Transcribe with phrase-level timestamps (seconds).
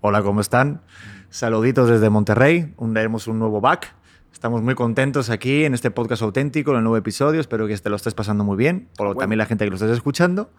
[0.00, 0.80] Hola, ¿cómo están?
[1.28, 2.72] Saluditos desde Monterrey.
[2.78, 3.96] Tenemos un nuevo back.
[4.38, 7.40] Estamos muy contentos aquí en este podcast auténtico, en el nuevo episodio.
[7.40, 9.18] Espero que te lo estés pasando muy bien, por Bueno.
[9.18, 10.52] también la gente que lo estés escuchando.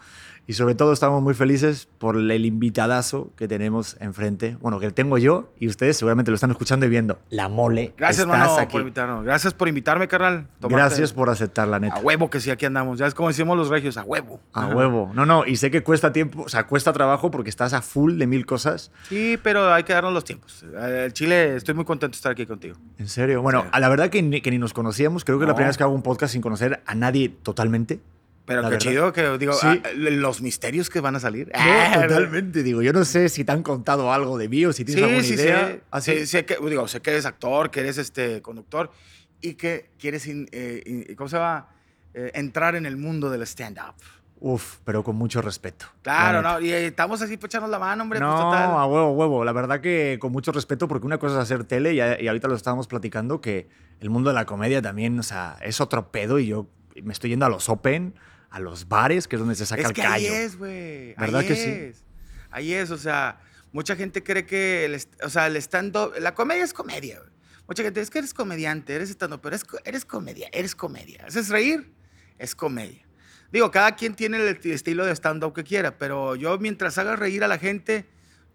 [0.48, 4.58] Y sobre todo estamos muy felices por el invitadazo que tenemos enfrente.
[4.62, 7.20] Bueno, que tengo yo y ustedes seguramente lo están escuchando y viendo.
[7.30, 7.94] La mole.
[7.98, 9.24] Gracias, hermano, por invitarnos.
[9.26, 10.48] Gracias por invitarme, carnal.
[10.60, 11.98] Tomarte- Gracias por aceptar la neta.
[11.98, 12.98] A huevo que sí, aquí andamos.
[12.98, 14.40] Ya es como decimos los regios, a huevo.
[14.54, 14.76] A Ajá.
[14.76, 15.12] huevo.
[15.14, 18.18] No, no, y sé que cuesta tiempo, o sea, cuesta trabajo porque estás a full
[18.18, 18.92] de mil cosas.
[19.08, 20.66] Sí, pero hay que darnos los tiempos.
[20.74, 22.76] Eh, El Chile, estoy muy contento de estar aquí contigo.
[22.98, 23.44] En serio.
[23.44, 23.66] Bueno.
[23.72, 25.24] A la verdad que ni, que ni nos conocíamos.
[25.26, 28.00] Creo que es la primera vez que hago un podcast sin conocer a nadie totalmente.
[28.46, 28.90] Pero La qué verdad.
[28.92, 29.68] chido que, digo, Sí.
[29.68, 31.48] ah, los misterios que van a salir.
[31.50, 32.64] No, Ah, totalmente.
[32.64, 35.08] Digo, yo no sé si te han contado algo de mí o si tienes Sí,
[35.10, 35.70] alguna sí, idea.
[35.72, 35.80] sí.
[35.92, 38.92] ¿Ah, Sí, que, digo, sé que eres actor, que eres este conductor
[39.40, 41.68] y que quieres, in- eh, in- ¿cómo se llama?
[42.16, 43.94] Eh, entrar en el mundo del stand-up.
[44.42, 45.86] Uf, pero con mucho respeto.
[46.02, 46.42] Claro.
[46.42, 46.60] ¿no?
[46.62, 48.20] Y eh, estamos así echarnos la mano, hombre.
[48.20, 48.72] pues, No, total.
[48.72, 49.44] a huevo, huevo.
[49.44, 52.48] La verdad que con mucho respeto, porque una cosa es hacer tele y, y ahorita
[52.48, 53.68] lo estábamos platicando, que
[54.00, 56.68] el mundo de la comedia también, o sea, es otro pedo y yo
[57.04, 58.16] me estoy yendo a los open,
[58.50, 60.14] a los bares, que es donde se saca Es el que callo.
[60.16, 61.14] ahí es, güey.
[61.16, 61.70] ¿Verdad ahí que sí?
[61.70, 62.04] es.
[62.50, 63.42] Ahí es, o sea,
[63.74, 67.30] mucha gente cree que el, o sea, el stand-up, la comedia es comedia, güey.
[67.68, 71.26] Mucha gente es que eres comediante, eres stand-up, pero eres, eres comedia, eres comedia.
[71.28, 71.94] ¿Haces reír?
[72.40, 73.06] Es comedia.
[73.52, 77.16] Digo, cada quien tiene el esti- estilo de stand-up que quiera, pero yo mientras haga
[77.16, 78.06] reír a la gente,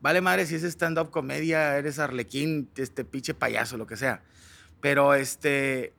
[0.00, 4.22] vale madre si es stand-up comedia, eres arlequín, este pinche payaso, lo que sea.
[4.80, 5.92] Pero este,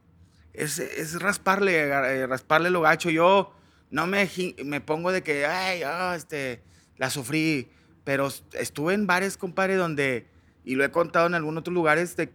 [0.54, 3.10] es, es rasparle, eh, rasparle lo gacho.
[3.10, 3.54] Yo
[3.92, 4.30] no me,
[4.64, 6.62] me pongo de que, ay, ah, este,
[6.98, 7.68] la sufrí,
[8.06, 10.28] pero est- estuve en bares, compadre, donde,
[10.64, 12.30] y lo he contado en algunos otros lugares, de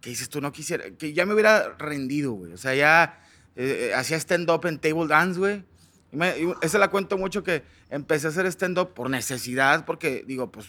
[0.00, 2.52] que dices tú no quisiera, que ya me hubiera rendido, güey.
[2.52, 3.20] O sea, ya
[3.56, 5.64] eh, hacía stand-up en table dance, güey.
[6.12, 6.18] Y
[6.62, 10.68] esa la cuento mucho que empecé a hacer stand-up por necesidad, porque digo, pues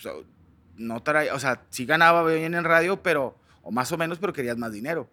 [0.78, 4.34] no traía, o sea, sí ganaba bien en radio, pero, o más o menos, pero
[4.34, 5.10] querías más dinero.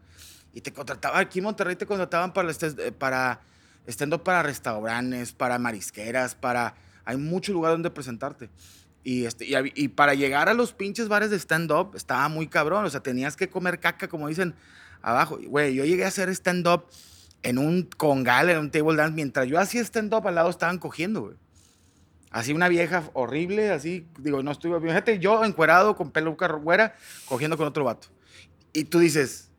[0.52, 3.40] Y te contrataba, aquí en Monterrey te contrataban para, eh, para
[3.86, 6.74] stand-up para restaurantes, para marisqueras, para,
[7.04, 8.50] hay muchos lugares donde presentarte.
[9.04, 12.84] Y, este, y, y para llegar a los pinches bares de stand-up estaba muy cabrón,
[12.84, 14.54] o sea, tenías que comer caca, como dicen
[15.02, 15.38] abajo.
[15.46, 16.86] Güey, yo llegué a hacer stand-up
[17.42, 21.22] en un congal, en un table dance, mientras yo hacía stand-up al lado estaban cogiendo,
[21.22, 21.36] güey.
[22.30, 26.94] Así una vieja horrible, así, digo, no estuve, fíjate, yo encuerado con peluca güera,
[27.26, 28.08] cogiendo con otro vato.
[28.72, 29.50] Y tú dices,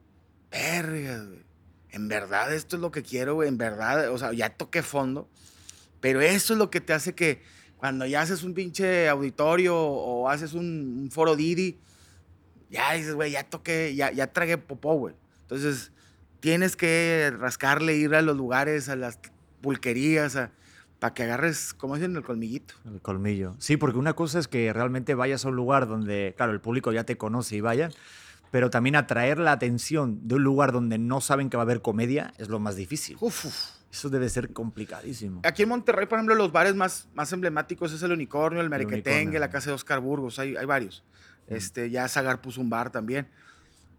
[0.51, 1.43] verga, güey,
[1.91, 5.29] en verdad esto es lo que quiero, güey, en verdad, o sea, ya toqué fondo,
[6.01, 7.41] pero eso es lo que te hace que
[7.77, 11.79] cuando ya haces un pinche auditorio o haces un, un foro Didi,
[12.69, 15.15] ya dices, güey, ya toqué, ya, ya tragué popó, güey.
[15.41, 15.91] Entonces,
[16.47, 19.19] tienes que rascarle, ir a los lugares, a las
[19.59, 20.39] pulquerías,
[20.97, 22.73] para que agarres, como dicen, el colmillito.
[22.85, 23.57] El colmillo.
[23.59, 26.93] Sí, porque una cosa es que realmente vayas a un lugar donde, claro, el público
[26.93, 27.91] ya te conoce y vayan,
[28.49, 31.81] pero también atraer la atención de un lugar donde no saben que va a haber
[31.81, 33.17] comedia es lo más difícil.
[33.19, 33.55] Uf, uf.
[33.91, 35.41] Eso debe ser complicadísimo.
[35.43, 39.37] Aquí en Monterrey, por ejemplo, los bares más, más emblemáticos es el Unicornio, el Merequetengue,
[39.37, 41.03] la Casa de Oscar Burgos, hay, hay varios.
[41.47, 43.27] Este, ya Zagar puso un bar también.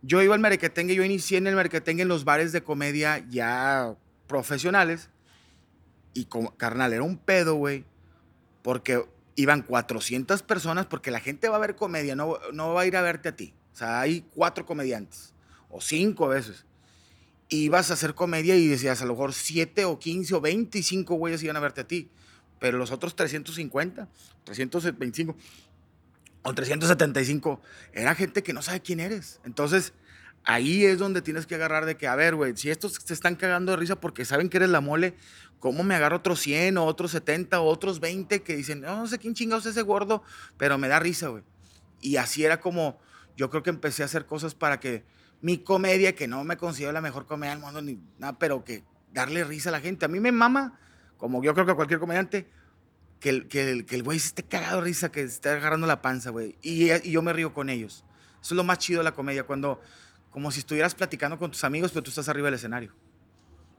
[0.03, 3.97] Yo iba al Merequetengue, yo inicié en el Merequetengue en los bares de comedia ya
[4.27, 5.11] profesionales.
[6.15, 7.85] Y como, carnal, era un pedo, güey,
[8.63, 9.05] porque
[9.35, 12.97] iban 400 personas, porque la gente va a ver comedia, no, no va a ir
[12.97, 13.55] a verte a ti.
[13.73, 15.33] O sea, hay cuatro comediantes,
[15.69, 16.65] o cinco a veces.
[17.49, 21.43] Ibas a hacer comedia y decías, a lo mejor 7 o 15 o 25 güeyes
[21.43, 22.11] iban a verte a ti.
[22.59, 24.09] Pero los otros 350,
[24.45, 25.37] 325
[26.43, 27.61] o 375,
[27.93, 29.41] era gente que no sabe quién eres.
[29.45, 29.93] Entonces,
[30.45, 33.37] ahí es donde tienes que agarrar de que, a ver, güey, si estos se están
[33.37, 35.15] cagando de risa porque saben que eres la mole,
[35.59, 39.19] ¿cómo me agarro otros 100 o otros 70 o otros 20 que dicen, no, sé
[39.19, 40.23] quién chingados es ese gordo,
[40.57, 41.43] pero me da risa, güey?
[42.01, 42.99] Y así era como,
[43.37, 45.05] yo creo que empecé a hacer cosas para que
[45.41, 48.85] mi comedia, que no me considero la mejor comedia del mundo, ni nada, pero que
[49.13, 50.05] darle risa a la gente.
[50.05, 50.79] A mí me mama,
[51.17, 52.49] como yo creo que a cualquier comediante,
[53.21, 55.51] que el, que el, que el güey se esté cagado de risa, que se esté
[55.51, 56.57] agarrando la panza, güey.
[56.63, 58.05] Y, y yo me río con ellos.
[58.41, 59.81] Eso es lo más chido de la comedia, cuando,
[60.31, 62.93] como si estuvieras platicando con tus amigos, pero tú estás arriba del escenario.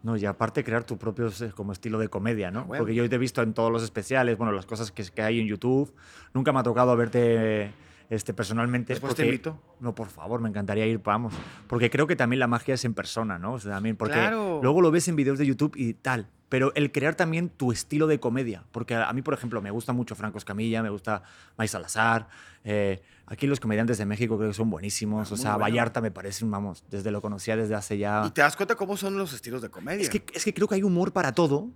[0.02, 2.66] No, y aparte crear tu propio eh, como estilo de comedia, ¿no?
[2.66, 2.82] Bueno.
[2.82, 5.40] Porque yo te he visto en todos los especiales, bueno, las cosas que, que hay
[5.40, 5.94] en YouTube.
[6.34, 7.74] Nunca me ha tocado verte
[8.10, 8.94] este, personalmente.
[8.94, 9.62] Después te porque- invito.
[9.80, 11.34] No, por favor, me encantaría ir, vamos.
[11.68, 13.54] Porque creo que también la magia es en persona, ¿no?
[13.54, 14.60] O sea, también, porque Claro.
[14.64, 16.28] luego lo ves en videos de YouTube y tal.
[16.50, 18.64] Pero el crear también tu estilo de comedia.
[18.72, 21.22] Porque a mí, por ejemplo, me gusta mucho Franco Escamilla, me gusta
[21.58, 22.28] May Salazar.
[22.64, 25.30] eh, aquí los comediantes de México creo que son buenísimos.
[25.32, 25.66] Ah, o sea, bueno.
[25.66, 28.24] Vallarta me parece, vamos, desde lo conocía desde hace ya...
[28.26, 30.02] Y te das cuenta cómo son los estilos de comedia.
[30.02, 31.70] Es que, es que creo que hay humor para todo.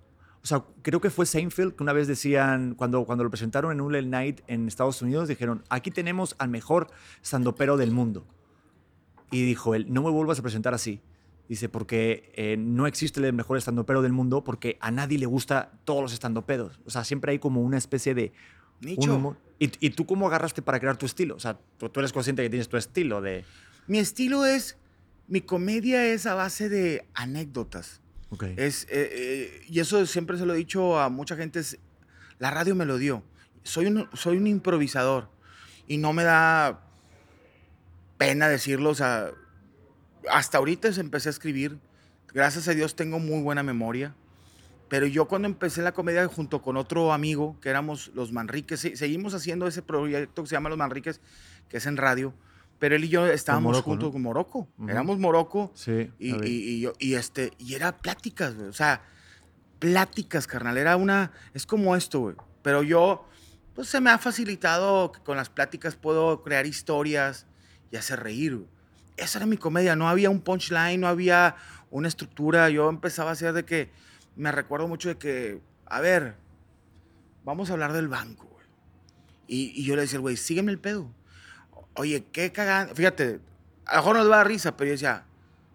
[0.43, 3.79] O sea, creo que fue Seinfeld que una vez decían, cuando, cuando lo presentaron en
[3.79, 6.89] un late night en Estados Unidos, dijeron, aquí tenemos al mejor
[7.23, 8.25] standopero del mundo.
[9.31, 11.01] Y dijo él, no me vuelvas a presentar así.
[11.47, 15.71] Dice, porque eh, no existe el mejor estandopero del mundo porque a nadie le gusta
[15.85, 16.81] todos los estandoperos.
[16.85, 18.33] O sea, siempre hay como una especie de...
[18.81, 19.37] Nicho.
[19.59, 21.35] ¿Y, ¿Y, tú cómo agarraste para crear tu estilo?
[21.35, 23.45] O sea, tú, tú, eres consciente que tienes tu estilo de...
[23.87, 24.77] Mi estilo es...
[25.27, 28.02] Mi comedia es a base de anécdotas.
[28.33, 28.55] Okay.
[28.57, 31.59] Es, eh, eh, y eso siempre se lo he dicho a mucha gente.
[31.59, 31.77] Es,
[32.39, 33.23] la radio me lo dio.
[33.61, 35.29] Soy un, soy un improvisador.
[35.87, 36.81] Y no me da
[38.17, 38.89] pena decirlo.
[38.89, 39.31] O sea,
[40.29, 41.77] hasta ahorita empecé a escribir.
[42.33, 44.15] Gracias a Dios tengo muy buena memoria.
[44.89, 49.33] Pero yo cuando empecé la comedia junto con otro amigo, que éramos los Manriques, seguimos
[49.33, 51.21] haciendo ese proyecto que se llama Los Manriques,
[51.69, 52.33] que es en radio.
[52.83, 54.11] Pero él y yo estábamos Morocco, juntos ¿no?
[54.11, 54.67] con Morocco.
[54.77, 54.91] Uh -huh.
[54.91, 55.71] Éramos Morocco.
[55.73, 56.11] Sí.
[56.19, 58.67] Y, y, y, yo, y, este, y era pláticas, güey.
[58.67, 59.01] O sea,
[59.79, 60.77] pláticas, carnal.
[60.77, 61.31] Era una.
[61.53, 62.35] Es como esto, güey.
[62.61, 63.25] Pero yo,
[63.73, 67.47] pues se me ha facilitado que con las pláticas puedo crear historias
[67.89, 68.67] y hacer reír, güey.
[69.15, 69.95] Esa era mi comedia.
[69.95, 71.55] No había un punchline, no había
[71.89, 72.69] una estructura.
[72.69, 73.91] Yo empezaba a hacer de que.
[74.35, 75.61] Me recuerdo mucho de que.
[75.85, 76.35] A ver,
[77.45, 78.65] vamos a hablar del banco, güey.
[79.47, 81.09] Y, y yo le decía, güey, sígueme el pedo
[81.95, 82.93] oye, qué cagada.
[82.93, 83.39] Fíjate,
[83.85, 85.25] a lo mejor nos va a dar risa, pero yo decía,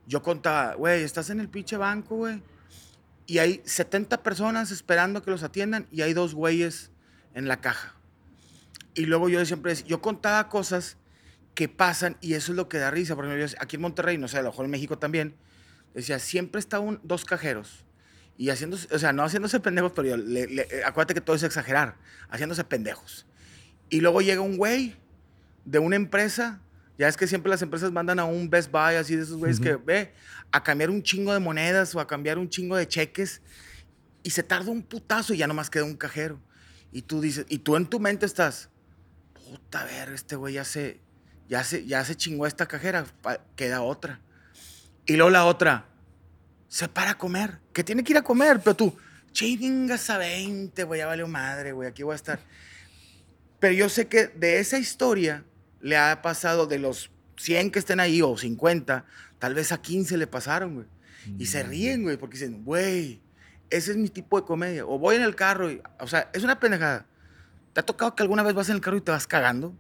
[0.06, 2.43] yo contaba, güey, estás en el pinche banco, güey.
[3.26, 6.91] Y hay 70 personas esperando que los atiendan y hay dos güeyes
[7.35, 7.94] en la caja.
[8.94, 10.97] Y luego yo siempre decía, yo contaba cosas
[11.55, 13.15] que pasan y eso es lo que da risa.
[13.15, 15.35] Por ejemplo, aquí en Monterrey, no sé, a lo mejor en México también,
[15.93, 17.85] decía, siempre está un, dos cajeros.
[18.38, 21.43] Y haciéndose, o sea, no haciéndose pendejos, pero yo, le, le, acuérdate que todo es
[21.43, 21.97] exagerar,
[22.31, 23.26] haciéndose pendejos.
[23.91, 24.97] Y luego llega un güey
[25.64, 26.60] de una empresa,
[26.99, 29.58] ya es que siempre las empresas mandan a un Best Buy, así de esos güeyes
[29.58, 29.64] uh -huh.
[29.64, 30.12] que ve
[30.50, 33.40] a cambiar un chingo de monedas o a cambiar un chingo de cheques
[34.22, 36.40] y se tarda un putazo y ya nomás queda un cajero.
[36.90, 38.70] Y tú dices, y tú en tu mente estás,
[39.34, 41.00] puta, a ver, este güey ya se,
[41.49, 43.06] ya se, ya se chingó esta cajera,
[43.56, 44.20] queda otra.
[45.06, 45.87] Y luego la otra,
[46.69, 48.96] se para a comer, que tiene que ir a comer, pero tú,
[49.32, 52.40] chingas a 20, güey, ya valió madre, güey, aquí voy a estar.
[53.58, 55.44] Pero yo sé que de esa historia
[55.81, 59.05] le ha pasado de los 100 que estén ahí o 50,
[59.38, 60.87] tal vez a 15 le pasaron, güey.
[61.38, 63.20] Y se ríen, güey, porque dicen, güey,
[63.70, 64.87] ese es mi tipo de comedia.
[64.87, 67.06] O voy en el carro y, o sea, es una pendejada.
[67.72, 69.75] ¿Te ha tocado que alguna vez vas en el carro y te vas cagando?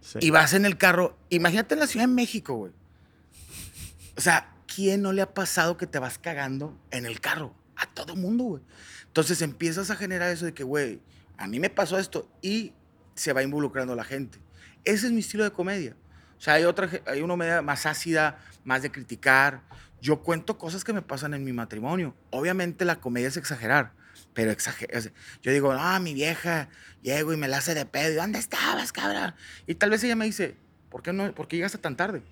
[0.00, 0.18] Sí.
[0.20, 2.72] Y vas en el carro, imagínate en la Ciudad de México, güey.
[4.16, 7.54] O sea, ¿quién no le ha pasado que te vas cagando en el carro?
[7.76, 8.62] A todo mundo, güey.
[9.06, 11.00] Entonces empiezas a generar eso de que, güey,
[11.36, 12.72] a mí me pasó esto y
[13.18, 14.38] se va involucrando la gente.
[14.84, 15.96] Ese es mi estilo de comedia.
[16.38, 19.62] O sea, hay otra, hay una comedia más ácida, más de criticar.
[20.00, 22.14] Yo cuento cosas que me pasan en mi matrimonio.
[22.30, 23.92] Obviamente la comedia es exagerar,
[24.34, 25.12] pero exager
[25.42, 26.68] yo digo, ah, mi vieja,
[27.02, 28.20] llego y me la hace de pedo.
[28.20, 29.34] ¿Dónde estabas, cabrón?
[29.66, 30.54] Y tal vez ella me dice,
[30.90, 32.22] ¿por qué, no, ¿por qué llegaste tan tarde?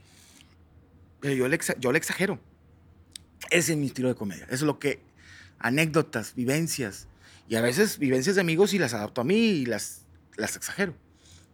[1.21, 2.39] Pero yo le, yo le exagero.
[3.51, 4.47] Ese es mi estilo de comedia.
[4.51, 5.03] Es lo que,
[5.59, 7.09] anécdotas, vivencias.
[7.49, 10.06] Y a veces vivencias de amigos y las adapto a mí y las,
[10.37, 10.95] las exagero.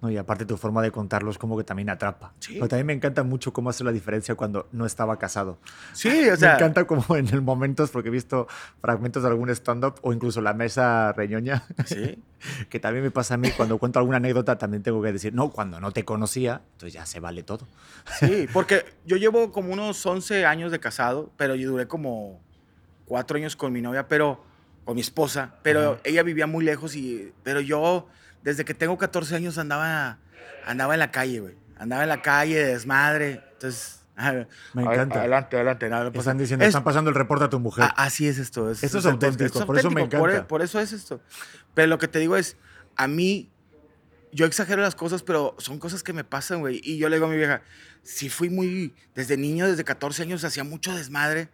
[0.02, 2.32] No, y aparte tu forma de contarlos como que también atrapa.
[2.40, 2.54] Sí.
[2.54, 5.60] Pero también me encanta mucho cómo hace la diferencia cuando no estaba casado.
[5.92, 6.50] Sí, o sea.
[6.50, 8.48] Me encanta como en el momentos, porque he visto
[8.80, 11.62] fragmentos de algún stand-up o incluso la mesa reñoña.
[11.86, 12.20] Sí.
[12.68, 15.50] que también me pasa a mí cuando cuento alguna anécdota, también tengo que decir, no,
[15.50, 17.68] cuando no te conocía, entonces ya se vale todo.
[18.18, 22.40] Sí, porque yo llevo como unos 11 años de casado, pero yo duré como
[23.04, 24.44] cuatro años con mi novia, pero
[24.84, 26.00] con mi esposa, pero uh -huh.
[26.02, 28.08] ella vivía muy lejos y, pero yo
[28.42, 30.18] desde que tengo 14 años andaba,
[30.66, 31.56] andaba en la calle, güey.
[31.78, 33.42] Andaba en la calle de desmadre.
[33.54, 34.02] Entonces,
[34.74, 35.20] me encanta.
[35.20, 35.88] Adelante, adelante.
[35.88, 37.84] No, no Están diciendo, es, están pasando el reporte a tu mujer.
[37.84, 38.70] A, así es esto.
[38.70, 40.42] Es, esto es, es auténtico, es por eso me auténtico, encanta.
[40.42, 41.20] Por, por, eso es esto.
[41.74, 42.56] Pero lo que te digo es,
[42.96, 43.50] a mí,
[44.32, 46.80] yo exagero las cosas, pero son cosas que me pasan, güey.
[46.84, 47.62] Y yo le digo a mi vieja,
[48.02, 51.48] sí fui muy, desde niño, desde 14 años, hacía mucho desmadre.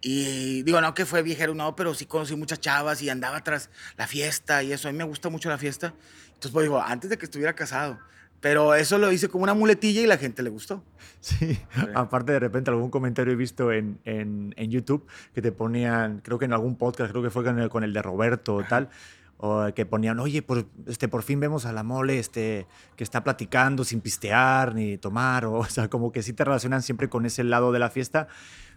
[0.00, 3.70] Y digo, no que fue viejero, no, pero sí conocí muchas chavas y andaba tras
[3.96, 4.88] la fiesta y eso.
[4.88, 5.94] A mí me gusta mucho la fiesta.
[6.36, 7.98] Entonces, pues digo, antes de que estuviera casado.
[8.40, 10.84] Pero eso lo hice como una muletilla y la gente le gustó.
[11.20, 11.60] Sí, sí.
[11.94, 16.38] aparte de repente algún comentario he visto en, en, en, YouTube que te ponían, creo
[16.38, 18.90] que en algún podcast, creo que fue con el, con el de Roberto o tal,
[19.38, 23.24] o que ponían, oye, por, este, por fin vemos a la mole este, que está
[23.24, 27.26] platicando sin pistear ni tomar, o, o sea, como que sí te relacionan siempre con
[27.26, 28.28] ese lado de la fiesta.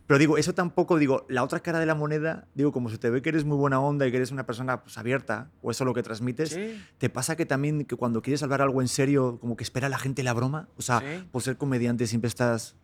[0.09, 3.11] Pero digo, eso tampoco, digo, la otra cara de la moneda, digo, como se te
[3.11, 5.83] ve que eres muy buena onda y que eres una persona pues, abierta, o eso
[5.83, 6.83] es lo que transmites, Sí.
[6.97, 9.99] ¿te pasa que también que cuando quieres hablar algo en serio, como que espera la
[9.99, 10.67] gente la broma?
[10.77, 11.27] O sea, Sí.
[11.31, 12.75] por ser comediante siempre estás...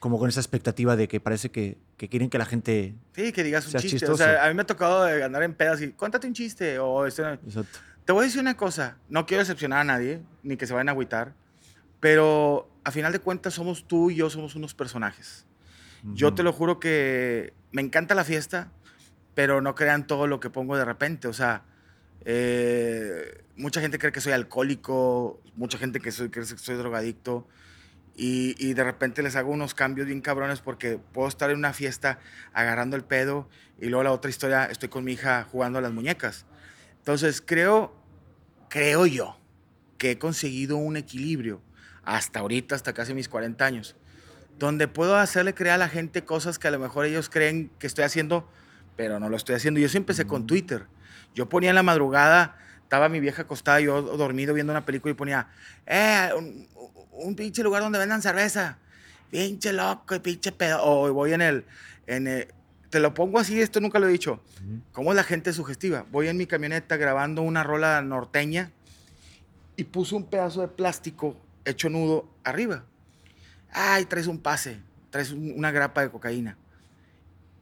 [0.00, 2.96] como con esa expectativa de que parece que, que quieren que la gente...
[3.14, 3.86] Sí, que digas un chiste.
[3.98, 4.16] O chistoso.
[4.16, 6.80] sea, a mí me ha tocado andar en pedas y cuéntate un chiste.
[6.80, 7.78] O este, Exacto.
[8.04, 10.88] Te voy a decir una cosa, no quiero decepcionar a nadie, ni que se vayan
[10.88, 11.34] a agüitar,
[12.00, 15.46] pero a final de cuentas somos tú y yo, somos unos personajes.
[16.02, 18.72] Yo te lo juro que me encanta la fiesta,
[19.34, 21.28] pero no crean todo lo que pongo de repente.
[21.28, 21.62] O sea,
[22.24, 27.46] eh, mucha gente cree que soy alcohólico, mucha gente que soy, cree que soy drogadicto.
[28.14, 31.72] Y, y de repente les hago unos cambios bien cabrones porque puedo estar en una
[31.72, 32.18] fiesta
[32.52, 33.48] agarrando el pedo
[33.80, 36.44] y luego la otra historia estoy con mi hija jugando a las muñecas.
[36.98, 37.94] Entonces creo,
[38.68, 39.38] creo yo
[39.96, 41.62] que he conseguido un equilibrio
[42.04, 43.96] hasta ahorita, hasta casi mis 40 años,
[44.58, 47.86] donde puedo hacerle creer a la gente cosas que a lo mejor ellos creen que
[47.86, 48.48] estoy haciendo,
[48.96, 49.80] pero no lo estoy haciendo.
[49.80, 50.86] Yo sí empecé con Twitter.
[51.34, 55.14] Yo ponía en la madrugada, estaba mi vieja acostada, yo dormido viendo una película y
[55.14, 55.48] ponía,
[55.86, 56.68] eh, un,
[57.12, 58.78] un pinche lugar donde vendan cerveza.
[59.30, 60.78] Pinche loco y pinche pedo.
[60.84, 61.64] O voy en el,
[62.06, 62.48] en el-
[62.90, 64.42] te lo pongo así, esto nunca lo he dicho.
[64.92, 66.04] ¿Cómo es la gente sugestiva?
[66.12, 68.70] Voy en mi camioneta grabando una rola norteña
[69.76, 72.84] y puse un pedazo de plástico hecho nudo arriba.
[73.72, 74.78] Ay, traes un pase,
[75.10, 76.56] traes un- una grapa de cocaína.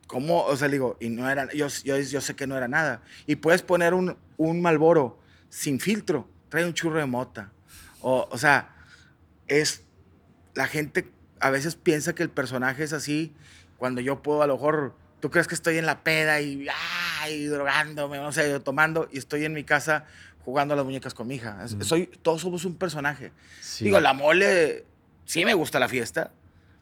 [0.06, 0.42] ¿Cómo?
[0.44, 3.00] O sea, le digo, y no era, yo, yo, yo sé que no era nada.
[3.26, 7.52] Y puedes poner un, un Malboro sin filtro, trae un churro de mota.
[8.00, 8.74] O, o sea,
[9.46, 9.84] es,
[10.54, 13.32] la gente a veces piensa que el personaje es así,
[13.78, 16.66] cuando yo puedo a lo mejor, tú crees que estoy en la peda y,
[17.20, 20.06] ay, drogándome, no sé, tomando, y estoy en mi casa
[20.44, 21.66] jugando a las muñecas con mi hija.
[21.82, 23.30] Soy, todos somos un personaje.
[23.60, 23.84] Sí.
[23.84, 24.86] Digo, la mole,
[25.30, 26.32] sí me gusta la fiesta,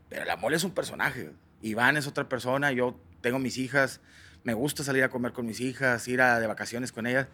[0.08, 1.32] pero la mole es un personaje.
[1.60, 4.00] Iván es otra persona, yo tengo mis hijas,
[4.42, 7.26] me gusta salir a comer con mis hijas, ir a, de vacaciones con ellas.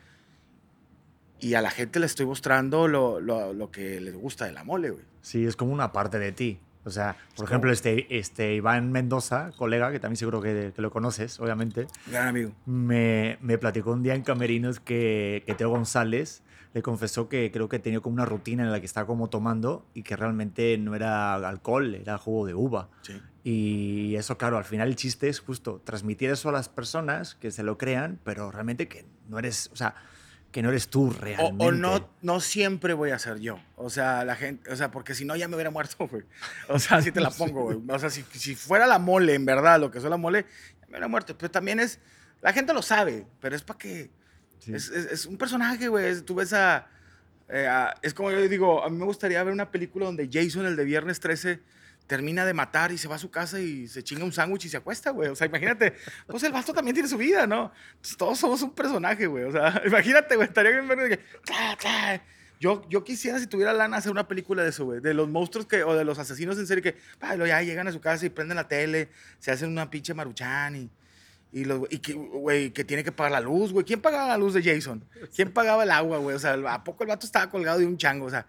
[1.38, 4.64] Y a la gente le estoy mostrando lo, lo- lo que les gusta de la
[4.64, 5.04] mole, güey.
[5.20, 6.58] Sí, es como una parte de ti.
[6.86, 10.72] O sea, por Es ejemplo, como- este, este Iván Mendoza, colega, que también seguro que,
[10.74, 12.52] que lo conoces, obviamente, Gran amigo.
[12.66, 16.42] me, me platicó un día en Camerinos que, que Teo González
[16.74, 19.86] le confesó que creo que tenía como una rutina en la que estaba como tomando
[19.94, 22.90] y que realmente no era alcohol, era jugo de uva.
[23.02, 23.22] Sí.
[23.44, 27.52] Y eso, claro, al final el chiste es justo transmitir eso a las personas que
[27.52, 29.94] se lo crean, pero realmente que no eres, o sea,
[30.50, 31.64] que no eres tú O, realmente.
[31.64, 33.60] o no, no siempre voy a ser yo.
[33.76, 36.24] O sea, la gente, o sea, porque si no ya me hubiera muerto, güey.
[36.68, 37.78] O sea, así te la pongo, güey.
[37.88, 40.46] O sea, si, si fuera la mole, en verdad, lo que soy la mole,
[40.80, 41.38] ya me hubiera muerto.
[41.38, 42.00] Pero también es,
[42.40, 44.10] la gente lo sabe, pero es para que,
[44.60, 44.74] Sí.
[44.74, 46.20] es, es- es un personaje, güey.
[46.22, 46.86] Tú ves a,
[47.48, 50.66] eh, a- es como yo digo, a mí me gustaría ver una película donde Jason,
[50.66, 51.60] el de Viernes 13,
[52.06, 54.68] termina de matar y se va a su casa y se chinga un sándwich y
[54.68, 55.30] se acuesta, güey.
[55.30, 55.94] O sea, imagínate,
[56.26, 57.72] pues el vasto también tiene su vida, ¿no?
[57.94, 59.44] Entonces, todos somos un personaje, güey.
[59.44, 61.20] O sea, imagínate, güey, estaría bien ver.
[62.60, 65.00] Yo, yo quisiera, si tuviera lana, hacer una película de eso, güey.
[65.00, 67.92] De los monstruos que, o de los asesinos en serie que, pa, ya llegan a
[67.92, 69.08] su casa y prenden la tele,
[69.38, 70.90] se hacen una pinche maruchan y,
[71.54, 73.86] y, los, y que, güey, que tiene que pagar la luz, güey.
[73.86, 75.04] ¿Quién pagaba la luz de Jason?
[75.34, 76.34] ¿Quién pagaba el agua, güey?
[76.34, 78.26] O sea, ¿a poco el vato estaba colgado de un chango?
[78.26, 78.48] O sea,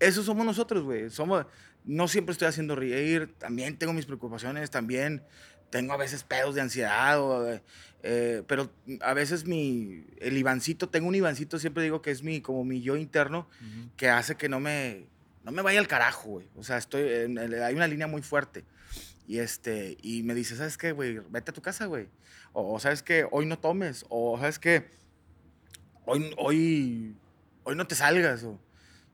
[0.00, 1.10] eso somos nosotros, güey.
[1.10, 1.46] Somos,
[1.84, 5.22] no siempre estoy haciendo reír, también tengo mis preocupaciones, también
[5.70, 7.60] tengo a veces pedos de ansiedad, o
[8.02, 8.68] eh, pero
[9.02, 12.82] a veces mi, el Ivancito, tengo un Ivancito, siempre digo que es mi, como mi
[12.82, 13.90] yo interno, Ujú.
[13.96, 15.06] que hace que no me,
[15.44, 16.48] no me vaya al carajo, güey.
[16.56, 18.64] O sea, estoy, en hay una línea muy fuerte.
[19.28, 21.20] Y, este, y me dice, ¿sabes qué, güey?
[21.30, 22.08] Vete a tu casa, güey.
[22.52, 23.26] O, ¿sabes qué?
[23.30, 24.04] Hoy no tomes.
[24.08, 24.90] O, ¿sabes qué?
[26.04, 27.14] Hoy, hoy,
[27.64, 28.44] hoy no te salgas.
[28.44, 28.58] O,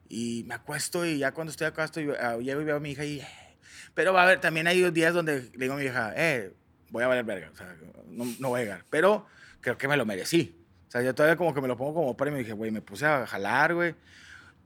[0.08, 2.90] y me acuesto y ya cuando estoy acá, estoy, ah, llego y veo a mi
[2.92, 3.22] hija y...
[3.94, 6.52] Pero va a haber, también hay días donde le digo a mi hija, eh,
[6.90, 7.50] voy a valer verga.
[7.52, 7.74] O sea,
[8.08, 8.84] no, no voy a llegar.
[8.90, 9.26] Pero
[9.60, 10.54] creo que me lo merecí.
[10.86, 12.82] O sea, yo todavía como que me lo pongo como premio y dije, güey, me
[12.82, 13.94] puse a jalar, güey.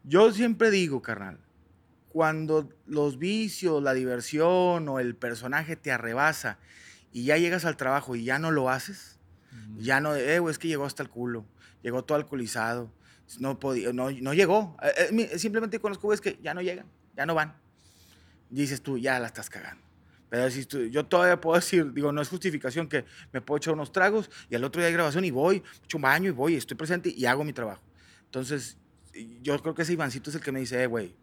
[0.02, 1.38] Yo siempre digo, carnal,
[2.08, 6.58] cuando los vicios, la diversión o el personaje te arrebasa
[7.12, 9.18] y ya llegas al trabajo y ya no lo haces,
[9.78, 11.44] ya no, eh, güey, es que llegó hasta el culo,
[11.82, 12.92] llegó todo alcoholizado,
[13.38, 14.76] no, podía, no, no llegó.
[14.82, 16.86] Eh, eh, simplemente conozco güeyes que ya no llegan,
[17.16, 17.54] ya no van.
[18.48, 19.82] Dices tú, ya la estás cagando.
[20.28, 23.74] Pero si tú- yo todavía puedo decir, digo, no es justificación que me puedo echar
[23.74, 26.54] unos tragos y al otro día hay grabación y voy, echo un baño y voy,
[26.54, 27.82] estoy presente y hago mi trabajo.
[28.26, 28.76] Entonces,
[29.42, 31.14] yo creo que ese Ivancito es el que me dice, eh, güey,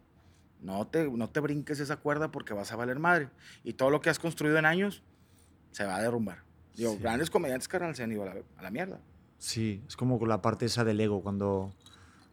[0.60, 3.28] no te, no te brinques esa cuerda porque vas a valer madre.
[3.64, 5.02] Y todo lo que has construido en años
[5.72, 6.38] se va a derrumbar.
[6.76, 6.98] Digo, Sí.
[7.00, 9.00] grandes comediantes, carnal, se han ido a la, a la mierda.
[9.38, 11.72] Sí, es como la parte esa del ego, cuando,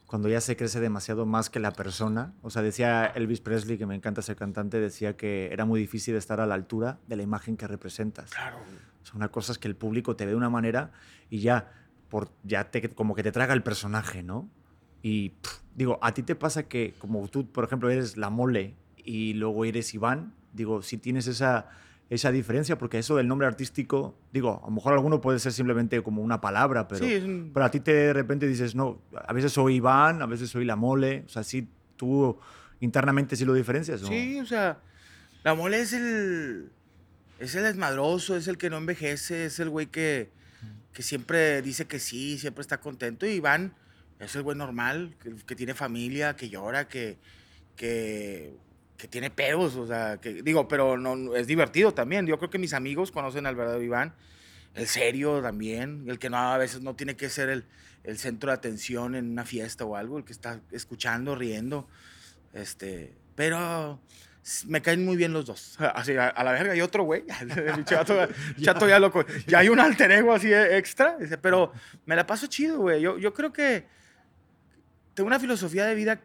[0.08, 2.34] cuando ya se crece demasiado más que la persona.
[2.42, 6.16] O sea, decía Elvis Presley, que me encanta ser cantante, decía que era muy difícil
[6.16, 8.32] estar a la altura de la imagen que representas.
[8.32, 8.58] Claro.
[9.04, 10.92] O sea, una cosa es que el público te ve de una manera
[11.30, 11.72] y ya,
[12.10, 14.50] por, ya te, como que te traga el personaje, ¿no?
[15.04, 18.76] Y pff, digo, a ti te pasa que como tú, por ejemplo, eres la mole
[18.98, 21.70] y luego eres Iván, digo, si tienes esa,
[22.10, 26.02] esa diferencia, porque eso del nombre artístico, digo, a lo mejor alguno puede ser simplemente
[26.04, 29.52] como una palabra, pero, Sí, pero a ti te de repente dices, no, a veces
[29.52, 32.38] soy Iván, a veces soy La Mole, o sea, sí, tú
[32.80, 34.02] internamente sí lo diferencias.
[34.02, 34.08] ¿no?
[34.08, 34.80] Sí, o sea,
[35.44, 36.72] la mole es el.
[37.40, 40.30] Es el desmadroso, es el que no envejece, es el güey que,
[40.94, 43.26] que siempre dice que sí, siempre está contento.
[43.26, 43.74] Y Iván
[44.20, 47.18] es el güey normal, que, que tiene familia, que llora, que,
[47.76, 48.54] que,
[48.98, 52.26] que tiene pedos, o sea, que digo, pero no, es divertido también.
[52.28, 54.14] Yo creo que mis amigos conocen al verdadero Iván,
[54.74, 57.66] el serio también, el que no a veces no tiene que ser el,
[58.04, 61.88] el centro de atención en una fiesta o algo, el que está escuchando, riendo.
[62.54, 64.00] Este, pero
[64.68, 65.76] me caen muy bien los dos.
[65.96, 67.24] Así, a, a la verga hay otro güey.
[67.86, 68.28] Chato,
[68.62, 69.26] chato ya loco.
[69.48, 71.18] Ya hay un alter ego así eh, extra.
[71.42, 71.72] Pero
[72.06, 73.02] me la paso chido, güey.
[73.02, 73.86] Yo, yo creo que
[75.14, 76.22] tengo una filosofía de vida.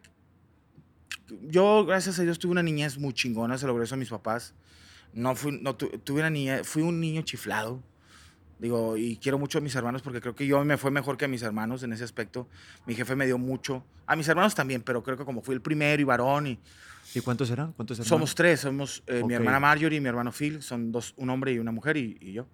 [1.42, 3.58] Yo, gracias a Dios, tuve una niñez muy chingona.
[3.58, 4.54] Se logró eso a mis papás.
[5.12, 7.82] No fui, no tu- tuve una fui un niño chiflado.
[8.58, 11.24] Digo, y quiero mucho a mis hermanos porque creo que yo me fue mejor que
[11.24, 12.46] a mis hermanos en ese aspecto.
[12.86, 13.84] Mi jefe me dio mucho.
[14.06, 16.58] A mis hermanos también, pero creo que como fui el primero y varón y
[17.14, 17.72] ¿Y cuántos eran?
[17.72, 18.08] ¿Cuántos hermanos?
[18.08, 21.52] somos tres, somos eh, mi hermana Marjorie y mi hermano Phil, son dos, un hombre
[21.52, 22.46] y una mujer y, y yo.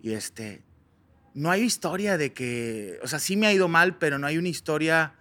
[0.00, 0.62] Y este,
[1.34, 4.38] no hay historia de que, o sea, sí me ha ido mal, pero no hay
[4.38, 5.14] una historia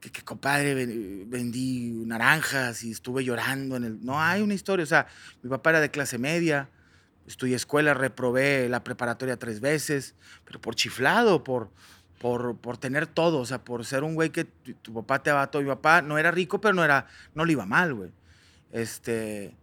[0.00, 4.04] que, que compadre, ven- vendí naranjas y estuve llorando en el...
[4.04, 5.06] No hay una historia, o sea,
[5.42, 6.68] mi papá era de clase media,
[7.26, 10.14] estudié escuela, reprobé la preparatoria tres veces,
[10.44, 11.70] pero por chiflado, por,
[12.18, 15.30] por, por tener todo, o sea, por ser un güey que tu, tu papá te
[15.30, 15.62] daba todo.
[15.62, 18.10] Mi papá no era rico, pero no, era, no le iba mal, güey.
[18.72, 19.54] Este,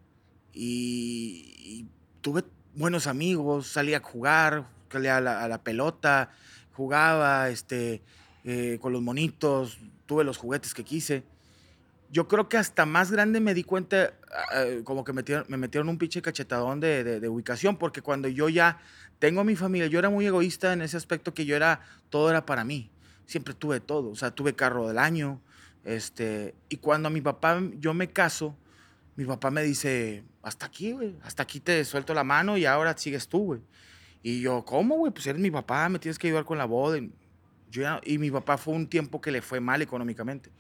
[0.54, 1.88] y, y
[2.22, 2.44] tuve
[2.76, 6.30] buenos amigos, salía a jugar, salía a la, a la pelota,
[6.74, 8.02] jugaba este,
[8.44, 11.24] eh, con los monitos, tuve los juguetes que quise.
[12.10, 15.58] Yo creo que hasta más grande me di cuenta, ah, eh, como que metieron- me
[15.58, 18.80] metieron un pinche cachetadón de, de- de ubicación, porque cuando yo ya
[19.20, 22.30] tengo a mi familia, yo era muy egoísta en ese aspecto que yo era, todo
[22.30, 22.90] era para mí.
[23.26, 25.42] Siempre tuve todo, o sea, tuve carro del año,
[25.84, 28.56] este, y cuando a mi papá, yo me caso,
[29.18, 32.98] mi papá me dice, hasta aquí, güey, hasta aquí te suelto la mano y ahora
[32.98, 33.62] sigues tú, güey.
[34.24, 35.12] Y yo, ¿cómo, güey?
[35.12, 37.00] Pues eres mi papá, me tienes que ayudar con la boda.
[38.04, 40.52] Y mi papá fue un tiempo que le fue mal económicamente.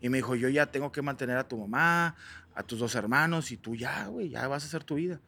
[0.00, 2.16] Y me dijo, yo ya tengo que mantener a tu mamá,
[2.54, 5.20] a tus dos hermanos, y tú ya, güey, ya vas a hacer tu vida.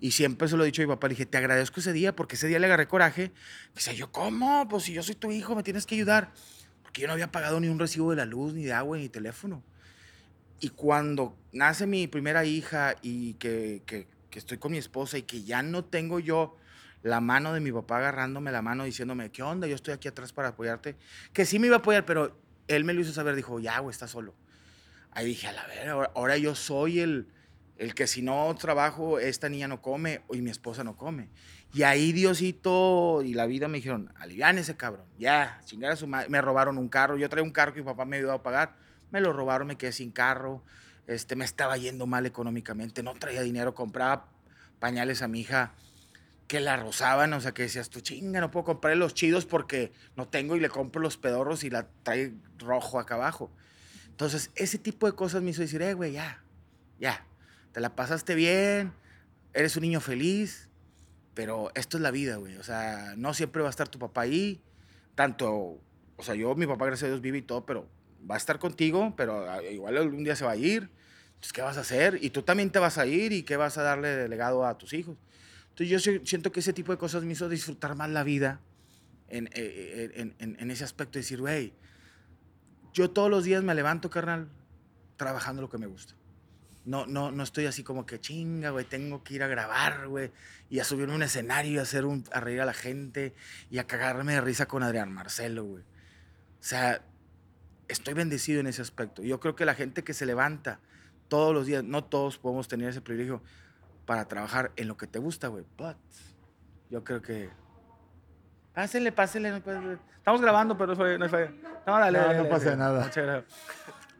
[0.00, 2.14] Y siempre se lo he dicho a mi papá, le dije, te agradezco ese día,
[2.14, 3.32] porque ese día le agarré coraje.
[3.74, 4.68] Dice, yo, ¿cómo?
[4.68, 6.32] Pues si yo soy tu hijo, me tienes que ayudar.
[6.82, 9.08] Porque yo no había pagado ni un recibo de la luz, ni de agua, ni
[9.08, 9.62] teléfono.
[10.60, 15.44] Y cuando nace mi primera hija y que- que estoy con mi esposa y que
[15.44, 16.56] ya no tengo yo
[17.04, 19.66] la mano de mi papá agarrándome la mano diciéndome, ¿qué onda?
[19.66, 20.96] Yo estoy aquí atrás para apoyarte.
[21.34, 22.34] Que sí me iba a apoyar, pero
[22.66, 24.34] él me lo hizo saber, dijo, ya, güey, estás solo.
[25.10, 27.28] Ahí dije, a la ver, ahora, yo soy el,
[27.76, 31.28] el que si no trabajo, esta niña no come y mi esposa no come.
[31.74, 36.06] Y ahí Diosito y la vida me dijeron, aliviane ese cabrón, ya, chingar a su
[36.06, 36.30] madre.
[36.30, 38.76] Me robaron un carro, yo traía un carro que mi papá me ayudó a pagar,
[39.10, 40.62] me lo robaron, me quedé sin carro,
[41.06, 44.30] este, me estaba yendo mal económicamente, no traía dinero, compraba
[44.78, 45.74] pañales a mi hija
[46.46, 49.92] que la rozaban, o sea, que decías tú, chinga, no puedo comprar los chidos porque
[50.16, 53.50] no tengo y le compro los pedorros y la trae rojo acá abajo.
[54.08, 56.44] Entonces, ese tipo de cosas me hizo decir, eh, güey, ya,
[57.00, 57.26] ya,
[57.72, 58.92] te la pasaste bien,
[59.54, 60.68] eres un niño feliz,
[61.32, 62.56] pero esto es la vida, güey.
[62.56, 64.62] O sea, no siempre va a estar tu papá ahí,
[65.14, 65.80] tanto,
[66.16, 67.88] o sea, yo, mi papá, gracias a Dios, vive y todo, pero
[68.30, 70.90] va a estar contigo, pero ah, igual algún día se va a ir.
[71.28, 72.18] Entonces, ¿qué vas a hacer?
[72.22, 74.78] Y tú también te vas a ir y qué vas a darle de legado a
[74.78, 75.16] tus hijos.
[75.74, 78.60] Entonces, yo si- siento que ese tipo de cosas me hizo disfrutar más la vida
[79.28, 81.72] en, eh, en, en- en ese aspecto, de decir, güey,
[82.92, 84.48] yo todos los días me levanto, carnal,
[85.16, 86.14] trabajando lo que me gusta.
[86.84, 90.30] No, no, no estoy así como que chinga, güey, tengo que ir a grabar, güey,
[90.70, 93.34] y a subirme a un escenario y a, hacer un, a reír a la gente
[93.70, 95.82] y a cagarme de risa con Adrián Marcelo, güey.
[95.82, 97.02] O sea,
[97.88, 99.22] estoy bendecido en ese aspecto.
[99.22, 100.78] Yo creo que la gente que se levanta
[101.28, 103.42] todos los días, no todos podemos tener ese privilegio
[104.06, 105.64] para trabajar en lo que te gusta, güey.
[105.76, 105.96] But
[106.90, 107.50] yo creo que.
[108.74, 109.50] Pásenle, pásenle.
[109.50, 111.18] no puede- Estamos grabando, pero no fue.
[111.18, 111.48] No, fue-
[111.86, 112.76] no, dale, No, dale, no dale, pasa dale.
[112.76, 113.44] nada.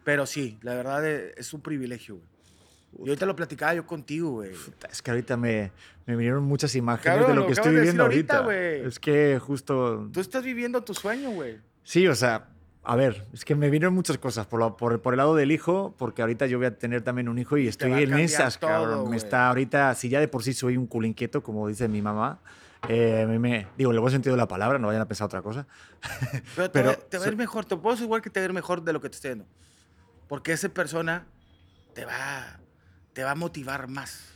[0.05, 2.29] Pero sí, la verdad es, es un privilegio, güey.
[3.07, 4.53] Y ahorita lo platicaba yo contigo, güey.
[4.88, 5.73] Es que ahorita me,
[6.07, 10.09] me vinieron muchas imágenes de lo lo que estoy viviendo ahorita, es que justo...
[10.12, 11.59] Tú estás viviendo tu sueño, güey.
[11.83, 12.47] Sí, o sea,
[12.85, 14.47] a ver, es que me vinieron muchas cosas.
[14.47, 17.29] Por, lo- por, por el lado del hijo, porque ahorita yo voy a tener también
[17.29, 19.11] un hijo y estoy en esas, todo, cabrón.
[19.11, 22.03] Me está ahorita, si ya de por sí soy un culo inquieto, como dice mi
[22.03, 22.40] mamá,
[22.88, 25.40] eh, me, me- digo, el buen sentido de la palabra, no vayan a pensar otra
[25.42, 25.66] cosa.
[26.55, 28.92] Pero, te, Pero te ir so- mejor, te puedo asegurar que te ir mejor de
[28.92, 29.47] lo que te esté viendo.
[30.29, 31.25] Porque esa persona
[31.94, 32.59] te va,
[33.14, 34.34] te va a motivar más.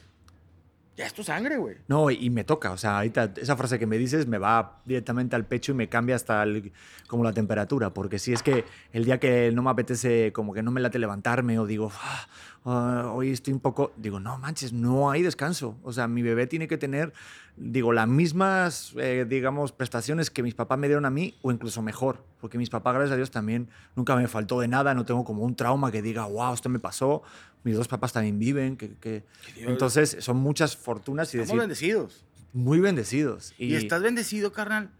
[0.98, 1.76] Ya es tu sangre, güey.
[1.86, 2.72] No, y me toca.
[2.72, 5.88] O sea, ahorita esa frase que me dices me va directamente al pecho y me
[5.88, 6.72] cambia hasta el-
[7.06, 7.94] como la temperatura.
[7.94, 10.98] Porque si es que el día que no me apetece, como que no me late
[10.98, 12.26] levantarme o digo, "Ah,
[12.64, 13.92] ah, hoy estoy un poco.
[13.96, 15.78] Digo, no manches, no hay descanso.
[15.84, 17.12] O sea, mi bebé tiene que tener,
[17.60, 21.82] digo, las mismas, eh, digamos, prestaciones que mis papás me dieron a mí o incluso
[21.82, 22.24] mejor.
[22.40, 24.94] Porque mis papás, gracias a Dios, también nunca me faltó de nada.
[24.94, 27.22] No tengo como un trauma que diga, wow, esto me pasó.
[27.64, 28.76] Mis dos papás también viven.
[28.76, 29.24] Que.
[29.56, 32.24] Entonces, son muchas fortunas y Estamos decir, bendecidos.
[32.52, 33.54] muy bendecidos.
[33.58, 34.90] Y, estás bendecido, carnal,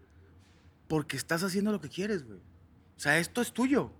[0.87, 2.39] porque estás haciendo lo que quieres, güey.
[2.39, 3.91] O sea, esto es tuyo.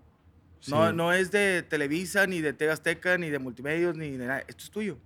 [0.68, 4.40] No, no es de Televisa, ni de TV Azteca, ni de Multimedios, ni de nada.
[4.40, 4.98] Esto es tuyo.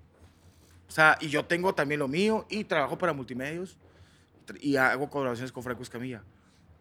[0.88, 3.78] O sea, y yo tengo también lo mío y trabajo para Multimedios
[4.60, 6.22] y hago colaboraciones con Franco Escamilla.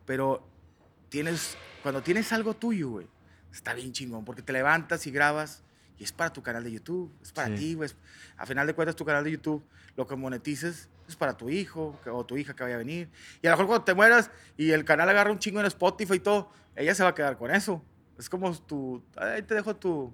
[0.06, 0.46] Pero
[1.10, 3.08] tienes, cuando tienes algo tuyo, güey,
[3.52, 5.64] está bien chingón, porque te levantas y grabas
[5.98, 7.56] y es para tu canal de YouTube, es para Sí.
[7.56, 7.90] ti, güey.
[8.38, 9.64] A final de cuentas, tu canal de YouTube,
[9.96, 13.10] lo que monetices es para tu hijo o tu hija que vaya a venir.
[13.42, 16.16] Y a lo mejor cuando te mueras y el canal agarra un chingo en Spotify
[16.16, 17.84] y todo, ella se va a quedar con eso.
[18.18, 20.14] Es como tu, ahí te dejo tu,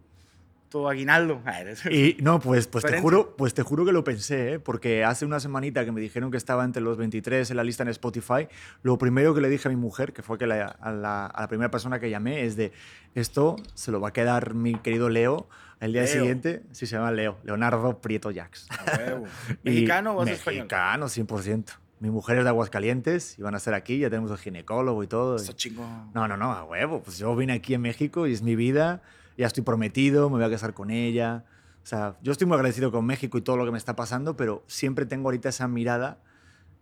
[0.70, 1.42] tu aguinaldo.
[1.60, 4.60] Eres- Y no, pues, pues, te juro, pues te juro que lo pensé, ¿eh?
[4.60, 7.84] porque hace una semanita que me dijeron que estaba entre los 23 en la lista
[7.84, 8.48] en Spotify,
[8.84, 11.42] lo primero que le dije a mi mujer, que fue que la- a, la, a
[11.42, 12.72] la primera persona que llamé, es de,
[13.16, 16.12] esto se lo va a quedar mi querido Leo el día Leo.
[16.14, 16.64] siguiente.
[16.72, 18.68] Sí, se llama Leo, Leonardo Prieto Jax.
[19.64, 20.64] Y ¿Mexicano o es español?
[20.66, 21.66] Mexicano, 100%.
[22.02, 25.08] Mi mujer es de Aguascalientes y van a estar aquí, ya tenemos el ginecólogo y
[25.08, 25.36] todo.
[25.36, 26.12] Está chingón.
[26.14, 27.02] No, no, no, a huevo.
[27.04, 29.02] Pues yo vine aquí en México y es mi vida.
[29.40, 31.46] Ya estoy prometido, me voy a casar con ella.
[31.82, 34.36] O sea, yo estoy muy agradecido con México y todo lo que me está pasando,
[34.36, 36.22] pero siempre tengo ahorita esa mirada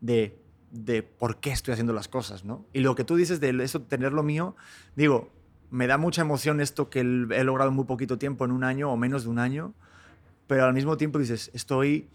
[0.02, 0.42] de,
[0.72, 2.66] de por qué estoy haciendo las cosas, ¿no?
[2.74, 4.56] Y lo que tú dices de eso, tener lo mío,
[4.96, 5.30] digo,
[5.70, 8.92] me da mucha emoción esto que he logrado en muy poquito tiempo, en un año
[8.92, 9.76] o menos de un año,
[10.48, 12.10] pero al mismo tiempo dices, estoy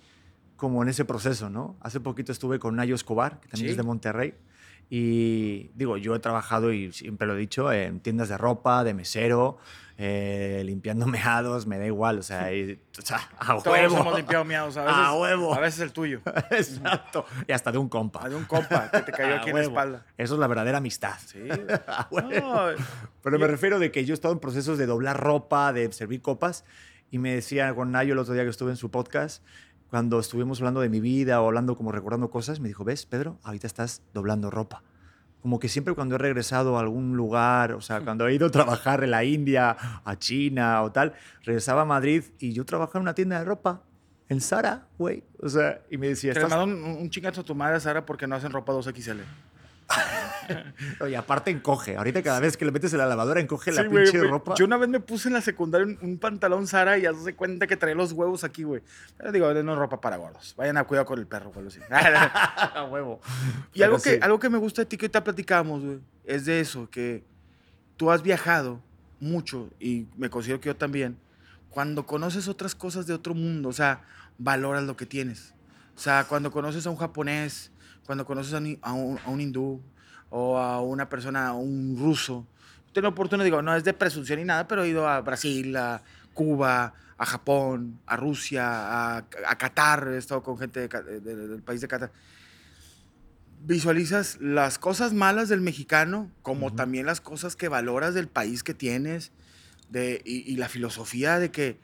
[0.56, 1.76] como en ese proceso, ¿no?
[1.80, 3.70] Hace poquito estuve con Nayo Escobar, que también Sí.
[3.72, 4.34] es de Monterrey,
[4.94, 8.92] y digo, yo he trabajado, y siempre lo he dicho, en tiendas de ropa, de
[8.92, 9.56] mesero,
[9.96, 13.96] eh, limpiando meados, me da igual, o sea, y- o sea, a Todos huevo.
[14.00, 14.76] hemos limpiado miados.
[14.76, 15.54] A veces, A huevo.
[15.54, 16.20] A veces el tuyo.
[16.50, 17.24] Exacto.
[17.48, 18.28] Y hasta de un compa.
[18.28, 19.70] De un compa que te cayó A aquí en la huevo.
[19.72, 20.04] espalda.
[20.18, 21.14] Eso es la verdadera amistad.
[21.24, 21.38] Sí.
[21.86, 22.30] A huevo.
[22.30, 22.66] No,
[23.22, 25.90] Pero y- me refiero de que yo he estado en procesos de doblar ropa, de
[25.92, 26.66] servir copas,
[27.10, 29.42] y me decía con Nayo el otro día que estuve en su podcast,
[29.92, 33.38] cuando estuvimos hablando de mi vida o hablando como recordando cosas, me dijo, ves, Pedro,
[33.42, 34.82] ahorita estás doblando ropa.
[35.42, 38.50] Como que siempre cuando he regresado a algún lugar, o sea, cuando he ido a
[38.50, 43.02] trabajar en la India, a China o tal, regresaba a Madrid y yo trabajaba en
[43.02, 43.82] una tienda de ropa,
[44.30, 45.24] en Zara, güey.
[45.38, 46.64] O sea, y me decía, le estás...
[46.64, 49.20] un, un chingazo a tu madre, Sara, porque no hacen ropa 2XL.
[51.00, 51.96] Oye, aparte encoge.
[51.96, 54.30] Ahorita cada vez que le metes en la lavadora encoge la Sí, güey, pinche güey.
[54.30, 54.54] ropa.
[54.56, 57.34] Yo una vez me puse en la secundaria un, un pantalón Sara y ya se
[57.34, 58.82] cuenta que traía los huevos aquí, güey.
[59.16, 60.54] Pero digo, no ropa para gordos.
[60.56, 61.66] Vayan a cuidar con el perro, güey.
[61.90, 63.20] a huevo.
[63.74, 64.18] y algo Pero que, sí.
[64.22, 67.24] algo que me gusta de ti que ahorita platicamos, güey, es de eso, que
[67.96, 68.80] tú has viajado
[69.20, 71.16] mucho y me considero que yo también.
[71.70, 74.02] Cuando conoces otras cosas de otro mundo, o sea,
[74.38, 75.54] valoras lo que tienes.
[75.96, 77.70] O sea, cuando conoces a un japonés,
[78.04, 79.80] cuando conoces a un, a un- a un hindú
[80.34, 82.46] o a una persona, a un ruso,
[82.94, 86.02] tengo oportunidad, digo, no es de presunción ni nada, pero he ido a Brasil, a
[86.32, 91.48] Cuba, a Japón, a Rusia, a, a Qatar, he estado con gente de de- de-
[91.48, 92.12] del país de Qatar.
[93.64, 96.76] Visualizas las cosas malas del mexicano, como Ujú.
[96.76, 99.30] también las cosas que valoras del país que tienes,
[99.88, 101.78] de, y, y la filosofía de que,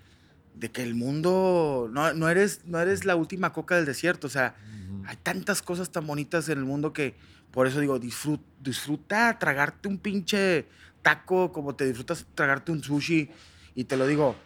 [0.55, 4.31] de que el mundo, no, no, eres, no eres la última coca del desierto, o
[4.31, 4.57] sea,
[4.91, 5.05] Ujú.
[5.07, 7.15] hay tantas cosas tan bonitas en el mundo que
[7.51, 10.67] por eso digo, disfruta, tragarte un pinche
[11.03, 13.31] taco como te disfrutas tragarte un sushi.
[13.75, 14.37] Y te lo digo,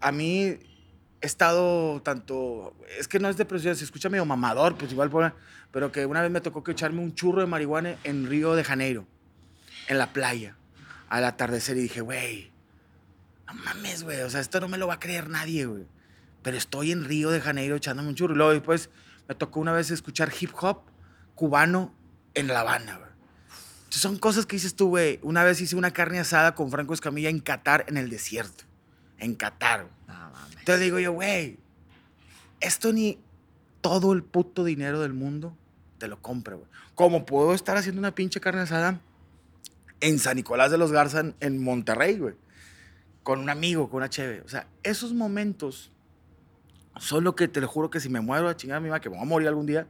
[0.00, 0.60] a mí he
[1.20, 5.10] estado tanto, es que no es depresión, se escucha medio mamador, pues igual,
[5.70, 8.64] pero que una vez me tocó que echarme un churro de marihuana en Río de
[8.64, 9.06] Janeiro,
[9.88, 10.56] en la playa,
[11.08, 12.50] al atardecer y dije, güey,
[13.46, 15.86] no mames, güey, o sea, esto no me lo va a creer nadie, güey.
[16.42, 18.34] Pero estoy en Río de Janeiro echándome un churro.
[18.34, 18.90] Y luego después
[19.28, 20.82] me tocó una vez escuchar hip hop
[21.36, 21.94] cubano
[22.34, 22.94] en La Habana.
[22.94, 25.20] Entonces, son cosas que dices tú, güey.
[25.22, 28.64] Una vez hice una carne asada con Franco Escamilla en Qatar, en el desierto.
[29.18, 29.86] En Qatar.
[30.08, 30.32] No.
[30.58, 31.58] Entonces digo yo, güey,
[32.60, 33.20] esto ni
[33.80, 35.56] todo el puto dinero del mundo
[35.98, 36.68] te lo compra, güey.
[36.96, 39.00] Como puedo estar haciendo una pinche carne asada
[40.00, 42.34] en San Nicolás de los Garza, en- en Monterrey, güey.
[43.22, 44.40] Con un amigo, con una cheve.
[44.44, 45.90] O sea, esos momentos
[46.98, 49.00] son lo que te lo juro que si me muero a chingar a mi mamá,
[49.00, 49.86] que me voy a morir algún día,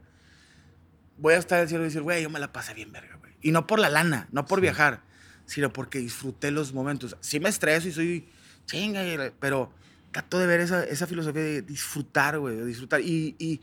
[1.17, 3.15] voy a estar en el cielo y decir, güey, yo me la pasé bien, verga,
[3.17, 3.33] güey.
[3.41, 4.63] Y no por la lana, no por Sí.
[4.63, 5.01] viajar,
[5.45, 7.15] sino porque disfruté los momentos.
[7.21, 8.29] Sí me estreso y soy
[8.65, 9.03] chinga,
[9.39, 9.71] pero
[10.11, 13.01] trato de ver esa, esa filosofía de disfrutar, güey, de disfrutar.
[13.01, 13.61] Y, y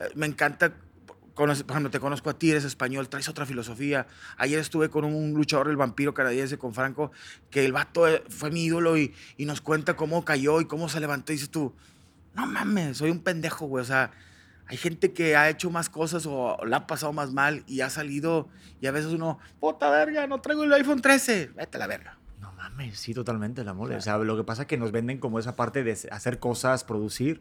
[0.00, 0.74] eh, me encanta,
[1.34, 4.06] por ejemplo, te conozco a ti, eres español, traes otra filosofía.
[4.36, 7.10] Ayer estuve con un luchador, el vampiro canadiense, con Franco,
[7.50, 10.88] que el vato eh, fue mi ídolo y, y nos cuenta cómo cayó y cómo
[10.88, 11.32] se levantó.
[11.32, 11.74] Y dices tú,
[12.34, 13.82] no mames, soy un pendejo, güey.
[13.82, 14.12] O sea,
[14.66, 17.90] hay gente que ha hecho más cosas o la ha pasado más mal y ha
[17.90, 18.48] salido
[18.80, 22.18] y a veces uno, puta verga, no traigo el iPhone 13, vete a la verga.
[22.40, 23.96] No mames, sí, totalmente la mole.
[23.96, 26.84] O sea, lo que pasa es que nos venden como esa parte de hacer cosas,
[26.84, 27.40] producir,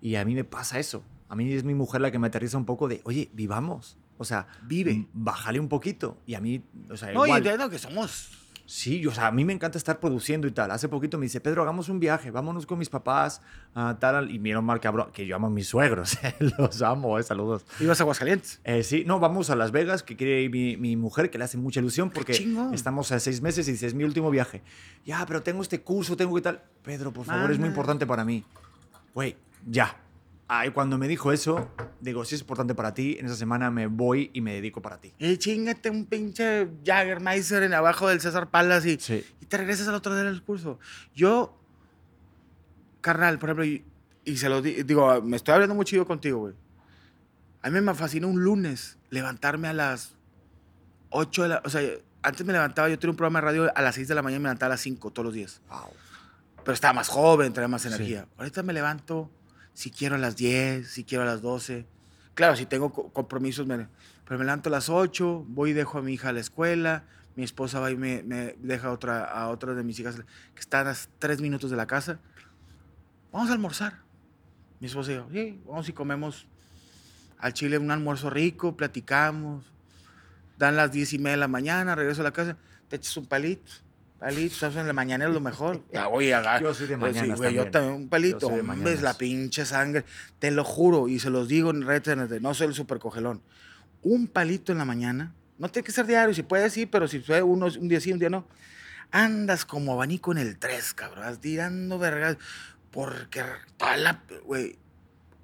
[0.00, 1.02] y a mí me pasa eso.
[1.28, 3.96] A mí es mi mujer la que me aterriza un poco de, oye, vivamos.
[4.18, 5.06] O sea, Vive.
[5.12, 6.18] Bájale un poquito.
[6.26, 7.42] Y a mí, o sea, No, y igual.
[7.42, 8.39] de lo que somos.
[8.72, 10.70] Sí, o sea, a mí me encanta estar produciendo y tal.
[10.70, 13.42] Hace poquito me dice, Pedro, hagamos un viaje, vámonos con mis papás,
[13.74, 14.30] ah, tal.
[14.30, 16.16] Y menos mal que, abro- que yo amo a mis suegros,
[16.58, 17.66] los amo, eh, saludos.
[17.80, 18.60] Ibas a Aguascalientes.
[18.62, 21.42] Eh, sí, no, vamos a Las Vegas, que quiere ir mi, mi mujer, que le
[21.46, 22.72] hace mucha ilusión, porque chingón.
[22.72, 24.62] estamos a seis meses y dice, es mi último viaje.
[25.04, 26.62] Ya, pero tengo este curso, tengo que tal.
[26.84, 28.44] Pedro, por favor, es muy importante para mí.
[29.14, 29.96] Güey, ya.
[30.52, 31.68] Ay, cuando me dijo eso,
[32.00, 35.00] digo, si es importante para ti, en esa semana me voy y me dedico para
[35.00, 35.14] ti.
[35.18, 39.24] Y chingate un pinche Jaggermeister en abajo del César Palace y, Sí.
[39.40, 40.80] y te regresas al otro día del curso.
[41.14, 41.56] Yo,
[43.00, 43.84] carnal, por ejemplo, y,
[44.24, 46.54] y se lo di- digo, me estoy hablando muy chido contigo, güey.
[47.62, 50.16] A mí me fascina un lunes levantarme a las
[51.10, 51.62] 8 de la...
[51.64, 51.80] O sea,
[52.22, 54.36] antes me levantaba, yo tenía un programa de radio a las 6 de la mañana
[54.38, 55.60] y me levantaba a las 5 todos los días.
[55.68, 55.90] Wow.
[56.64, 57.88] Pero estaba más joven, traía más Sí.
[57.88, 58.26] energía.
[58.36, 59.30] Ahorita me levanto
[59.80, 61.86] si quiero a las 10, si quiero a las 12.
[62.34, 63.88] Claro, si tengo co- compromisos, me,
[64.26, 67.04] pero me levanto a las 8, voy y dejo a mi hija a la escuela,
[67.34, 70.16] mi esposa va y me, me deja otra, a otra de mis hijas
[70.54, 72.20] que están a 3 minutos de la casa.
[73.32, 74.00] Vamos a almorzar.
[74.80, 76.46] Mi esposa yo, sí, vamos y comemos
[77.38, 79.64] al chile un almuerzo rico, platicamos.
[80.58, 83.24] Dan las 10 y media de la mañana, regreso a la casa, te echas un
[83.24, 83.72] palito.
[84.20, 85.82] Palito, sabes, en la mañana es lo mejor.
[85.92, 87.94] Ya voy a Yo soy de pues sí, mañanas güey, yo también.
[87.94, 89.02] un palito, Yo soy de hombre, es mañanas.
[89.02, 90.04] la pinche sangre.
[90.38, 93.42] Te lo juro, y se los digo en redes, no soy el super cogelón.
[94.02, 97.20] Un palito en la mañana, no tiene que ser diario, si puede sí, pero si
[97.20, 98.46] fue uno, un día sí, un día no.
[99.10, 102.36] Andas como abanico en el 3, cabrón, vas tirando vergas,
[102.90, 103.42] porque
[103.76, 104.78] toda la, güey,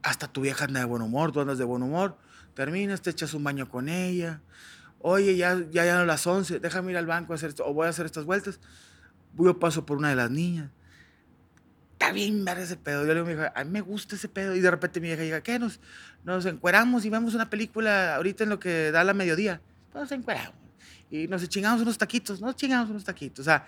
[0.03, 2.17] hasta tu vieja anda de buen humor, tú andas de buen humor,
[2.55, 4.41] terminas, te echas un baño con ella,
[5.09, 7.87] oye, ya, ya, ya las 11, déjame ir al banco a hacer esto, o voy
[7.87, 8.59] a hacer estas vueltas,
[9.39, 10.71] yo paso por una de las niñas,
[11.93, 13.07] está bien ver ese pedo.
[13.07, 14.55] Yo le digo a mi hija, a mí me gusta ese pedo.
[14.57, 15.59] Y de repente mi hija diga, ¿qué?
[15.59, 15.81] Nos,
[16.25, 19.61] nos encueramos y vemos una película ahorita en lo que da la mediodía.
[19.93, 20.55] Pues nos encueramos.
[21.11, 23.41] Y nos chingamos unos taquitos, nos chingamos unos taquitos.
[23.41, 23.67] O sea,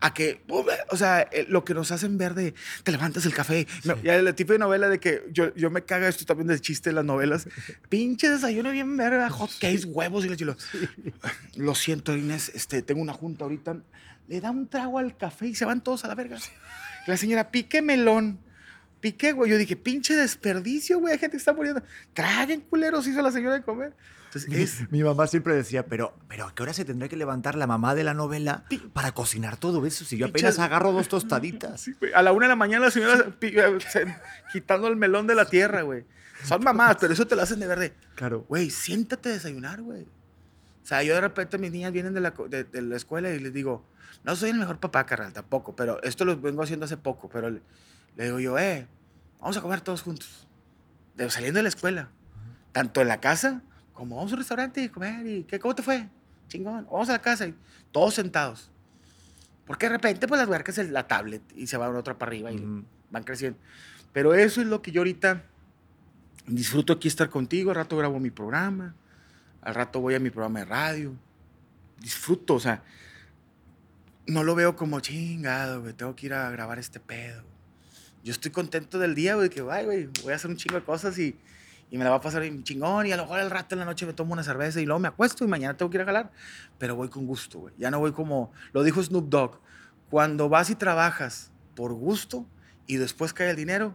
[0.00, 0.42] a que,
[0.90, 3.66] o sea, eh, lo que nos hacen ver de, te levantas el café.
[3.84, 6.60] No, ya el tipo de novela de que yo, yo me caga esto también de
[6.60, 7.48] chiste en las novelas.
[7.88, 10.56] Pinche desayuno bien verga, hot cakes, huevos y le chilo.
[11.56, 13.78] Lo siento, Inés, este, tengo una junta ahorita.
[14.28, 16.38] Le da un trago al café y se van todos a la verga.
[17.06, 18.38] La señora, pique melón.
[19.00, 19.50] Pique, güey.
[19.50, 21.12] Yo dije, pinche desperdicio, güey.
[21.12, 21.82] Hay gente que está muriendo.
[22.12, 23.94] Traguen, culeros, hizo la señora de comer.
[24.26, 24.92] Entonces, es...
[24.92, 27.94] Mi mamá siempre decía, pero, pero ¿a qué hora se tendrá que levantar la mamá
[27.94, 30.04] de la novela para cocinar todo eso?
[30.04, 31.80] Si yo apenas agarro dos tostaditas.
[31.80, 31.94] Sí.
[32.14, 33.78] A la una de la mañana la señora eh,
[34.52, 36.04] quitando el melón de la tierra, güey.
[36.44, 37.94] Son mamás, pero eso te lo hacen de verde.
[38.14, 38.44] Claro.
[38.48, 40.02] Güey, siéntate a desayunar, güey.
[40.02, 43.38] O sea, yo de repente mis niñas vienen de la, de, de la escuela y
[43.38, 43.84] les digo,
[44.24, 47.58] no soy el mejor papá, carnal, tampoco, pero esto lo vengo haciendo hace poco, pero
[48.18, 48.86] le digo yo, eh,
[49.40, 50.48] vamos a comer todos juntos.
[51.14, 52.10] De, saliendo de la escuela.
[52.72, 55.24] Tanto en la casa como vamos a un restaurante y comer.
[55.24, 56.08] Y, ¿qué, ¿Cómo te fue?
[56.48, 56.86] Chingón.
[56.90, 57.54] Vamos a la casa y
[57.92, 58.72] todos sentados.
[59.66, 62.50] Porque de repente, pues las huercas en la tablet y se van otra para arriba
[62.50, 63.56] y van creciendo.
[64.12, 65.44] Pero eso es lo que yo ahorita
[66.48, 67.70] disfruto aquí estar contigo.
[67.70, 68.96] Al rato grabo mi programa.
[69.62, 71.14] Al rato voy a mi programa de radio.
[72.00, 72.82] Disfruto, o sea,
[74.26, 75.92] no lo veo como chingado, güey.
[75.92, 77.47] Tengo que ir a grabar este pedo.
[78.24, 80.84] Yo estoy contento del día, güey, que ay, güey, voy a hacer un chingo de
[80.84, 81.38] cosas y,
[81.90, 83.06] y me la va a pasar bien chingón.
[83.06, 84.98] Y a lo mejor al rato en la noche me tomo una cerveza y luego
[84.98, 86.30] me acuesto y mañana tengo que ir a jalar.
[86.78, 87.74] Pero voy con gusto, güey.
[87.78, 89.60] Ya no voy como, lo dijo Snoop Dogg,
[90.10, 92.46] cuando vas y trabajas por gusto
[92.86, 93.94] y después cae el dinero,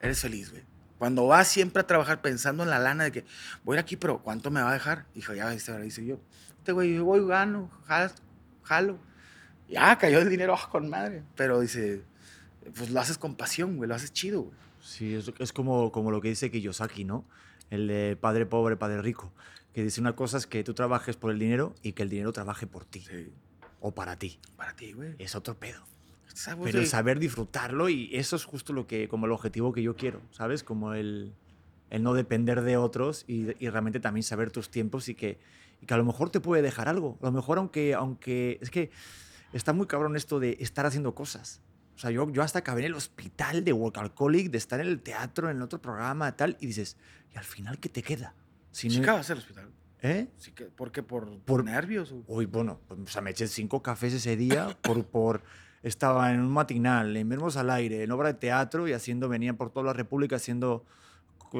[0.00, 0.62] eres feliz, güey.
[0.98, 3.24] Cuando vas siempre a trabajar pensando en la lana de que
[3.64, 5.06] voy a ir aquí, pero ¿cuánto me va a dejar?
[5.16, 6.20] Hijo, ya viste, dice yo,
[6.58, 8.12] este güey, yo voy, gano, jalo,
[8.62, 8.98] jalo.
[9.68, 11.24] Ya cayó el dinero ah, con madre.
[11.34, 12.04] Pero dice,
[12.74, 14.56] pues lo haces con pasión, güey, lo haces chido, güey.
[14.80, 17.24] Sí, es, es como, como lo que dice Kiyosaki, ¿no?
[17.70, 19.32] El de padre pobre, padre rico.
[19.72, 22.32] Que dice una cosa es que tú trabajes por el dinero y que el dinero
[22.32, 23.00] trabaje por ti.
[23.00, 23.32] Sí.
[23.80, 24.38] O para ti.
[24.56, 25.14] Para ti, güey.
[25.18, 25.82] Es otro pedo.
[26.34, 29.82] ¿Sabes, Pero el saber disfrutarlo y eso es justo lo que, como el objetivo que
[29.82, 30.64] yo quiero, ¿sabes?
[30.64, 31.34] Como el,
[31.90, 35.38] el no depender de otros y, y realmente también saber tus tiempos y que,
[35.82, 37.18] y que a lo mejor te puede dejar algo.
[37.20, 38.90] A lo mejor aunque, aunque, es que
[39.52, 41.60] está muy cabrón esto de estar haciendo cosas.
[41.94, 45.00] O sea, yo, yo hasta acabé en el hospital de Workaholic, de estar en el
[45.00, 46.96] teatro, en otro programa, tal, y dices,
[47.34, 48.34] ¿y al final qué te queda?
[48.70, 49.02] Si sí, no...
[49.02, 49.70] acabas el hospital.
[50.00, 50.26] ¿Eh?
[50.36, 51.02] Sí que, ¿Por qué?
[51.02, 52.10] ¿Por, por nervios?
[52.10, 52.24] O?
[52.26, 55.42] Uy, bueno, pues, o sea, me eché cinco cafés ese día por, por
[55.82, 59.54] estaba en un matinal, en Mermos al Aire, en obra de teatro y haciendo, venía
[59.54, 60.84] por toda la República haciendo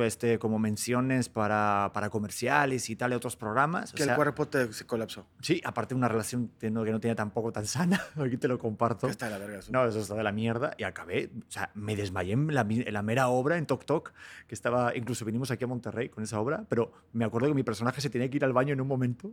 [0.01, 3.93] este, como menciones para, para comerciales y tal, y otros programas.
[3.93, 5.27] Que el cuerpo te, se colapsó.
[5.41, 8.49] Sí, aparte de una relación que no, que no tenía tampoco tan sana, aquí te
[8.49, 9.09] lo comparto.
[9.09, 9.61] Está de la verga.
[9.71, 10.75] No, eso está de la mierda.
[10.79, 14.13] Y acabé, o sea, me desmayé en la, en la mera obra, en Tok Tok,
[14.47, 17.63] que estaba, incluso vinimos aquí a Monterrey con esa obra, pero me acuerdo que mi
[17.63, 19.33] personaje se tenía que ir al baño en un momento,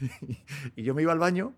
[0.76, 1.54] y yo me iba al baño,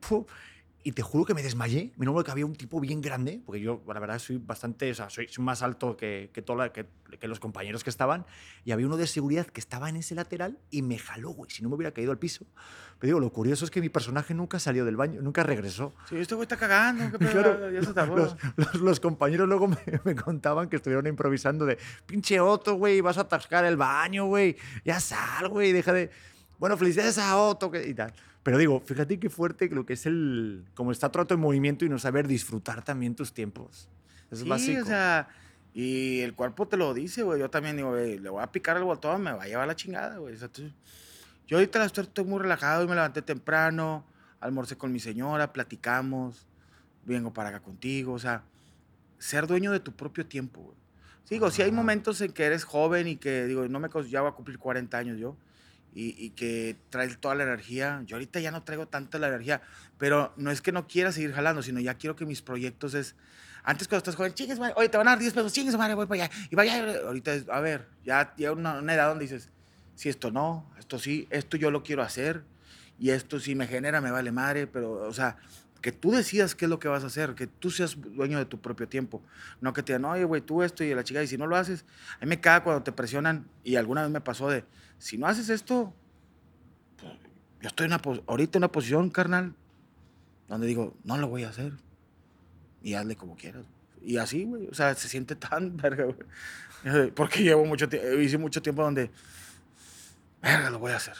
[0.86, 1.92] y te juro que me desmayé.
[1.96, 4.94] Mi nombre que había un tipo bien grande, porque yo, la verdad, soy bastante, o
[4.94, 6.86] sea, soy, más alto que, que, toda que,
[7.18, 8.26] que, los compañeros que estaban.
[8.66, 11.62] Y había uno de seguridad que estaba en ese lateral y me jaló, güey, si
[11.62, 12.44] no me hubiera caído al piso.
[12.98, 15.94] Pero digo, lo curioso es que mi personaje nunca salió del baño, nunca regresó.
[16.06, 17.18] Sí, este güey está cagando.
[17.18, 22.38] ¿qué claro, los, los, los, compañeros luego me, me, contaban que estuvieron improvisando de, pinche
[22.40, 26.10] Otto, güey, vas a atascar el baño, güey, ya sal, güey, deja de...
[26.58, 28.12] Bueno, felicidades a Otto y tal.
[28.44, 31.88] Pero digo, fíjate qué fuerte lo que es el, como está trato en movimiento y
[31.88, 33.88] no saber disfrutar también tus tiempos.
[34.30, 34.82] Es sí, básico.
[34.82, 35.28] o sea,
[35.72, 37.40] y el cuerpo te lo dice, güey.
[37.40, 39.74] Yo también digo, güey, le voy a picar el botón, me va a llevar la
[39.74, 40.34] chingada, güey.
[40.34, 40.50] O sea,
[41.46, 44.04] yo ahorita estoy, estoy muy relajado y me levanté temprano,
[44.40, 46.46] almorcé con mi señora, platicamos,
[47.06, 48.44] vengo para acá contigo, o sea,
[49.18, 50.76] ser dueño de tu propio tiempo, güey.
[51.30, 54.30] digo, si hay momentos en que eres joven y que, digo, no me ya voy
[54.30, 55.34] a cumplir 40 años yo,
[55.94, 58.02] y, que traes toda la energía.
[58.06, 59.62] Yo ahorita ya no traigo tanta la energía,
[59.98, 63.14] pero no es que no quiera seguir jalando, sino ya quiero que mis proyectos es...
[63.62, 66.06] Antes cuando estás joven, chingues, oye, te van a dar 10 pesos, chingues, madre, voy
[66.06, 66.34] para allá.
[66.50, 69.50] Y vaya, ahorita es, a ver, ya llega una, una, edad donde dices,
[69.94, 72.44] si esto no, esto sí, esto yo lo quiero hacer,
[72.98, 75.38] y esto sí me genera, me vale madre, pero, o sea,
[75.84, 78.46] que tú decidas qué es lo que vas a hacer, que tú seas dueño de
[78.46, 79.22] tu propio tiempo.
[79.60, 81.56] No que te digan, oye, güey, tú esto y la chica, y si no lo
[81.56, 81.84] haces,
[82.16, 84.64] a mí me caga cuando te presionan, y alguna vez me pasó de,
[84.96, 85.92] si no haces esto,
[86.96, 87.12] pues,
[87.60, 89.54] yo estoy una, ahorita en una posición, carnal,
[90.48, 91.74] donde digo, no lo voy a hacer.
[92.82, 93.66] Y hazle como quieras.
[94.00, 97.10] Y así, güey, o sea, se siente tan verga, güey.
[97.10, 99.10] Porque llevo mucho tiempo, hice mucho tiempo donde,
[100.40, 101.16] verga, lo voy a hacer.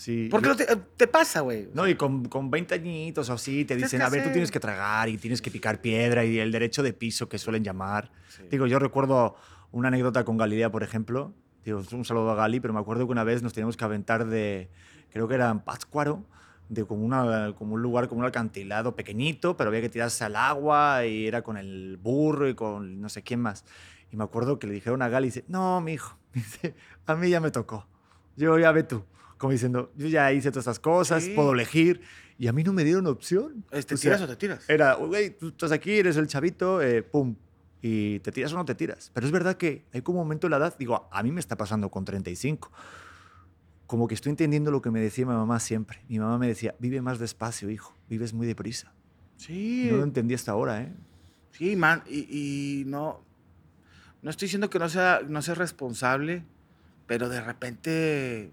[0.00, 0.28] Sí.
[0.30, 1.68] Porque te, te, pasa, güey.
[1.74, 4.58] No, y con, con 20 añitos o así te dicen, a ver, tú tienes que
[4.58, 8.10] tragar y tienes que picar piedra y el derecho de piso que suelen llamar.
[8.50, 9.36] Digo, yo recuerdo
[9.72, 11.34] una anécdota con Galilea, por ejemplo,
[11.64, 14.26] Digo, un saludo a Gali, pero me acuerdo que una vez nos teníamos que aventar
[14.26, 14.70] de,
[15.12, 16.24] creo que era en Pátzcuaro,
[16.68, 20.36] de como, una, como un lugar, como un acantilado pequeñito, pero había que tirarse al
[20.36, 23.64] agua y era con el burro y con no sé quién más.
[24.10, 26.16] Y me acuerdo que le dijeron a Gali, dice, no, mi hijo,
[27.06, 27.86] a mí ya me tocó,
[28.36, 29.04] yo ya ve tú.
[29.40, 32.02] Como diciendo, yo ya hice todas estas cosas, puedo elegir.
[32.36, 33.64] Y a mí no me dieron opción.
[33.70, 34.68] ¿Te tiras o te tiras?
[34.68, 37.34] Era, güey, tú estás aquí, eres el chavito, eh, pum,
[37.80, 39.10] y te tiras o no te tiras.
[39.14, 41.40] Pero es verdad que hay como un momento en la edad, digo, a mí me
[41.40, 42.70] está pasando con 35.
[43.86, 46.02] Como que estoy entendiendo lo que me decía mi mamá siempre.
[46.06, 48.92] Mi mamá me decía, vive más despacio, hijo, vives muy deprisa.
[49.36, 49.88] Sí.
[49.90, 50.92] No lo entendí hasta ahora, ¿eh?
[51.52, 53.24] Sí, man, y, no,
[54.20, 56.44] no estoy diciendo que no sea, no sea responsable,
[57.06, 58.52] pero de repente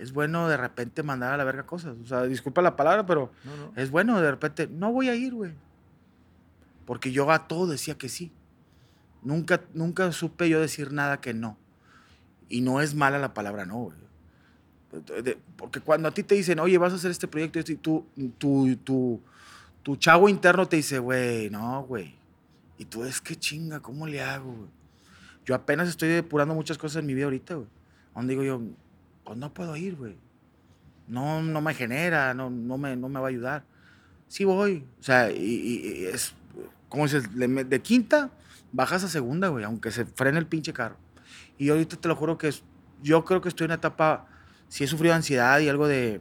[0.00, 1.94] es bueno de repente mandar a la verga cosas.
[2.02, 3.30] O sea, disculpa la palabra, pero
[3.76, 5.52] es bueno de repente, no voy a ir, güey.
[6.86, 8.32] Porque yo a todo decía que sí.
[9.22, 11.58] Nunca, nunca supe yo decir nada que no.
[12.48, 13.98] Y no es mala la palabra no, güey.
[15.56, 18.06] Porque cuando a ti te dicen, oye, vas a hacer este proyecto, y tú,
[18.38, 19.20] tu, tu,
[19.82, 22.14] tu chavo interno te dice, güey, no, güey.
[22.78, 24.70] Y tú es que chinga, ¿cómo le hago, güey?
[25.44, 27.68] Yo apenas estoy depurando muchas cosas en mi vida ahorita, güey.
[28.14, 28.62] Donde digo yo,
[29.30, 30.16] pues no puedo ir, güey.
[31.06, 33.62] No, no me genera, no, no, me, no me va a ayudar.
[34.26, 34.84] Sí voy.
[34.98, 36.34] O sea, y, es,
[36.88, 37.28] ¿cómo dices?
[37.32, 38.32] De quinta
[38.72, 40.96] bajas a segunda, güey, aunque se frene el pinche carro.
[41.58, 42.52] Y ahorita te lo juro que
[43.04, 44.26] yo creo que estoy en una etapa,
[44.66, 46.20] sí he sufrido ansiedad y algo de,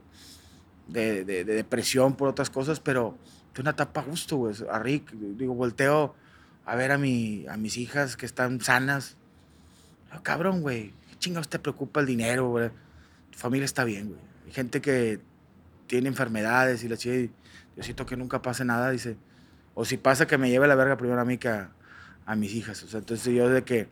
[0.88, 3.18] de, depresión por otras cosas, pero
[3.48, 4.54] estoy en una etapa justo, güey.
[4.72, 6.14] A Rick, digo, volteo
[6.64, 9.18] a ver a, mi, a mis hijas que están sanas.
[10.22, 12.70] cabrón, güey, ¿qué chingados te preocupa el dinero, güey?
[13.40, 14.20] Familia está bien, güey.
[14.46, 15.22] Hay gente que
[15.88, 17.34] tiene enfermedades y la chica,
[17.78, 19.16] yo siento que nunca pase nada, dice.
[19.76, 21.72] O si pasa que me lleve la verga primero a mí que a,
[22.26, 22.84] a mis hijas.
[22.84, 23.88] O sea, entonces yo de que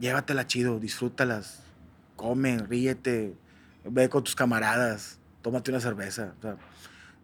[0.00, 1.60] llévatela chido, disfrútalas,
[2.16, 3.34] come, ríete,
[3.84, 6.32] ve con tus camaradas, tómate una cerveza.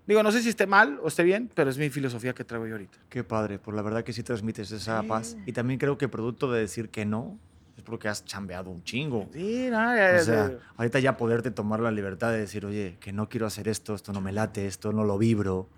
[0.07, 2.67] digo, no sé si esté mal o esté bien, pero es mi filosofía que traigo
[2.67, 2.99] yo ahorita.
[3.09, 5.39] Qué padre, por la verdad que sí transmites esa paz.
[5.47, 7.39] Y también creo que producto de decir que no,
[7.81, 9.29] es porque has chambeado un chingo.
[9.33, 13.13] Sí, no, ya, O sea, ahorita ya poderte tomar la libertad de decir, oye, que
[13.13, 15.69] no quiero hacer esto, esto no me late, esto no lo vibro.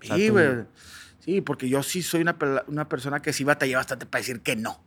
[0.00, 0.64] sí, güey.
[1.20, 4.56] Sí, porque yo sí soy una, una persona que sí batallé bastante para decir que
[4.56, 4.82] no.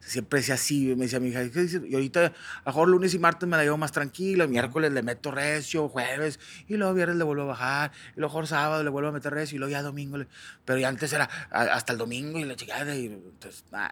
[0.00, 1.82] Siempre decía así, me decía mi hija, ¿qué dices?
[1.86, 5.30] Y ahorita, a mejor lunes y martes me la llevo más tranquila, miércoles le meto
[5.30, 9.12] recio, jueves, y luego viernes le vuelvo a bajar, y luego sábado le vuelvo a
[9.12, 10.28] meter recio, y luego ya domingo, le-
[10.64, 13.90] pero ya antes era hasta el domingo y la chingada, y entonces, nah,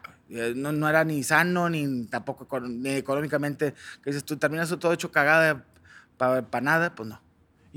[0.55, 5.11] no, no era ni sano, ni tampoco ni económicamente, que dices, tú terminas todo hecho
[5.11, 5.65] cagada
[6.17, 7.26] para nada, pues no.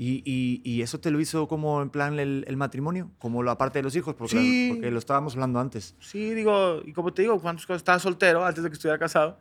[0.02, 3.10] ¿Y, y, y eso te lo hizo como en plan el, el matrimonio?
[3.18, 4.70] Como la parte de los hijos, porque, Sí.
[4.72, 5.94] porque lo estábamos hablando antes.
[6.00, 9.38] Sí, digo, y como te digo, cuando estaba soltero, antes de que estuviera casado,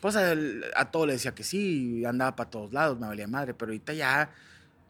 [0.00, 0.32] pues a,
[0.76, 3.94] a todo le decía que sí, andaba para todos lados, me valía madre, pero ahorita
[3.94, 4.30] ya,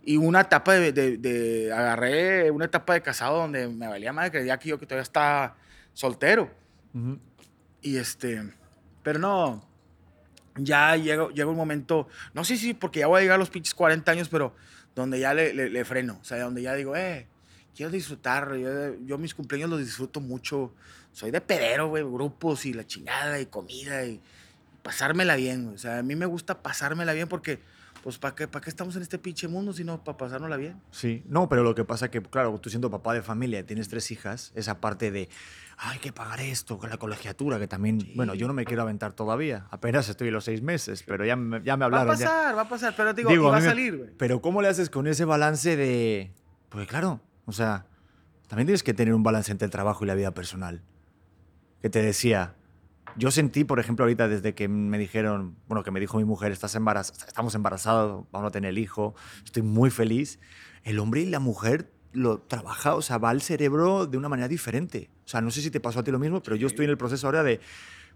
[0.05, 4.31] y una etapa de, de- de- agarré una etapa de casado donde me valía madre,
[4.33, 5.57] creía que yo que todavía estaba
[5.95, 6.51] soltero,
[6.93, 7.19] Ujú.
[7.81, 8.53] y este,
[9.03, 9.67] pero no,
[10.57, 13.49] ya llega, llega un momento, no sé si porque ya voy a llegar a los
[13.49, 14.55] pinches 40 años, pero
[14.97, 17.28] donde ya le, le- freno, o sea, donde ya digo, eh,
[17.76, 20.72] quiero disfrutar, yo, yo mis cumpleaños los disfruto mucho,
[21.12, 24.20] soy de pedero, güey, grupos y la chingada y comida y
[24.82, 27.59] pasármela bien, o sea, a mí me gusta pasármela bien porque,
[28.03, 30.80] pues, ¿para qué, qué estamos en este pinche mundo sino para pasárnosla bien?
[30.92, 34.11] Sí, no, pero lo que pasa que, claro, tú siendo papá de familia tienes tres
[34.11, 35.28] hijas, esa parte de,
[35.79, 38.12] hay que pagar esto, con la colegiatura, que también, Sí.
[38.16, 41.62] bueno, yo no me quiero aventar todavía, apenas estoy los seis meses, pero ya me,
[41.62, 42.16] ya me Va a hablaron.
[42.18, 42.27] ya.
[42.27, 44.11] pasar, va a pasar, pero digo, Digo, va a a salir, güey.
[44.16, 46.33] Pero ¿cómo le haces con ese balance de,
[46.70, 47.87] pues claro, o sea,
[48.49, 50.83] también tienes que tener un balance entre el trabajo y la vida personal.
[51.83, 52.55] Que te decía,
[53.16, 56.53] yo sentí, por ejemplo, ahorita desde que me dijeron, bueno, que me dijo mi mujer,
[56.53, 59.14] estás embarazada, estamos embarazados, vamos a tener el hijo,
[59.45, 60.39] estoy muy feliz.
[60.85, 64.49] El hombre y la mujer lo trabaja, o sea, va al cerebro de una manera
[64.49, 65.11] diferente.
[65.27, 66.93] O sea, no sé si te pasó a ti lo mismo, pero yo estoy en
[66.93, 67.59] el proceso ahora de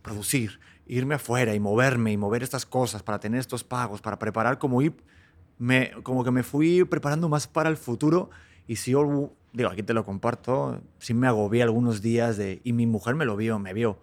[0.00, 4.58] producir, irme afuera y moverme y mover estas cosas para tener estos pagos, para preparar
[4.58, 4.94] como ir,
[5.58, 8.30] me, como que me fui preparando más para el futuro
[8.68, 12.72] y si yo, digo, aquí te lo comparto, sí me agobié algunos días de, y
[12.72, 14.00] mi mujer me lo vio, me vio.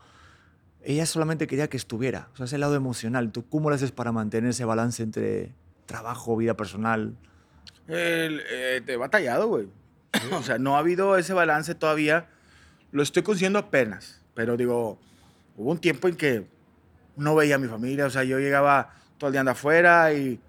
[0.84, 3.32] Ella solamente quería que estuviera, o sea, ese lado emocional.
[3.32, 5.54] ¿Tú cómo lo haces para mantener ese balance entre
[5.86, 7.16] trabajo, vida personal?
[7.88, 9.70] El, eh, te he batallado, güey.
[10.34, 12.28] o sea, no ha habido ese balance todavía.
[12.92, 14.22] Lo estoy consiguiendo apenas.
[14.34, 15.00] Pero digo,
[15.56, 16.46] hubo un tiempo en que
[17.16, 18.06] no veía a mi familia.
[18.06, 20.40] O sea, yo llegaba todo el día anda afuera y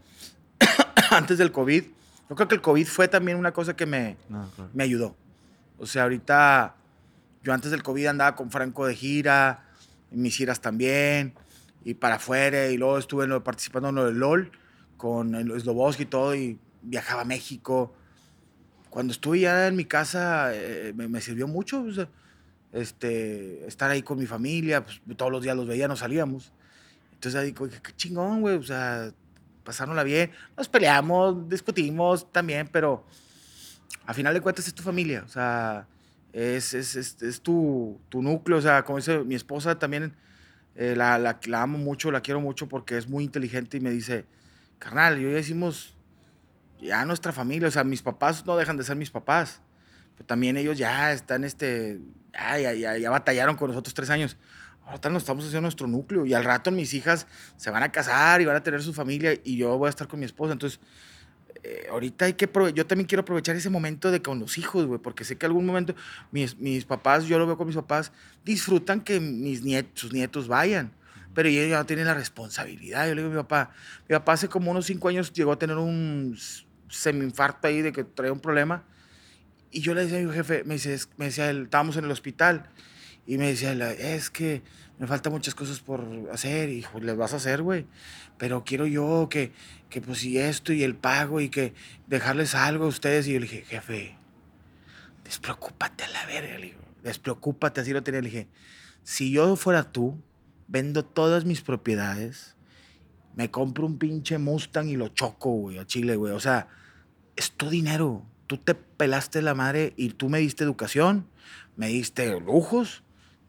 [1.10, 1.84] antes del COVID.
[2.28, 4.70] Yo creo que el COVID fue también una cosa que me, No, claro.
[4.74, 5.16] me ayudó.
[5.78, 6.74] O sea, ahorita
[7.42, 9.64] yo antes del COVID andaba con Franco de gira,
[10.12, 11.32] en mis giras también,
[11.84, 14.50] y para afuera, y luego estuve en lo- participando en lo del LOL
[14.98, 17.94] con Sloboski y todo, y viajaba a México.
[18.90, 22.08] Cuando estuve ya en mi casa, eh, me, me sirvió mucho o sea,
[22.72, 26.52] este, estar ahí con mi familia, pues, todos los días los veía, nos salíamos.
[27.12, 29.12] Entonces ahí, dije, qué chingón, güey, o sea,
[29.64, 30.30] pasárnosla bien.
[30.56, 33.04] Nos peleamos, discutimos también, pero
[34.06, 35.86] a final de cuentas es tu familia, o sea,
[36.32, 40.14] es, es, es, tu, tu núcleo, o sea, como dice mi esposa también,
[40.76, 43.90] eh, la, la, la amo mucho, la quiero mucho porque es muy inteligente y me
[43.90, 44.24] dice,
[44.78, 45.94] carnal, yo ya hicimos
[46.80, 49.60] ya nuestra familia, o sea, mis papás no dejan de ser mis papás,
[50.18, 52.00] pero también ellos ya están, este,
[52.32, 54.36] ya, ya, ya, ya batallaron con nosotros tres años.
[54.84, 58.40] Ahorita nos estamos haciendo nuestro núcleo y al rato mis hijas se van a casar
[58.40, 60.54] y van a tener su familia y yo voy a estar con mi esposa.
[60.54, 60.80] Entonces,
[61.62, 64.98] eh, ahorita hay que, yo también quiero aprovechar ese momento de con los hijos, güey,
[64.98, 65.94] porque sé que algún momento
[66.32, 68.10] mis, mis papás, yo lo veo con mis papás,
[68.44, 70.90] disfrutan que mis nietos, sus nietos vayan,
[71.32, 73.06] pero ellos ya no tienen la responsabilidad.
[73.06, 73.70] Yo le digo a mi papá,
[74.08, 76.36] mi papá hace como unos cinco años llegó a tener un
[76.88, 78.82] semi-infarto ahí de que traía un problema
[79.70, 82.10] y yo le decía a mi jefe, me, dice, me decía él, estábamos en el
[82.10, 82.70] hospital
[83.26, 84.62] y me decía, es que
[84.98, 86.02] me faltan muchas cosas por
[86.32, 86.70] hacer.
[86.70, 87.86] Y hijo, les vas a hacer, güey.
[88.36, 89.52] Pero quiero yo que,
[89.90, 91.74] que pues y esto y el pago y que
[92.06, 93.26] dejarles algo a ustedes.
[93.28, 94.16] Y yo le dije, jefe,
[95.24, 96.58] despreocúpate a la verga.
[96.58, 98.22] Le digo, despreocúpate, así lo tenía.
[98.22, 98.48] Le dije,
[99.02, 100.20] si yo fuera tú,
[100.66, 102.56] vendo todas mis propiedades,
[103.34, 106.32] me compro un pinche Mustang y lo choco, güey, a Chile, güey.
[106.32, 106.68] O sea,
[107.36, 108.24] es tu dinero.
[108.48, 111.28] Tú te pelaste la madre y tú me diste educación,
[111.76, 113.04] me diste lujos.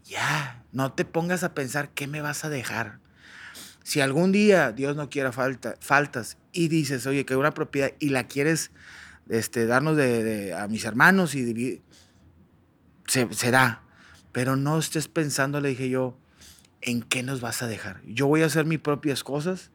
[0.06, 3.00] Ya, no te pongas a pensar qué me vas a dejar.
[3.84, 8.10] Si algún día, Dios no quiera, falta, faltas y dices, oye, que una propiedad y
[8.10, 8.72] la quieres
[9.30, 11.82] este, darnos de, a mis hermanos y
[13.08, 13.84] se, será.
[14.32, 16.18] Pero no estés pensando, le dije yo,
[16.82, 18.02] en qué nos vas a dejar.
[18.06, 19.72] Yo voy a hacer mis propias cosas.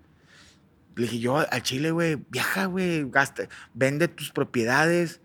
[0.96, 5.20] Le dije yo al Chile, güey, viaja, güey, gasta, vende tus propiedades.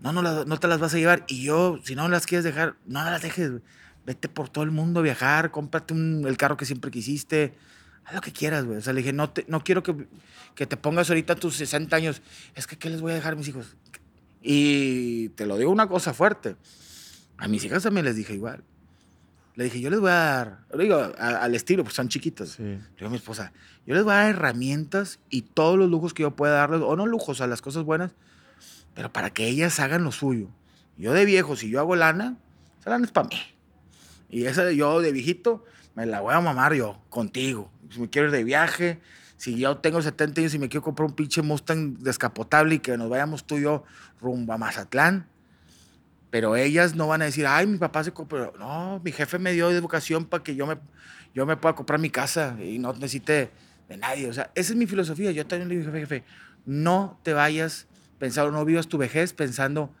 [0.00, 1.24] No, no, no te las vas a llevar.
[1.28, 3.50] Y yo, si no las quieres dejar, no las dejes.
[3.50, 3.62] güey.
[4.06, 7.54] Vete por todo el mundo a viajar, cómprate el carro que siempre quisiste.
[8.04, 8.78] Haz lo que quieras, güey.
[8.78, 10.08] O sea, le dije, no, te, no quiero que,
[10.54, 12.22] que te pongas ahorita tus 60 años.
[12.54, 13.76] Es que, ¿qué les voy a dejar a mis hijos?
[14.40, 16.56] Y te lo digo una cosa fuerte.
[17.36, 18.64] A mis hijas también les dije igual.
[19.58, 21.10] Le dije, yo les voy a dar, lo digo a-
[21.42, 22.50] al estilo, pues son chiquitos.
[22.50, 22.62] Sí.
[22.62, 23.52] Le digo a mi esposa,
[23.86, 26.94] yo les voy a dar herramientas y todos los lujos que yo pueda darles, o
[26.94, 28.12] no lujos, a las cosas buenas,
[28.94, 30.48] pero para que ellas hagan lo suyo.
[30.96, 32.36] Yo de viejo, si yo hago lana,
[32.80, 33.36] esa lana es para mí.
[34.30, 35.64] Y esa de yo de viejito,
[35.96, 37.72] me la voy a mamar yo, contigo.
[37.90, 39.00] Si me quiero ir de viaje,
[39.38, 42.96] si yo tengo 70 años y me quiero comprar un pinche Mustang descapotable y que
[42.96, 43.82] nos vayamos tú y yo
[44.20, 45.26] rumbo a Mazatlán,
[46.30, 48.52] pero ellas no van a decir, ay, mi papá se compró.
[48.58, 50.78] No, mi jefe me dio educación para que yo me,
[51.34, 53.50] yo me pueda comprar mi casa y no necesite
[53.88, 54.28] de nadie.
[54.28, 55.30] O sea, esa es mi filosofía.
[55.30, 56.24] Yo también le digo, jefe, jefe,
[56.66, 57.86] no te vayas
[58.18, 59.94] pensando, no vivas tu vejez pensando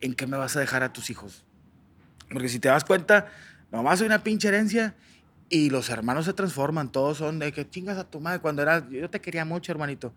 [0.00, 1.44] en qué me vas a dejar a tus hijos.
[2.30, 3.28] Porque si te das cuenta,
[3.70, 4.94] nomás soy una pinche herencia
[5.54, 6.90] y los hermanos se transforman.
[6.90, 8.40] Todos son de que chingas a tu madre.
[8.40, 10.12] Cuando era, yo te quería mucho, hermanito.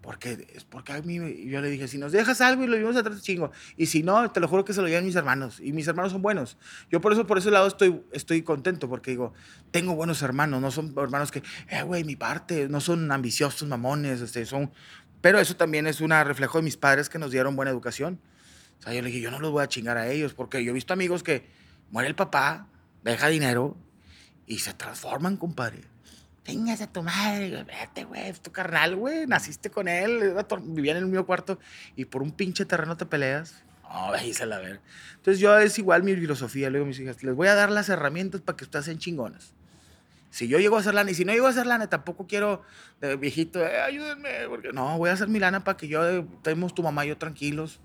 [0.00, 2.96] Porque es porque a mí, yo le dije, si nos dejas algo y lo vivimos
[2.96, 3.52] atrás, chingo.
[3.76, 5.60] Y si no, te lo juro que se lo llevan mis hermanos.
[5.60, 6.56] Y mis hermanos son buenos.
[6.90, 9.34] Yo por eso, por ese lado estoy, estoy contento, porque digo,
[9.72, 10.62] tengo buenos hermanos.
[10.62, 12.66] No son hermanos que, eh, güey, mi parte.
[12.70, 14.22] No son ambiciosos, mamones.
[14.22, 14.72] Este, son...
[15.20, 18.22] Pero eso también es un reflejo de mis padres que nos dieron buena educación.
[18.78, 20.70] O sea, yo le dije, yo no los voy a chingar a ellos, porque yo
[20.70, 21.46] he visto amigos que
[21.90, 22.68] muere el papá,
[23.02, 23.76] deja dinero
[24.48, 25.82] y se transforman, compadre.
[26.42, 31.02] Tengas a tu madre, vete, güey, es tu carnal, güey, naciste con él, vivían en
[31.04, 31.58] el mismo cuarto
[31.94, 33.62] y por un pinche terreno te peleas.
[33.82, 34.80] No, a la ver.
[35.16, 37.70] Entonces yo es igual mi filosofía, le digo a mis hijas, les voy a dar
[37.70, 39.52] las herramientas para que ustedes sean chingonas.
[40.30, 42.62] Si yo llego a hacer lana, y si no llego a hacer lana, tampoco quiero
[43.00, 46.26] de viejito, "Eh, ayúdenme, porque no, voy a hacer mi lana para que yo, eh,
[46.36, 47.80] estemos tu mamá y yo tranquilos.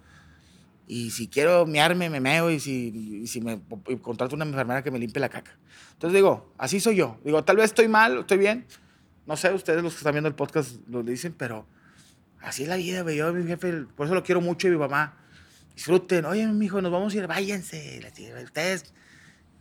[0.88, 2.52] Y si quiero mearme, me meo.
[2.52, 5.58] Y si, y si me y contrato una enfermera que me limpie la caca.
[5.94, 7.20] Entonces digo, así soy yo.
[7.24, 8.66] Digo, tal vez estoy mal, estoy bien.
[9.26, 11.66] No sé, ustedes los que están viendo el podcast lo dicen, pero
[12.42, 13.16] así es la vida, güey.
[13.18, 15.18] Yo, mi jefe, por eso lo quiero mucho y mi mamá.
[15.76, 16.26] Disfruten.
[16.26, 18.02] Oye, mi hijo, nos vamos a ir, váyanse.
[18.44, 18.94] Ustedes.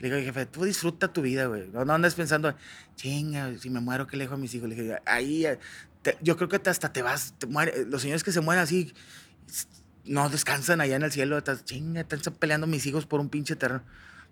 [0.01, 1.69] Le digo, jefe, tú disfruta tu vida, güey.
[1.69, 2.53] No, no andes pensando,
[2.97, 4.69] chinga, si me muero, ¿qué le dejo a mis hijos?
[4.69, 5.47] Le dije, ahí,
[6.03, 8.65] te- yo creo que te- hasta te vas, te muere- los señores que se mueren
[8.65, 8.93] así,
[10.05, 11.39] no descansan allá en el cielo.
[11.39, 13.83] Estás, chinga, están peleando mis hijos por un pinche terreno.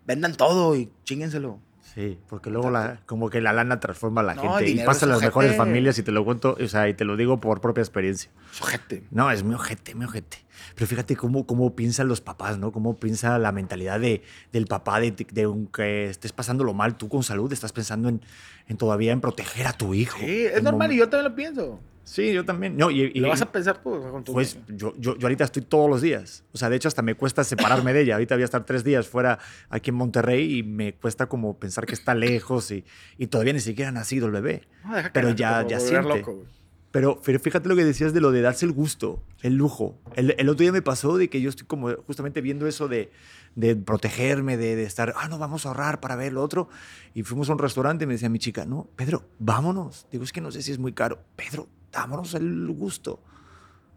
[0.05, 1.59] Vendan todo y chíngenselo.
[1.93, 5.05] Sí, porque luego la, como que la lana transforma a la No, gente y pasa
[5.05, 5.27] en las ojete.
[5.27, 8.31] mejores familias y te lo cuento, o sea, y te lo digo por propia experiencia.
[8.51, 9.03] Sujete.
[9.11, 10.37] No, es mi ojete, mi ojete.
[10.75, 12.71] Pero fíjate cómo, cómo piensan los papás, ¿no?
[12.71, 14.21] Cómo piensa la mentalidad de,
[14.53, 18.21] del papá, de, de aunque estés pasándolo mal tú con salud, estás pensando en,
[18.67, 20.17] en todavía en proteger a tu hijo.
[20.19, 21.79] Sí, es normal y yo también lo pienso.
[22.03, 22.75] Sí, yo también.
[22.77, 25.43] No, y, y- lo vas a pensar tú con tu pues yo, yo, yo ahorita
[25.45, 26.43] estoy todos los días.
[26.51, 28.15] O sea, de hecho, hasta me cuesta separarme de ella.
[28.15, 29.39] Ahorita voy a estar tres días fuera
[29.69, 32.83] aquí en Monterrey y me cuesta como pensar que está lejos y,
[33.17, 34.67] y todavía ni siquiera ha nacido el bebé.
[34.83, 36.07] No, deja que pero ya- ya siente.
[36.19, 36.43] loco,
[36.91, 39.97] pero fíjate lo que decías de lo de darse el gusto, el lujo.
[40.15, 43.11] El, el otro día me pasó de que yo estoy como justamente viendo eso de,
[43.55, 46.67] de protegerme, de, de estar, ah, no, vamos a ahorrar para ver lo otro.
[47.13, 50.05] Y fuimos a un restaurante y me decía mi chica, no, Pedro, vámonos.
[50.11, 51.19] Digo, es que no sé si es muy caro.
[51.37, 53.21] Pedro, dámonos el gusto.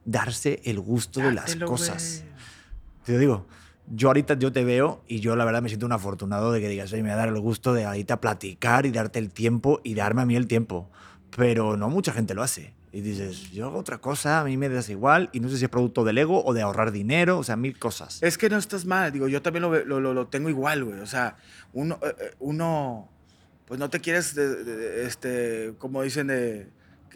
[0.04, 2.22] Darse el gusto de las cosas.
[2.24, 2.34] güey.
[3.04, 3.46] Te digo,
[3.90, 6.68] yo ahorita yo te veo y yo la verdad me siento un afortunado de que
[6.68, 9.80] digas, oye, me voy a dar el gusto de ahorita platicar y darte el tiempo
[9.82, 10.90] y darme a mí el tiempo.
[11.36, 12.74] Pero no mucha gente lo hace.
[12.92, 15.64] Y dices, yo hago otra cosa, a mí me das igual y no sé si
[15.64, 18.22] es producto del ego o de ahorrar dinero, o sea, mil cosas.
[18.22, 21.00] Es que no estás mal, digo, yo también lo, lo, lo- lo tengo igual, güey.
[21.00, 21.36] O sea,
[21.72, 23.08] uno, eh, eh, uno
[23.66, 26.68] pues no te quieres, de- de- de- este, como dicen, de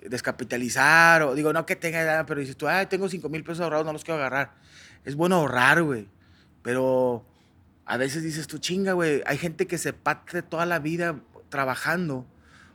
[0.02, 3.60] descapitalizar, o digo, no que tenga nada, pero dices tú, ay, tengo 5 mil pesos
[3.60, 4.54] ahorrados, no los quiero agarrar.
[5.04, 6.08] Es bueno ahorrar, güey,
[6.62, 7.24] pero
[7.84, 12.26] a veces dices tú, chinga, güey, hay gente que se parte toda la vida trabajando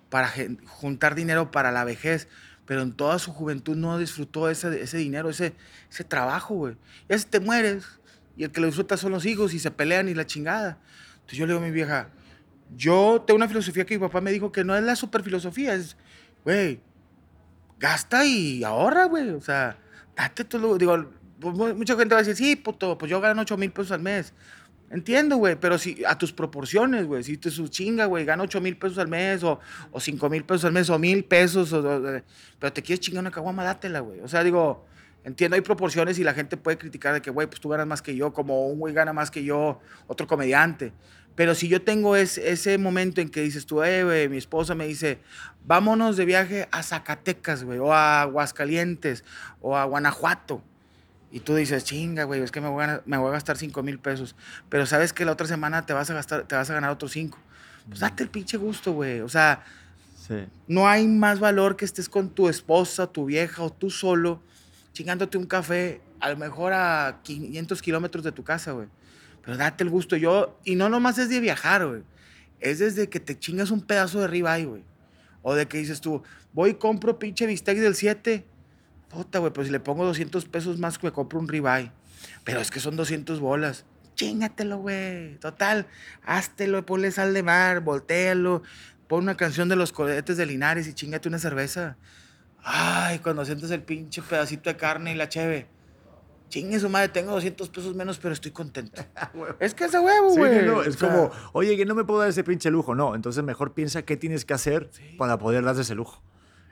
[0.09, 0.31] para
[0.65, 2.27] juntar dinero para la vejez,
[2.65, 5.53] pero en toda su juventud no disfrutó ese, ese dinero, ese,
[5.89, 6.77] ese trabajo, güey.
[7.09, 7.85] Ya si te mueres
[8.37, 10.77] y el que lo disfruta son los hijos y se pelean y la chingada.
[11.15, 12.09] Entonces yo le digo a mi vieja,
[12.75, 15.75] yo tengo una filosofía que mi papá me dijo que no es la super filosofía,
[15.75, 15.95] es,
[16.43, 16.79] güey,
[17.79, 19.29] gasta y ahorra, güey.
[19.29, 19.77] O sea,
[20.15, 21.09] date lo- digo,
[21.39, 23.91] pues, mu- mucha gente va a decir, sí, puto, pues yo gano 8 mil pesos
[23.91, 24.33] al mes.
[24.89, 28.61] Entiendo, güey, pero si a tus proporciones, güey, si te su chinga, güey, gano 8
[28.61, 29.59] mil pesos al mes o,
[29.91, 32.21] o 5 mil pesos al mes o mil pesos, o- o-
[32.59, 34.19] pero te quieres chingar una caguama, dátela, güey.
[34.21, 34.85] O sea, digo,
[35.23, 38.03] entiendo, hay proporciones y la gente puede criticar de que, güey, pues tú ganas más
[38.03, 40.93] que yo, como un güey gana más que yo, otro comediante.
[41.35, 44.75] Pero si yo tengo es- ese momento en que dices tú, eh, güey, mi esposa
[44.75, 45.19] me dice,
[45.65, 49.23] vámonos de viaje a Zacatecas, güey, o a Aguascalientes,
[49.61, 50.61] o a Guanajuato.
[51.31, 53.57] Y tú dices, chinga, güey, es que me voy, a, ganar- me voy a gastar
[53.57, 54.35] 5 mil pesos.
[54.69, 57.11] Pero sabes que la otra semana te vas a gastar, te vas a ganar otros
[57.11, 57.39] 5.
[57.87, 59.21] Pues date el pinche gusto, güey.
[59.21, 59.63] O sea,
[60.27, 60.45] Sí.
[60.67, 64.41] no hay más valor que estés con tu esposa, tu vieja o tú solo,
[64.93, 68.87] chingándote un café, a lo mejor a 500 kilómetros de tu casa, güey.
[69.43, 70.15] Pero date el gusto.
[70.15, 72.03] Yo, y no nomás es de viajar, güey.
[72.59, 74.83] Es desde que te chingas un pedazo de ribeye, güey.
[75.41, 76.23] O de que dices tú,
[76.53, 78.45] voy y compro pinche bistec del 7.
[79.09, 81.91] Puta, güey, pues si le pongo 200 pesos más, me compro un ribeye.
[82.43, 83.85] Pero es que son 200 bolas.
[84.15, 85.37] Chingatelo, güey.
[85.39, 85.87] Total,
[86.23, 88.63] háztelo, ponle sal de mar, voltealo.
[89.07, 91.97] Pon una canción de los cohetes de Linares y chingate una cerveza.
[92.63, 95.67] Ay, cuando sientes el pinche pedacito de carne y la cheve.
[96.53, 99.01] Chingue su madre, tengo 200 pesos menos, pero estoy contento.
[99.59, 100.65] es que ese huevo, Sí, güey.
[100.67, 102.93] no, O es sea, como, oye, que no me puedo dar ese pinche lujo.
[102.93, 106.21] No, entonces mejor piensa qué tienes que hacer para poder darte ese lujo.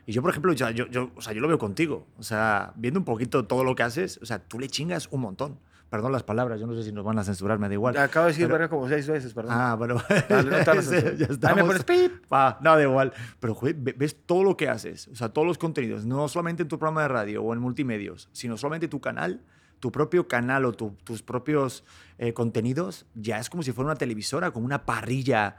[0.05, 2.05] Y yo, por ejemplo, ya- yo, yo, o sea, yo lo veo contigo.
[2.19, 5.21] O sea, viendo un poquito todo lo que haces, o sea, tú le chingas un
[5.21, 5.57] montón.
[5.89, 7.97] Perdón las palabras, yo no sé si nos van a censurar, me da igual.
[7.97, 9.51] Acabo de decir Pero- como seis veces, perdón.
[9.57, 9.95] Ah, bueno.
[10.29, 11.55] Dale, no Sí, ya estamos.
[11.57, 12.23] me pones pip.
[12.29, 13.11] Pa, no, da igual.
[13.39, 16.61] Pero, joder, ve- ves todo lo que haces, o sea, todos los contenidos, no solamente
[16.61, 19.41] en tu programa de radio o en multimedios, sino solamente tu canal,
[19.81, 21.83] tu propio canal o tu- tus propios
[22.17, 25.57] eh, contenidos, ya es como si fuera una televisora, como una parrilla.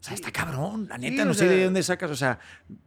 [0.00, 2.38] O sea, está cabrón, la neta, Sí, no sé de dónde sacas, o sea,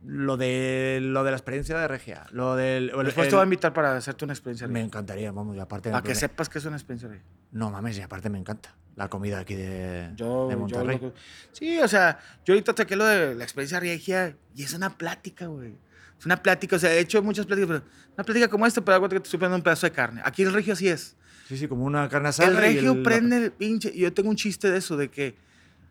[0.06, 2.92] lo de, lo de la experiencia de Regia, lo del...
[2.92, 4.68] el- Después el- te voy a invitar para hacerte una experiencia.
[4.68, 5.90] me encantaría, vamos, y aparte...
[5.90, 7.10] Para que sepas que es una experiencia.
[7.10, 7.26] regia.
[7.54, 11.00] No mames, y aparte me encanta la comida aquí de, Yo, de yo Monterrey.
[11.00, 11.14] que-
[11.54, 15.48] sí, o sea, yo ahorita saqué lo de la experiencia regia y es una plática,
[15.48, 15.76] güey.
[16.20, 17.84] Es una plática, o sea, he hecho muchas pláticas, pero
[18.16, 20.22] una plática como esta, pero hago que te estoy poniendo un pedazo de carne.
[20.24, 21.16] Aquí el regio así es.
[21.48, 22.50] Sí, sí, como una carne asada.
[22.50, 23.92] El regio el- prende el pinche.
[23.94, 25.36] y Yo tengo un chiste de eso, de que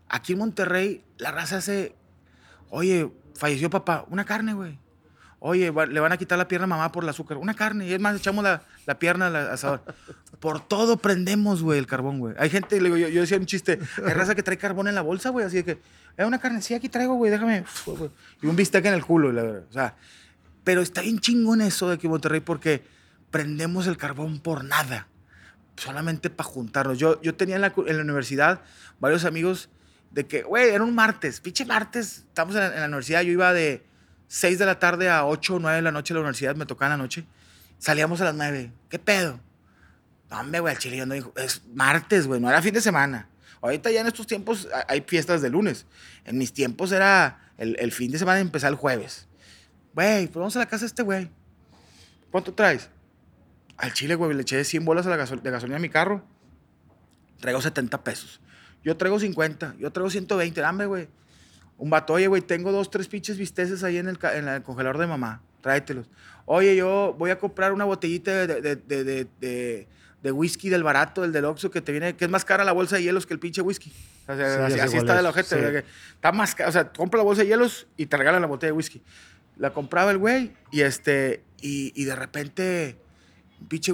[0.08, 1.94] aquí en Monterrey la raza hace.
[2.70, 4.78] Oye, falleció papá, una carne, güey.
[5.46, 7.86] Oye, va- le van a quitar la pierna a mamá por el azúcar, una carne.
[7.86, 9.82] Y es más, echamos la, la pierna al asador.
[10.40, 12.34] Por todo prendemos, güey, el carbón, güey.
[12.38, 15.30] Hay gente, yo, yo decía un chiste, hay raza que trae carbón en la bolsa,
[15.30, 15.80] güey, así de que,
[16.16, 17.64] es una carne, sí, aquí traigo, güey, déjame.
[18.42, 19.62] Y un bistec en el culo, la verdad.
[19.70, 19.94] O sea,
[20.62, 22.82] pero está bien chingón eso de aquí en Monterrey porque
[23.30, 25.08] prendemos el carbón por nada
[25.76, 26.98] solamente para juntarnos.
[26.98, 28.60] Yo, yo tenía en la, en la universidad
[29.00, 29.68] varios amigos
[30.10, 33.32] de que, güey, era un martes, pinche martes, estamos en la, en la universidad, yo
[33.32, 33.84] iba de
[34.28, 36.66] 6 de la tarde a 8 o 9 de la noche a la universidad, me
[36.66, 37.24] tocaba en la noche,
[37.78, 39.40] salíamos a las 9, ¿qué pedo?
[40.30, 43.28] Hombre, güey, al chile yo no dijo, es martes, güey, no era fin de semana.
[43.62, 45.86] Ahorita ya en estos tiempos ha- hay fiestas de lunes.
[46.24, 49.28] En mis tiempos era el, el fin de semana empezar el jueves.
[49.94, 51.30] Güey, pues vamos a la casa de este güey.
[52.30, 52.90] ¿Cuánto traes?
[53.76, 56.24] Al chile, güey, le eché 100 bolas a la gasol- de gasolina a mi carro.
[57.40, 58.40] Traigo 70 pesos.
[58.84, 59.74] Yo traigo 50.
[59.78, 60.60] Yo traigo 120.
[60.60, 61.08] Dame, güey.
[61.78, 64.98] Un vato, oye, güey, tengo dos, tres pinches bisteces ahí en el, en el congelador
[64.98, 65.42] de mamá.
[65.60, 66.08] Tráetelos.
[66.46, 69.86] Oye, yo voy a comprar una botellita de, de, de, de-
[70.32, 72.96] whisky del barato, del del Oxxo, que te viene, que es más cara la bolsa
[72.96, 73.92] de hielos que el pinche whisky.
[74.26, 75.48] O sea, Sí, así, así está es, de la ojete.
[75.50, 75.54] sí.
[75.54, 75.78] o sea, que
[76.14, 78.72] Está más ca- O sea, compra la bolsa de hielos y te regalan la botella
[78.72, 79.02] de whisky.
[79.56, 82.96] La compraba el güey y este, y, y de repente,
[83.60, 83.92] un pinche,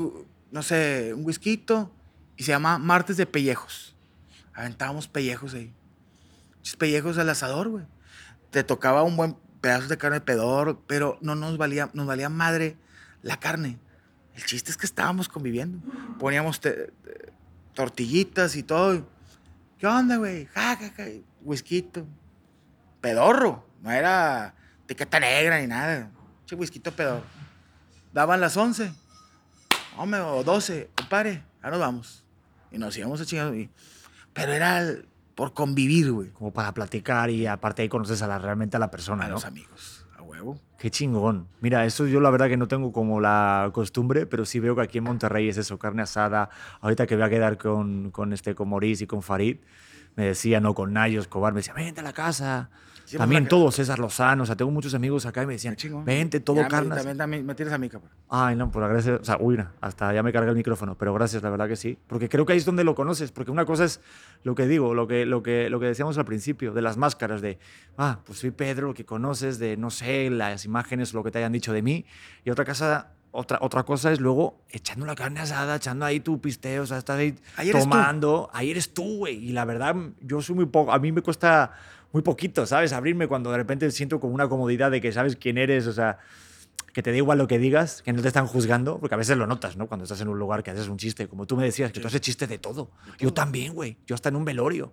[0.50, 1.62] no sé, un whisky
[2.38, 3.94] y se llama Martes de Pellejos.
[4.54, 5.72] Aventábamos pellejos ahí.
[6.78, 7.84] Pellejos al asador, güey.
[8.50, 12.28] Te tocaba un buen pedazo de carne de pedor, pero no nos valía, nos valía
[12.28, 12.76] madre
[13.22, 13.78] la carne.
[14.34, 15.78] El chiste es que estábamos conviviendo.
[16.18, 16.60] Poníamos
[17.74, 19.06] tortillitas y todo.
[19.78, 20.46] ¿Qué onda, güey?
[20.46, 21.04] Ja, ja, ja.
[21.42, 21.88] Whisky.
[23.00, 23.66] Pedorro.
[23.82, 24.54] No era
[24.84, 26.10] etiqueta negra ni nada.
[26.46, 27.24] Che, whisky pedorro.
[28.12, 28.92] Daban las 11.
[29.96, 30.90] Hombre, o 12.
[30.96, 32.24] Compadre, ya nos vamos.
[32.70, 33.52] Y nos íbamos a chingar.
[34.32, 36.30] Pero era el- por convivir, güey.
[36.30, 39.34] Como para platicar y aparte ahí conoces a la, realmente a la persona, A ¿no?
[39.34, 40.06] los amigos.
[40.18, 40.58] A huevo.
[40.78, 41.46] Qué chingón.
[41.60, 44.82] Mira, eso yo la verdad que no tengo como la costumbre, pero sí veo que
[44.82, 46.50] aquí en Monterrey es eso, carne asada.
[46.80, 49.58] Ahorita que voy a quedar con, con, este, con Maurice y con Farid,
[50.16, 52.70] me decía, no, con Nayo Escobar, me decía, vente a la casa.
[53.16, 56.04] También todos, César Lozano, o sea, tengo muchos amigos acá y me decían, chingón.
[56.04, 56.94] vente, todo Ya, me-.
[56.94, 58.10] También, también me tienes a mí, cabrón.
[58.28, 59.20] Ay, no, pues gracias.
[59.20, 61.98] O sea, uy, hasta ya me carga el micrófono, pero gracias, la verdad que sí.
[62.06, 63.32] Porque creo que ahí es donde lo conoces.
[63.32, 64.00] Porque una cosa es
[64.42, 67.42] lo que digo, lo que, lo que, lo que decíamos al principio, de las máscaras,
[67.42, 67.58] de,
[67.98, 71.38] ah, pues soy Pedro, lo que conoces, de, no sé, las imágenes, lo que te
[71.38, 72.04] hayan dicho de mí.
[72.44, 76.40] Y otra cosa, otra, otra cosa es luego echando la carne asada, echando ahí tu
[76.40, 77.90] pisteo, o sea, estás ahí Ahí eres tú.
[77.90, 78.50] tomando.
[78.52, 79.36] Ahí eres tú, güey.
[79.36, 81.72] Y la verdad, yo soy muy poco, a mí me cuesta
[82.12, 82.92] muy poquito, ¿sabes?
[82.92, 86.18] Abrirme cuando de repente siento como una comodidad de que sabes quién eres, o sea
[86.92, 89.36] que te da igual lo que digas, que no te están juzgando, porque a veces
[89.38, 89.86] lo notas, ¿no?
[89.86, 92.06] Cuando estás en un lugar que haces un chiste, como tú me decías, que tú
[92.06, 92.90] haces chistes de todo.
[93.18, 93.96] Yo también, güey.
[94.06, 94.92] Yo hasta en un velorio.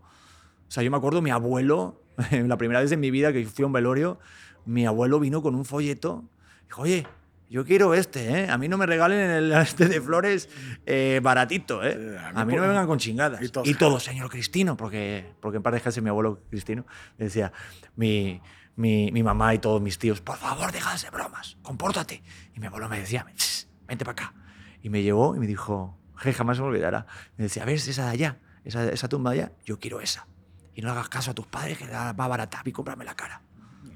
[0.68, 2.02] O sea, yo me acuerdo, mi abuelo,
[2.32, 4.20] la primera vez en mi vida que fui a un velorio,
[4.66, 6.24] mi abuelo vino con un folleto.
[6.68, 7.06] Dijo, oye,
[7.50, 8.50] yo quiero este, ¿eh?
[8.50, 10.50] A mí no me regalen el este de flores
[10.86, 11.98] eh, baratito, ¿eh?
[11.98, 13.42] Eh, a mí A mí no me vengan con chingadas.
[13.42, 16.86] Y Y todos, todo, señor Cristino, porque, porque en paz descanse mi abuelo Cristino,
[17.18, 17.52] me decía,
[17.96, 18.42] mi,
[18.76, 22.24] mi, mi mamá y todos mis tíos, por favor, deja de bromas, compórtate.
[22.56, 24.34] Y mi abuelo me decía, "Shh, vente para acá.
[24.82, 27.06] Y me llevó y me dijo, je, jamás se me olvidará.
[27.38, 30.28] Me decía, a ver, esa de allá, esa, esa tumba allá, yo quiero esa.
[30.76, 33.42] Y no hagas caso a tus padres, que era más barata, y cómprame la cara.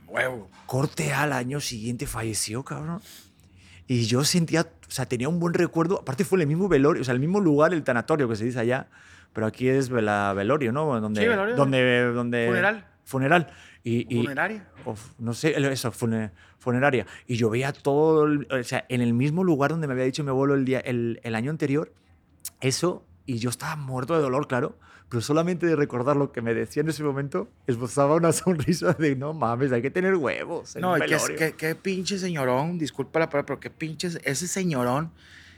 [0.07, 0.49] Huevo.
[0.65, 3.01] Corte al año siguiente falleció, cabrón.
[3.87, 5.99] Y yo sentía, o sea, tenía un buen recuerdo.
[6.01, 8.45] Aparte fue en el mismo velorio, o sea, el mismo lugar, el tanatorio que se
[8.45, 8.87] dice allá.
[9.33, 10.99] Pero aquí es la velorio, ¿no?
[11.01, 11.55] Donde, Sí, velorio.
[11.55, 12.85] Donde, donde, Funeral.
[13.03, 13.47] Funeral.
[13.83, 14.67] Y, y- Funeraria.
[14.85, 17.05] o no sé, eso, fune- funeraria.
[17.27, 20.29] Y yo veía todo, o sea, en el mismo lugar donde me había dicho mi
[20.29, 21.91] abuelo el, día, el, el año anterior,
[22.61, 24.77] eso, y yo estaba muerto de dolor, claro,
[25.09, 29.15] pero solamente de recordar lo que me decía en ese momento, esbozaba una sonrisa de,
[29.15, 30.75] no mames, hay que tener huevos.
[30.75, 31.37] No, qué, velorio".
[31.37, 35.11] qué, qué pinche señorón, disculpa la palabra, pero qué pinche ese señorón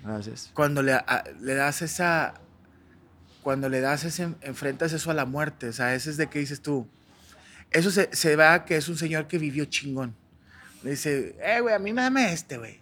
[0.04, 0.52] Gracias.
[0.54, 2.36] cuando le, a- le das esa
[3.42, 6.40] cuando le das ese enfrentas eso a la muerte, o sea, ese es de que
[6.40, 6.88] dices tú.
[7.72, 10.16] Eso se, se va que es un señor que vivió chingón.
[10.84, 12.80] Le dice, eh, güey, a mí me dame este, güey.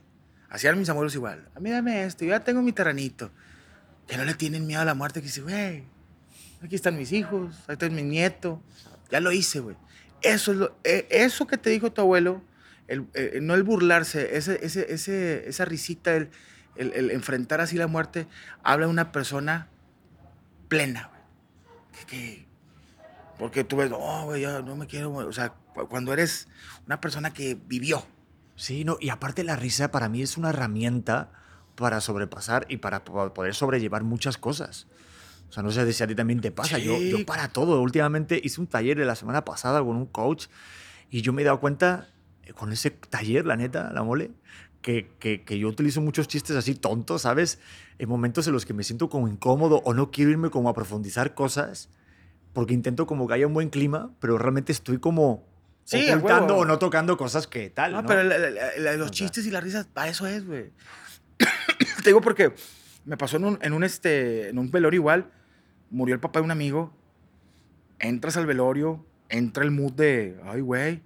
[0.49, 1.49] Hacían mis abuelos igual.
[1.55, 3.29] A mí dame este, yo ya tengo mi terrenito.
[4.07, 5.83] Que no le tienen miedo a la muerte, que dice, güey,
[6.61, 8.61] aquí están mis hijos, ahí está mi nieto.
[9.11, 9.75] Ya lo hice, güey.
[10.21, 12.41] Eso es eh, eso que te dijo tu abuelo,
[12.87, 16.29] el, eh, no el burlarse, ese, ese, ese, esa risita, el,
[16.75, 18.27] el, enfrentar así la muerte,
[18.63, 19.67] habla de una persona
[20.67, 21.21] plena, güey.
[21.99, 22.45] Que, que-
[23.37, 25.27] porque tú ves, no, güey, ya no me quiero, güey".
[25.27, 26.47] O sea, cu- cuando eres
[26.85, 28.05] una persona que vivió.
[28.55, 31.31] Sí, no, y aparte la risa para mí es una herramienta
[31.76, 34.88] para sobrepasar y para po- poder sobrellevar muchas cosas.
[35.49, 36.78] O sea, no sé si a ti también te pasa.
[36.80, 37.09] Yo, Sí.
[37.11, 37.82] yo para todo.
[37.82, 40.47] Últimamente hice un taller de la semana pasada con un coach
[41.09, 42.09] y yo me he dado cuenta
[42.43, 44.32] eh, con ese taller, la neta, la mole,
[44.82, 47.59] que, que, que yo utilizo muchos chistes así tontos, ¿sabes?
[47.99, 50.74] En momentos en los que me siento como incómodo o no quiero irme como a
[50.74, 51.89] profundizar cosas
[52.51, 55.45] porque intento como que haya un buen clima, pero realmente estoy como
[55.86, 57.91] Sí, ocultando o no tocando cosas que tal.
[57.93, 58.07] No, ¿no?
[58.07, 59.28] pero la- la- la- la- los O sea.
[59.28, 60.71] chistes y las risas, para eso es, güey.
[62.03, 62.53] Te digo porque
[63.05, 65.31] me pasó en un, en un, este, en un velorio igual.
[65.89, 66.93] Murió el papá de un amigo.
[67.99, 71.01] Entras al velorio, entra el mood de, ay, güey.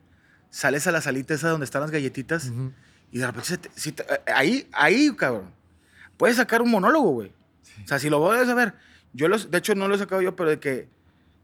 [0.50, 2.72] Sales a la salita esa donde están las galletitas Ujú.
[3.12, 5.52] y de repente se te- si te- eh, ahí, ahí, cabrón.
[6.16, 7.34] Puedes sacar un monólogo, güey.
[7.84, 8.74] O sea, si lo vuelves a ver.
[9.14, 10.88] Yo los, de hecho, no lo he sacado yo, pero de que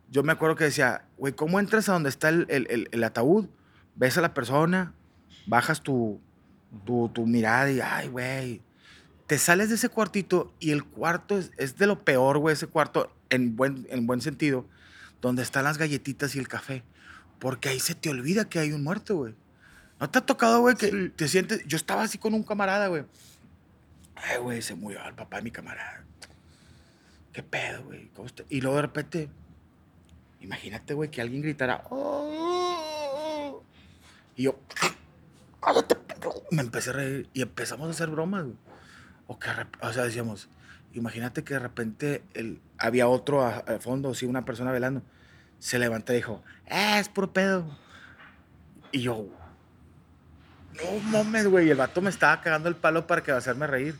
[0.09, 3.03] yo me acuerdo que decía, güey, ¿cómo entras a donde está el, el- el- el
[3.03, 3.47] ataúd?
[3.95, 4.93] Ves a la persona,
[5.45, 6.19] bajas tu,
[6.85, 8.61] tu, tu mirada y, ay, güey.
[9.27, 12.67] Te sales de ese cuartito y el cuarto es, es de lo peor, güey, ese
[12.67, 14.65] cuarto, en buen, en buen sentido,
[15.21, 16.83] donde están las galletitas y el café.
[17.39, 19.35] Porque ahí se te olvida que hay un muerto, güey.
[19.99, 21.09] ¿No te ha tocado, güey, que Sí.
[21.15, 21.63] te sientes...
[21.65, 23.05] Yo estaba así con un camarada, güey.
[24.15, 26.03] Ay, güey, se murió el papá de mi camarada.
[27.31, 28.09] ¿Qué pedo, güey?
[28.49, 29.29] Y luego de repente,
[30.41, 31.83] imagínate, güey, que alguien gritara.
[31.89, 33.63] "Oh".
[34.35, 34.59] Y yo,
[35.61, 36.33] cállate, perro".
[36.51, 38.55] Me empecé a reír y empezamos a hacer bromas, güey.
[39.33, 39.49] O, que,
[39.81, 40.47] o sea, decíamos,
[40.93, 45.01] imagínate que de repente el, había otro a- al fondo, sí, una persona velando.
[45.59, 47.65] Se levantó y dijo, eh, es puro pedo.
[48.91, 49.25] Y yo,
[50.73, 51.69] no mames, güey.
[51.69, 53.95] El vato me estaba cagando el palo para que hacerme reír.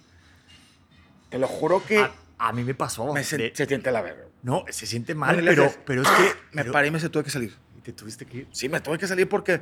[1.30, 3.12] Te lo juro que A, a mí me pasó.
[3.14, 4.26] me sen- de- se siente la verga.
[4.44, 6.24] no, se siente mal, le pero, pero es que.
[6.52, 7.56] Me pero- paré y me se tuve que salir.
[7.78, 8.48] ¿Y te tuviste que ir?
[8.52, 9.62] Sí, me tuve que salir porque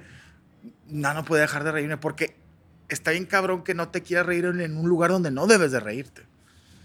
[0.88, 1.98] no, no podía dejar de reírme.
[1.98, 2.36] Porque
[2.94, 5.80] está bien cabrón que no te quieras reír en, un lugar donde no debes de
[5.80, 6.24] reírte.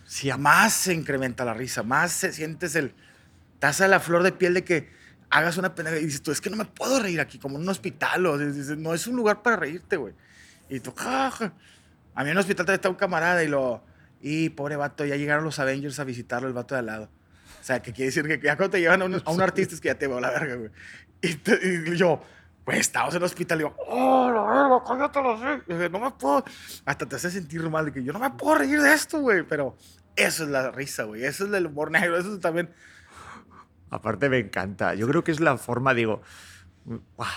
[0.06, 2.94] Sí, a- Más se incrementa la risa, más se sientes el...
[3.54, 4.88] Estás a la flor de piel de que
[5.30, 7.62] hagas una pendeja y dices tú, es que no me puedo reír aquí, como en
[7.62, 8.24] un hospital.
[8.26, 10.14] O, dices, no es un lugar para reírte, güey.
[10.68, 11.52] Y tú, ja, ja.
[12.14, 13.82] A mí en un hospital también está un camarada y lo...
[14.20, 17.10] Y pobre vato, ya llegaron los Avengers a visitarlo, el vato de al lado.
[17.60, 19.74] O sea, que quiere decir que ya cuando te llevan a un, a un artista
[19.74, 20.70] es que ya te veo la verga, güey.
[21.22, 21.60] Y, te-
[21.92, 22.22] y yo,
[22.66, 26.10] pues estábamos en el hospital y yo, oh, la verga, cállate la Y No me
[26.10, 26.44] puedo.
[26.84, 29.44] Hasta te hace sentir mal de que yo no me puedo reír de esto, güey.
[29.44, 29.76] Pero
[30.16, 31.24] eso es la risa, güey.
[31.24, 32.18] Eso es el humor negro.
[32.18, 32.68] Eso es también.
[33.90, 34.94] aparte me encanta.
[34.94, 36.22] Yo creo que es la forma, digo.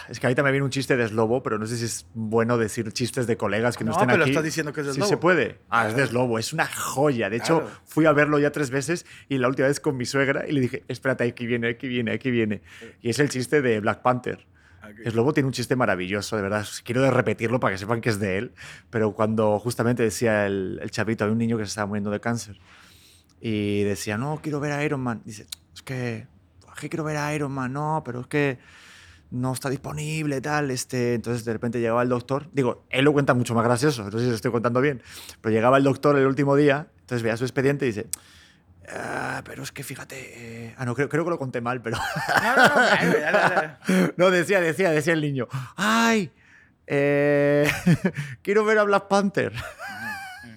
[0.10, 2.58] Es que ahorita me viene un chiste de Slobo, pero no sé si es bueno
[2.60, 4.32] decir chistes de colegas que no, No, estén pero aquí.
[4.32, 5.60] estás diciendo que es de Sí se puede.
[5.70, 6.10] Ah, es de Claro.
[6.12, 7.30] Slobo, es una joya.
[7.32, 7.76] De hecho, Claro.
[7.86, 10.62] fui a verlo ya tres veces y la última vez con mi suegra y le
[10.62, 12.62] dije, espérate, aquí viene, aquí viene, aquí viene.
[13.02, 14.46] Y es el chiste de Black Panther.
[15.06, 16.66] Slobo tiene un chiste maravilloso, de verdad.
[16.84, 18.54] Quiero repetirlo para que sepan que es de él.
[18.90, 22.20] Pero cuando justamente decía el, el chavito, había un niño que se estaba muriendo de
[22.20, 22.60] cáncer.
[23.42, 25.22] Y decía, no, quiero ver a Iron Man.
[25.26, 26.28] Dice, es que,
[26.74, 27.74] es que quiero ver a Iron Man.
[27.74, 28.60] No, pero es que
[29.32, 30.72] no está disponible, tal.
[30.72, 32.50] Este, entonces de repente llegaba el doctor.
[32.52, 34.10] Digo, él lo cuenta mucho más gracioso.
[34.12, 35.02] Si lo estoy contando bien.
[35.42, 36.88] Pero llegaba el doctor el último día.
[37.02, 38.08] Entonces veía su expediente y dice,
[38.88, 40.16] "Ah, pero es que fíjate.
[40.68, 40.76] eh".
[40.78, 41.98] Ah, no, creo, creo que lo conté mal, pero.
[44.18, 45.48] No, decía, decía, decía el niño.
[45.76, 46.32] ¡Ay!
[46.88, 47.70] eh,
[48.42, 49.54] quiero ver a Black Panther.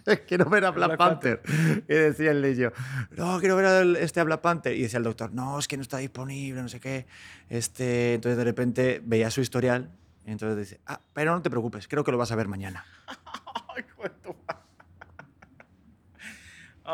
[0.26, 1.42] quiero ver a Black, Panther.
[1.88, 2.72] Y decía el niño,
[3.10, 4.74] no, quiero ver a este a Black Panther.
[4.74, 7.06] Y decía el doctor, no, es que no está disponible, no sé qué.
[7.48, 9.90] Este, entonces de repente veía su historial.
[10.24, 12.84] Y entonces dice, ah, pero no te preocupes, creo que lo vas a ver mañana.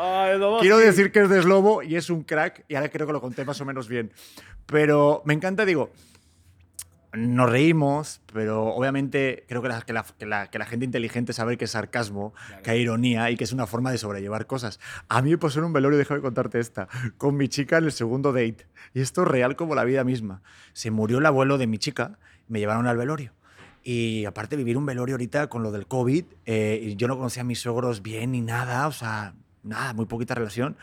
[0.01, 3.11] Ay, Quiero decir que es de Slobo y es un crack, y ahora creo que
[3.11, 4.13] lo conté más o menos bien.
[4.65, 5.91] Pero me encanta, digo,
[7.11, 9.91] nos reímos, pero obviamente creo que la, que
[10.25, 12.33] la, que la, gente inteligente sabe que es sarcasmo,
[12.63, 14.79] que hay ironía y que es una forma de sobrellevar cosas.
[15.09, 16.87] A mí me pasó en un velorio, déjame contarte esta,
[17.17, 18.67] con mi chica en el segundo date.
[18.93, 20.41] Y esto es real como la vida misma.
[20.71, 23.33] Se murió el abuelo de mi chica, me llevaron al velorio.
[23.83, 27.45] Y aparte vivir un velorio ahorita con lo del COVID, eh, yo no conocía a
[27.45, 29.33] mis suegros bien ni nada, o sea,
[29.69, 30.77] nada, muy poquita relación.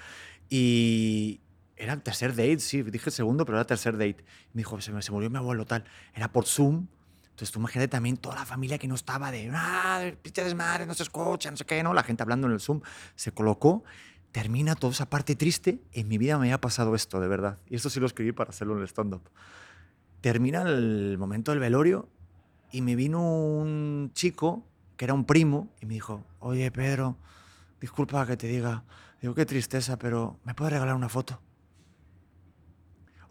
[0.48, 1.40] Y,
[1.76, 4.24] era el tercer date, sí, dije el segundo, pero era el tercer date.
[4.54, 5.84] me dijo, se, me, se murió mi abuelo tal.
[6.14, 6.86] Era por Zoom.
[7.24, 10.94] Entonces tú imagínate también toda la familia que no estaba de, ah, pinche desmadre, no
[10.94, 11.92] se escucha, no sé qué, ¿no?
[11.92, 12.80] La gente hablando en el Zoom.
[13.14, 13.84] Se colocó,
[14.32, 15.82] termina toda esa parte triste.
[15.92, 17.58] En mi vida me había pasado esto, de verdad.
[17.68, 19.28] Y esto sí lo escribí para hacerlo en el stand-up.
[20.22, 22.08] Termina el momento del velorio
[22.72, 24.64] y me vino un chico
[24.96, 27.18] que era un primo y me dijo, oye Pedro,
[27.80, 28.84] disculpa que te diga,
[29.20, 31.40] digo, qué tristeza, pero ¿me puedes regalar una foto?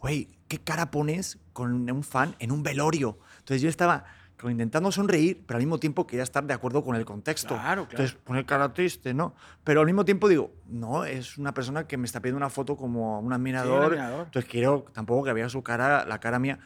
[0.06, 3.18] güey, ¿qué cara pones con un fan en un velorio?
[3.40, 4.06] Entonces yo estaba
[4.40, 7.56] como intentando sonreír, pero al mismo tiempo quería estar de acuerdo con el contexto.
[7.56, 7.90] Claro, claro.
[7.90, 9.34] Entonces poner cara triste, ¿no?
[9.64, 12.78] Pero al mismo tiempo digo, no, es una persona que me está pidiendo una foto
[12.78, 13.94] como un admirador.
[13.94, 14.26] Sí, un admirador.
[14.28, 16.60] Entonces quiero tampoco que vea su cara, la cara mía.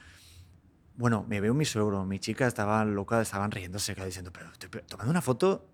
[0.97, 5.11] Bueno, me veo mi suegro, mi chica estaba loca, estaban riéndose, diciendo, pero estoy tomando
[5.11, 5.65] una foto.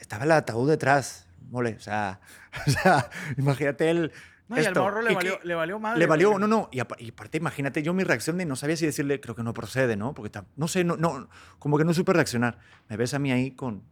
[0.00, 1.76] Estaba el ataúd detrás, mole.
[1.76, 2.20] O sea,
[2.66, 4.12] o sea imagínate el
[4.50, 6.00] no, y al morro le valió, le valió madre.
[6.00, 6.68] Le valió, no, no.
[6.72, 9.96] Y, aparte, imagínate, yo mi reacción de no sabía si decirle, creo que no procede,
[9.96, 10.12] ¿no?
[10.12, 11.28] Porque no sé, no, no,
[11.60, 12.58] como que no supe reaccionar.
[12.88, 13.84] Me ves a mí ahí con.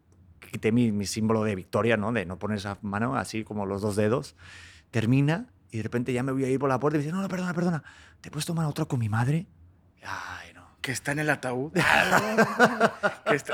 [0.50, 2.10] Quité mi, mi símbolo de victoria, ¿no?
[2.10, 4.34] De no poner esa mano así como los dos dedos.
[4.90, 7.14] Termina y de repente ya me voy a ir por la puerta y me dice,
[7.14, 7.84] no, no, perdona, perdona.
[8.20, 9.46] ¿Te puedes tomar otra con mi madre?
[10.02, 10.57] Ay, no.
[10.88, 11.70] Que está en el ataúd.
[11.74, 11.82] que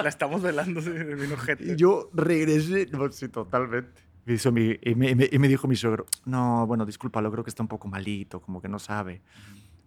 [0.01, 1.73] la estamos velando en mi ojete.
[1.73, 4.03] Y yo regresé, no, sí, totalmente.
[4.25, 8.63] Y, me, dijo mi suegro, no, bueno, discúlpalo, creo que está un poco malito, como
[8.63, 9.21] que no sabe.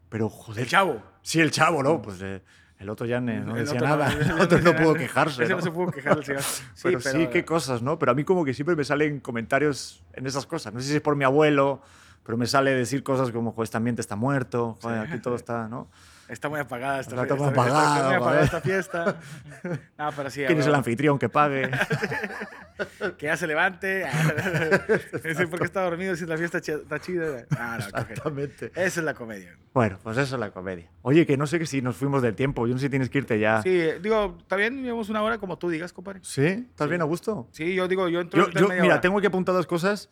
[0.10, 0.64] Pero, joder.
[0.64, 1.02] El chavo.
[1.22, 2.02] Sí, el chavo, ¿no?
[2.02, 2.44] Pues eh,
[2.80, 4.12] el otro ya no, decía nada.
[4.12, 5.46] el otro no pudo quejarse.
[5.46, 6.34] Ese no, se pudo quejar, sí,
[6.84, 7.98] pero, sí, qué cosas, ¿no?
[7.98, 10.74] Pero a mí como que siempre me salen comentarios en esas cosas.
[10.74, 11.82] No sé si es por mi abuelo,
[12.26, 15.70] pero me sale decir cosas como, joder, este ambiente está muerto, joder, aquí todo está,
[15.70, 15.88] ¿no?
[16.30, 17.34] Está muy apagada esta fiesta.
[17.34, 19.20] Está muy apagada, esta fiesta.
[19.98, 21.70] No, pero sí, ¿Quién es el anfitrión que pague?
[23.18, 24.06] que ya se levante.
[25.50, 27.46] ¿Por qué está dormido si la fiesta está chida?
[27.58, 28.68] Ah, no, Exactamente.
[28.76, 29.58] Esa es la comedia.
[29.74, 30.92] Bueno, pues eso es la comedia.
[31.02, 32.68] Oye, que no sé si nos fuimos del tiempo.
[32.68, 33.62] Yo no sé si tienes que irte ya.
[33.62, 36.20] Sí, digo, está bien, llevamos una hora como tú digas, compadre.
[36.24, 36.46] ¿Sí?
[36.70, 37.48] ¿Estás bien a gusto?
[37.52, 38.50] Sí, yo digo, yo entro.
[38.52, 40.10] Yo, mira, tengo que apuntar dos cosas,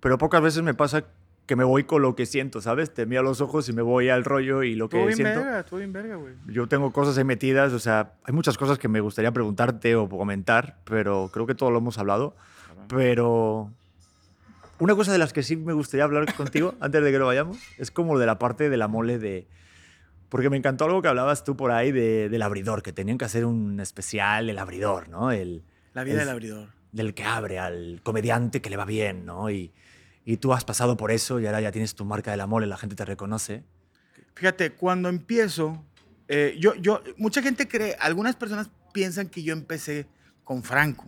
[0.00, 1.04] pero pocas veces me pasa
[1.46, 2.92] que me voy con lo que siento, ¿sabes?
[2.92, 5.40] Te miro a los ojos y me voy al rollo y lo que bien siento.
[5.40, 6.34] Verga, tú bien verga, güey.
[6.48, 10.08] Yo tengo cosas ahí metidas, o sea, hay muchas cosas que me gustaría preguntarte o
[10.08, 12.34] comentar, pero creo que todo lo hemos hablado.
[12.88, 13.70] Pero
[14.78, 17.58] una cosa de las que sí me gustaría hablar contigo antes de que lo vayamos
[17.78, 19.46] es como de la parte de la mole de...
[20.28, 23.24] Porque me encantó algo que hablabas tú por ahí de, del abridor, que tenían que
[23.24, 25.30] hacer un especial, el abridor, ¿no?
[25.30, 25.62] El,
[25.94, 26.70] la vida del abridor.
[26.90, 29.48] Del que abre, al comediante que le va bien, ¿no?
[29.50, 29.72] Y,
[30.26, 32.66] y tú has pasado por eso y ahora ya tienes tu marca de la mole,
[32.66, 33.62] la gente te reconoce.
[34.34, 35.82] Fíjate, cuando empiezo,
[36.26, 40.08] eh, yo, yo, mucha gente cree, algunas personas piensan que yo empecé
[40.42, 41.06] con Franco.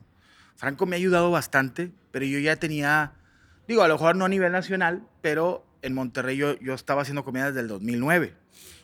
[0.55, 3.13] Franco me ha ayudado bastante, pero yo ya tenía,
[3.67, 7.25] digo, a lo mejor no a nivel nacional, pero en Monterrey yo, yo estaba haciendo
[7.25, 8.35] comedia desde el 2009.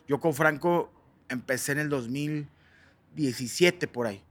[0.09, 0.93] Yo con Franco
[1.29, 4.25] empecé en el 2017 por ahí.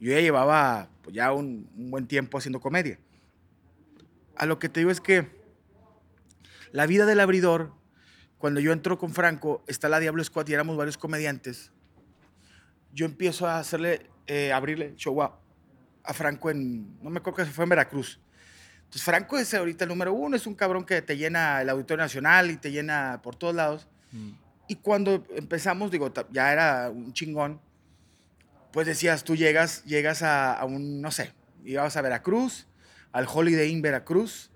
[0.00, 2.98] Yo ya llevaba pues, ya un, un buen tiempo haciendo comedia.
[4.34, 5.35] A lo que te digo es que
[6.72, 7.72] la vida del abridor,
[8.38, 11.72] cuando yo entro con Franco, está la Diablo Squad y éramos varios comediantes.
[12.92, 15.40] Yo empiezo a hacerle, eh, abrirle show a,
[16.12, 18.20] Franco en, no me acuerdo que se fue en Veracruz.
[18.78, 22.04] Entonces Franco es ahorita el número uno, es un cabrón que te llena el Auditorio
[22.04, 23.88] Nacional y te llena por todos lados.
[24.12, 24.30] Mm.
[24.68, 27.60] Y cuando empezamos, digo, ya era un chingón,
[28.72, 31.32] pues decías, tú llegas, llegas a, a un, no sé,
[31.64, 32.66] ibas a Veracruz,
[33.12, 34.50] al Holiday Inn Veracruz,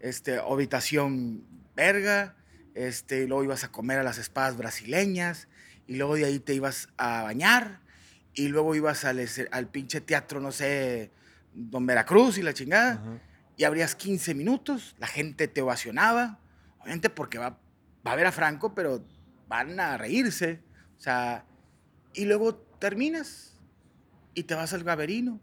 [0.00, 1.44] este, habitación
[1.74, 2.36] verga,
[2.74, 5.48] este, luego ibas a comer a las espadas brasileñas,
[5.86, 7.80] y luego de ahí te ibas a bañar,
[8.34, 11.10] y luego ibas al, al pinche teatro, no sé,
[11.54, 13.00] Don Veracruz y la chingada,
[13.56, 16.38] y abrías 15 minutos, la gente te ovacionaba,
[16.80, 17.58] obviamente porque va,
[18.06, 19.02] va a ver a Franco, pero
[19.48, 20.60] van a reírse,
[20.96, 21.44] o sea,
[22.12, 23.58] y luego terminas
[24.34, 25.40] y te vas al gaberino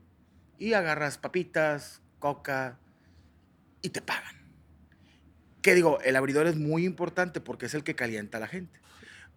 [0.58, 2.80] y agarras papitas, coca
[3.82, 4.43] y te pagan.
[5.64, 8.80] Que digo, el abridor es muy importante porque es el que calienta a la gente.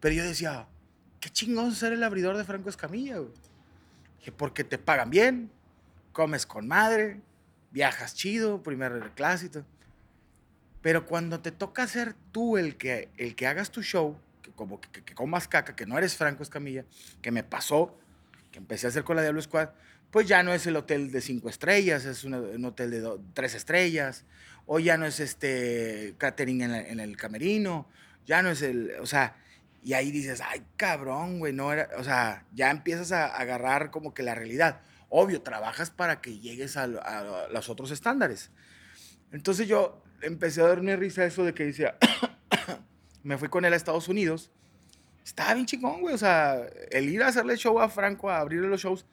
[0.01, 0.67] Pero yo decía,
[1.21, 3.33] qué chingón ser el abridor de Franco Escamilla, güey.
[4.19, 5.51] Dije, porque te pagan bien,
[6.13, 7.21] comes con madre,
[7.71, 9.51] viajas chido, primer clase.
[10.83, 14.81] Pero cuando te toca ser tú el que, el que hagas tu show, que como
[14.81, 16.85] que, que comas caca, que no eres Franco Escamilla,
[17.23, 17.99] que me pasó,
[18.51, 19.71] que empecé a hacer con la Diablo Squad,
[20.11, 24.25] pues ya no es el hotel de cinco estrellas, es un hotel de tres estrellas,
[24.67, 27.89] o ya no es este catering en, el camerino,
[28.27, 29.37] ya no es el, o sea,
[29.83, 34.13] y ahí dices, ay, cabrón, güey, no era, o sea, ya empiezas a agarrar como
[34.13, 34.81] que la realidad.
[35.09, 38.51] Obvio, trabajas para que llegues a, a los otros estándares.
[39.31, 41.97] Entonces yo empecé a darme risa eso de que decía,
[43.23, 44.51] me fui con él a Estados Unidos,
[45.25, 48.69] estaba bien chingón, güey, o sea, el ir a hacerle show a Franco, a abrirle
[48.69, 49.07] los shows,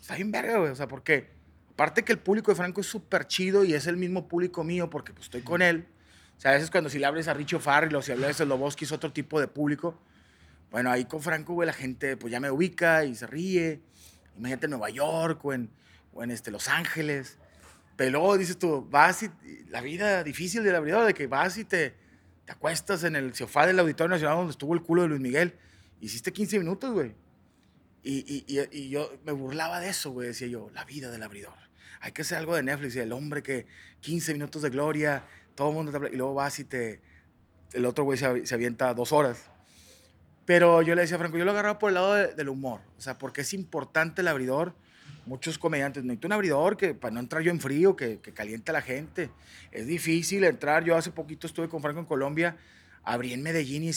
[0.00, 0.70] está bien verga, güey.
[0.70, 1.28] O sea, porque
[1.72, 4.90] aparte que el público de Franco es súper chido y es el mismo público mío
[4.90, 5.86] porque pues, estoy con él.
[6.36, 8.46] O sea, a veces cuando si le hables a Richo Farrell o si hablas de
[8.46, 9.98] Loboski es otro tipo de público.
[10.70, 13.80] Bueno, ahí con Franco, güey, la gente pues ya me ubica y se ríe.
[14.36, 15.70] Imagínate en Nueva York o en,
[16.12, 17.38] o en este, Los Ángeles.
[17.96, 19.30] Pero luego dices tú, vas y
[19.68, 21.94] la vida difícil del abridor, de que vas y te,
[22.44, 25.54] te acuestas en el sofá del Auditorio Nacional donde estuvo el culo de Luis Miguel.
[26.00, 27.14] Hiciste 15 minutos, güey.
[28.02, 30.28] Y, y, y, yo me burlaba de eso, güey.
[30.28, 31.54] Decía yo, la vida del abridor.
[32.00, 32.96] Hay que hacer algo de Netflix.
[32.96, 33.66] Y el hombre que
[34.00, 35.24] 15 minutos de gloria,
[35.54, 37.00] todo el mundo te Y luego vas y te.
[37.72, 39.44] El otro güey se, se, avienta dos horas.
[40.44, 42.80] Pero yo le decía a Franco, yo lo agarraba por el lado del humor.
[42.98, 44.74] O sea, porque es importante el abridor.
[45.24, 48.72] Muchos comediantes, necesito un abridor que para no entrar yo en frío, que, que caliente
[48.72, 49.30] a la gente.
[49.70, 50.82] Es difícil entrar.
[50.82, 52.56] Yo hace poquito estuve con Franco en Colombia
[53.04, 53.92] abrí en Medellín y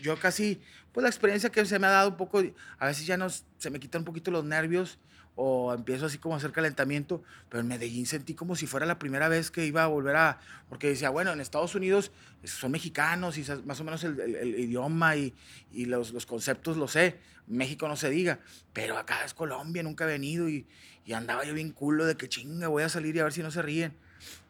[0.00, 0.60] yo, casi,
[0.92, 2.42] pues la experiencia que se me ha dado un poco,
[2.78, 4.98] a veces ya nos, se me quitan un poquito los nervios
[5.34, 8.98] o empiezo así como a hacer calentamiento, pero en Medellín sentí como si fuera la
[8.98, 12.12] primera vez que iba a volver a, porque decía, bueno, en Estados Unidos
[12.44, 14.18] son mexicanos y más o menos el,
[14.58, 15.34] idioma y,
[15.72, 18.40] los, conceptos lo sé, México no se diga,
[18.72, 20.66] pero acá es Colombia, nunca he venido y,
[21.06, 23.42] y andaba yo bien culo de que chinga, voy a salir y a ver si
[23.42, 23.94] no se ríen.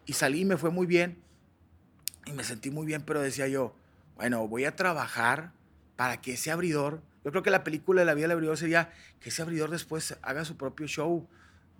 [0.04, 1.16] Y salí, me fue muy bien
[2.26, 3.74] y me sentí muy bien, pero decía yo,
[4.16, 5.52] bueno, voy a trabajar
[5.96, 8.92] para que ese abridor, yo creo que la película de la vida del abridor sería
[9.20, 11.28] que ese abridor después haga su propio show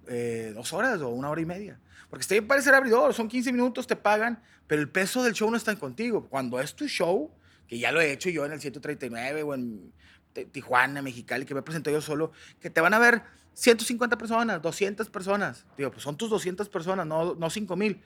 [0.08, 1.78] eh, dos horas o una hora y media.
[2.10, 5.32] Porque está bien para ser abridor, son 15 minutos, te pagan, pero el peso del
[5.32, 6.26] show no está contigo.
[6.28, 7.30] Cuando es tu show,
[7.66, 9.92] que ya lo he hecho yo en el 139 o en
[10.50, 13.22] Tijuana, Mexicali, que me presento yo solo, que te van a ver
[13.54, 15.64] 150 personas, 200 personas.
[15.76, 18.02] Digo, pues son tus 200 personas, no, no 5 mil.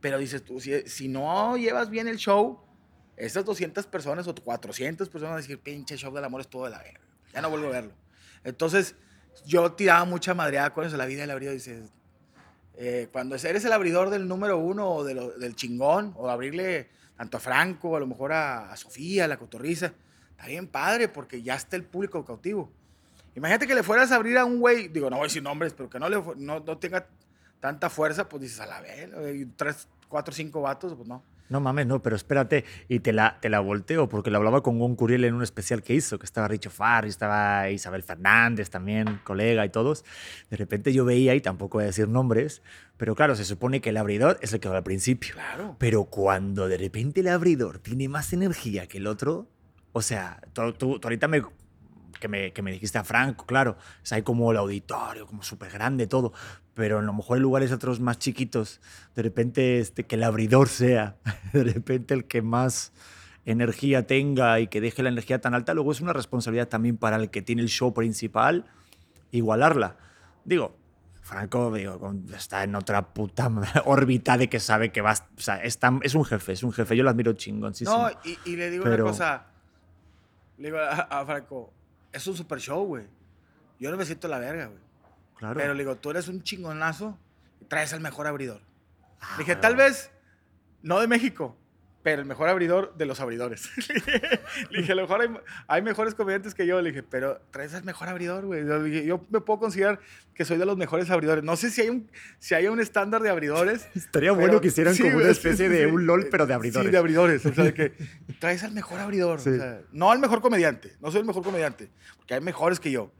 [0.00, 2.60] Pero dices tú, si, no llevas bien el show,
[3.16, 6.64] esas 200 personas o 400 personas van a decir, pinche show del amor es todo
[6.64, 7.00] de la verga.
[7.34, 7.92] Ya no vuelvo a verlo.
[8.44, 8.94] Entonces,
[9.46, 10.96] yo tiraba mucha madreada con eso.
[10.96, 11.90] La vida del abridor, dices,
[12.76, 16.88] eh, cuando eres el abridor del número uno o del chingón, o abrirle
[17.20, 19.92] tanto a Franco, a lo mejor a, Sofía, a la cotorriza,
[20.30, 22.72] está bien padre porque ya está el público cautivo.
[23.36, 25.90] Imagínate que le fueras a abrir a un güey, digo, no voy decir nombres, pero
[25.90, 27.06] que no, le, no, no tenga
[27.60, 29.10] tanta fuerza, pues dices, a la vez,
[29.56, 31.22] tres, cuatro, cinco vatos, pues no.
[31.50, 34.78] No mames, no, pero espérate, y te la, te la volteo, porque lo hablaba con
[34.78, 38.70] Gon Curiel en un especial que hizo, que estaba Richo Farr, y estaba Isabel Fernández
[38.70, 40.04] también, colega y todos.
[40.48, 42.62] De repente yo veía, y tampoco voy a decir nombres,
[42.96, 45.34] pero claro, se supone que el abridor es el que va al principio.
[45.34, 45.74] Claro.
[45.80, 49.48] Pero cuando de repente el abridor tiene más energía que el otro,
[49.90, 51.42] o sea, tú, tú ahorita me,
[52.20, 55.72] que me, que me dijiste a Franco, claro, es ahí como el auditorio, como súper
[55.72, 56.32] grande todo,
[56.80, 58.80] pero a lo mejor en lugares otros más chiquitos,
[59.14, 61.18] de repente este, que el abridor sea,
[61.52, 62.94] de repente el que más
[63.44, 67.16] energía tenga y que deje la energía tan alta, luego es una responsabilidad también para
[67.16, 68.64] el que tiene el show principal
[69.30, 69.98] igualarla.
[70.46, 70.74] Digo,
[71.20, 73.52] Franco digo, está en otra puta
[73.84, 75.12] órbita de que sabe que va.
[75.12, 76.96] O sea, es, es un jefe, es un jefe.
[76.96, 77.74] Yo lo admiro chingón.
[77.82, 79.48] No, y, y, le digo una cosa.
[80.56, 81.74] Le digo a Franco,
[82.10, 83.04] es un super show, güey.
[83.78, 84.89] Yo no me siento la verga, güey.
[85.40, 85.58] Claro.
[85.58, 87.18] Pero le digo, tú eres un chingonazo
[87.62, 88.60] y traes al mejor abridor.
[89.22, 90.10] Ah, dije, tal vez
[90.82, 91.56] no de México,
[92.02, 93.70] pero el mejor abridor de los abridores.
[94.70, 96.80] le dije, a lo mejor hay, mejores comediantes que yo.
[96.82, 98.66] Le dije, pero traes al mejor abridor, güey.
[99.06, 99.98] Yo, me puedo considerar
[100.34, 101.42] que soy de los mejores abridores.
[101.42, 103.88] No sé si hay un, si hay un estándar de abridores.
[103.94, 106.86] Estaría bueno que hicieran como una especie de un LOL, pero de abridores.
[106.86, 107.46] Sí, de abridores.
[107.46, 107.94] O sea, de que
[108.38, 109.38] traes al mejor abridor.
[109.38, 110.96] O sea, no al mejor comediante.
[111.00, 111.90] No soy el mejor comediante.
[112.18, 113.10] Porque hay mejores que yo.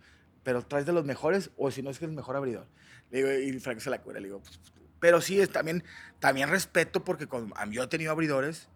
[0.42, 2.66] Pero traes de los mejores, o si no es que es el mejor abridor.
[3.10, 4.20] Le digo, y Frank se la cura.
[4.20, 4.60] Le digo, pues,
[5.00, 5.82] pero sí, es, también,
[6.20, 8.68] también respeto porque con, yo he tenido abridores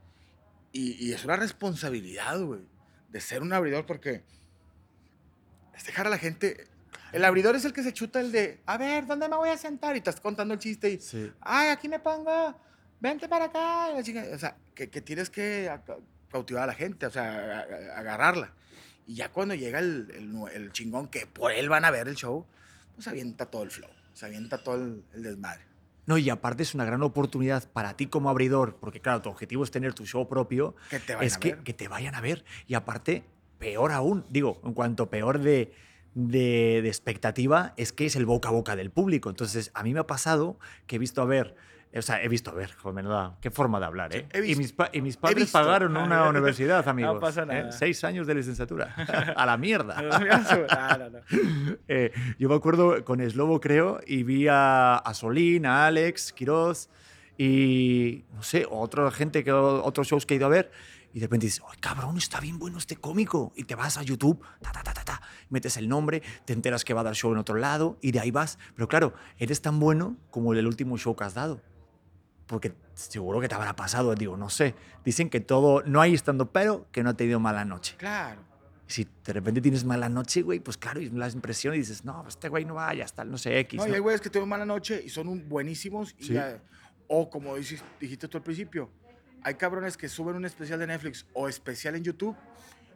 [0.73, 2.63] y, es una responsabilidad, güey,
[3.11, 4.25] de ser un abridor porque
[5.77, 6.67] es dejar a la gente
[7.13, 9.57] El abridor es el que se chuta el de, a ver, ¿dónde me voy a
[9.57, 9.95] sentar?
[9.95, 11.31] Y estás contando el chiste y, Sí.
[11.41, 12.59] ay, aquí me pongo,
[12.99, 13.91] vente para acá.
[14.05, 15.71] y o sea, que, que tienes que
[16.29, 17.61] cautivar a la gente, o sea,
[17.97, 18.53] agarrarla.
[19.07, 22.47] Y ya cuando llega el, el chingón, que por él van a ver el show,
[22.95, 25.63] pues avienta todo el flow, se avienta todo el, el desmadre.
[26.07, 29.65] No, y aparte es una gran oportunidad para ti como abridor, porque claro, tu objetivo
[29.65, 31.65] es tener tu show propio, Que te vayan es a que, ver.
[31.65, 32.45] que te vayan a ver.
[32.67, 33.25] Y aparte,
[33.59, 35.73] peor aún, digo, en cuanto peor de,
[36.15, 39.31] de, de expectativa, es que es el boca a boca del público.
[39.31, 41.57] Entonces, a mí me ha pasado que he visto a ver,
[41.97, 44.27] o sea, he visto a ver, menuda, qué forma de hablar, ¿eh?
[44.33, 44.83] he y, visto.
[44.85, 45.59] mis y mis padres visto.
[45.59, 47.21] pagaron una Ah, universidad, amigos.
[47.21, 47.47] pasa ¿eh?
[47.47, 47.73] nada.
[47.73, 48.95] Seis años de licenciatura.
[49.37, 50.01] a la mierda.
[50.03, 51.19] No, no, no.
[51.89, 56.89] Eh, yo me acuerdo con Slobo, creo, y vi a, a Solín, a Alex, Quiroz
[57.39, 60.71] y no sé, otra gente, que otros shows que he ido a ver.
[61.13, 63.53] Y de repente dices, ¡ay, cabrón, está bien bueno este cómico!
[63.55, 66.85] Y te vas a YouTube, ta, ta, ta, ta, ta, metes el nombre, te enteras
[66.85, 68.59] que va a dar show en otro lado y de ahí vas.
[68.75, 71.61] Pero claro, eres tan bueno como el último show que has dado.
[72.47, 74.75] Porque seguro que te habrá pasado, digo, no sé.
[75.05, 77.95] Dicen que todo, no hay estando pero que no ha tenido mala noche.
[77.97, 78.43] Claro.
[78.87, 82.23] Si de repente tienes mala noche, güey, pues claro, y la impresión y dices, no,
[82.23, 83.79] pues este güey no vaya, hasta no sé, X.
[83.79, 83.95] No, y ¿no?
[83.95, 86.15] hay güeyes que tienen mala noche y son un- buenísimos.
[86.19, 86.33] y Sí.
[86.35, 86.61] ya-
[87.09, 88.91] o como dices- dijiste tú al principio,
[89.43, 92.37] hay cabrones que suben un especial de Netflix o especial en YouTube.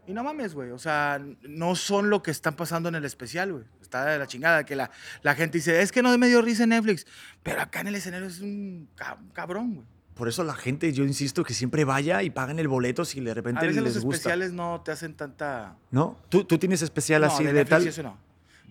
[0.08, 0.70] Y no mames, güey.
[0.70, 3.64] O sea, no son lo que están pasando en el especial, güey.
[3.82, 4.64] Está de la chingada.
[4.64, 4.90] Que la,
[5.22, 7.06] la gente dice, es que no me dio risa en Netflix.
[7.42, 9.86] Pero acá en el escenario es un ca- cabrón, güey.
[10.14, 13.30] Por eso la gente, yo insisto, que siempre vaya y paguen el boleto si de
[13.30, 14.16] A repente veces les los gusta.
[14.16, 15.76] especiales no te hacen tanta...
[15.92, 16.18] ¿No?
[16.28, 17.86] ¿Tú, tú tienes especial no, así de, Netflix tal?
[17.86, 18.18] eso no.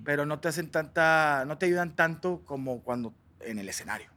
[0.03, 4.09] Pero no te hacen tanta, no te ayudan tanto como cuando en el escenario.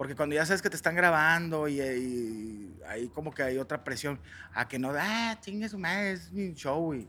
[0.00, 3.84] Porque cuando ya sabes que te están grabando y, y ahí como que hay otra
[3.84, 4.18] presión
[4.54, 7.06] a que no, ah, chingue su madre, es mi show y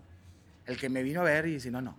[0.66, 1.98] el que me vino a ver y si no, no.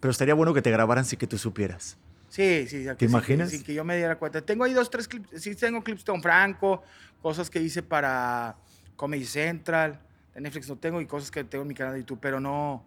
[0.00, 1.98] Pero estaría bueno que te grabaran sin que tú supieras.
[2.28, 2.84] Sí, sí.
[2.84, 3.50] ¿Te sin imaginas?
[3.50, 4.40] Sin que yo me diera cuenta.
[4.40, 5.40] Tengo ahí dos, tres clips.
[5.40, 6.82] Sí, tengo clips con Franco,
[7.22, 8.56] cosas que hice para
[8.96, 10.00] Comedy Central.
[10.34, 12.84] De Netflix no tengo y cosas que tengo en mi canal de YouTube, pero no,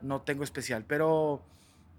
[0.00, 0.86] no tengo especial.
[0.88, 1.44] Pero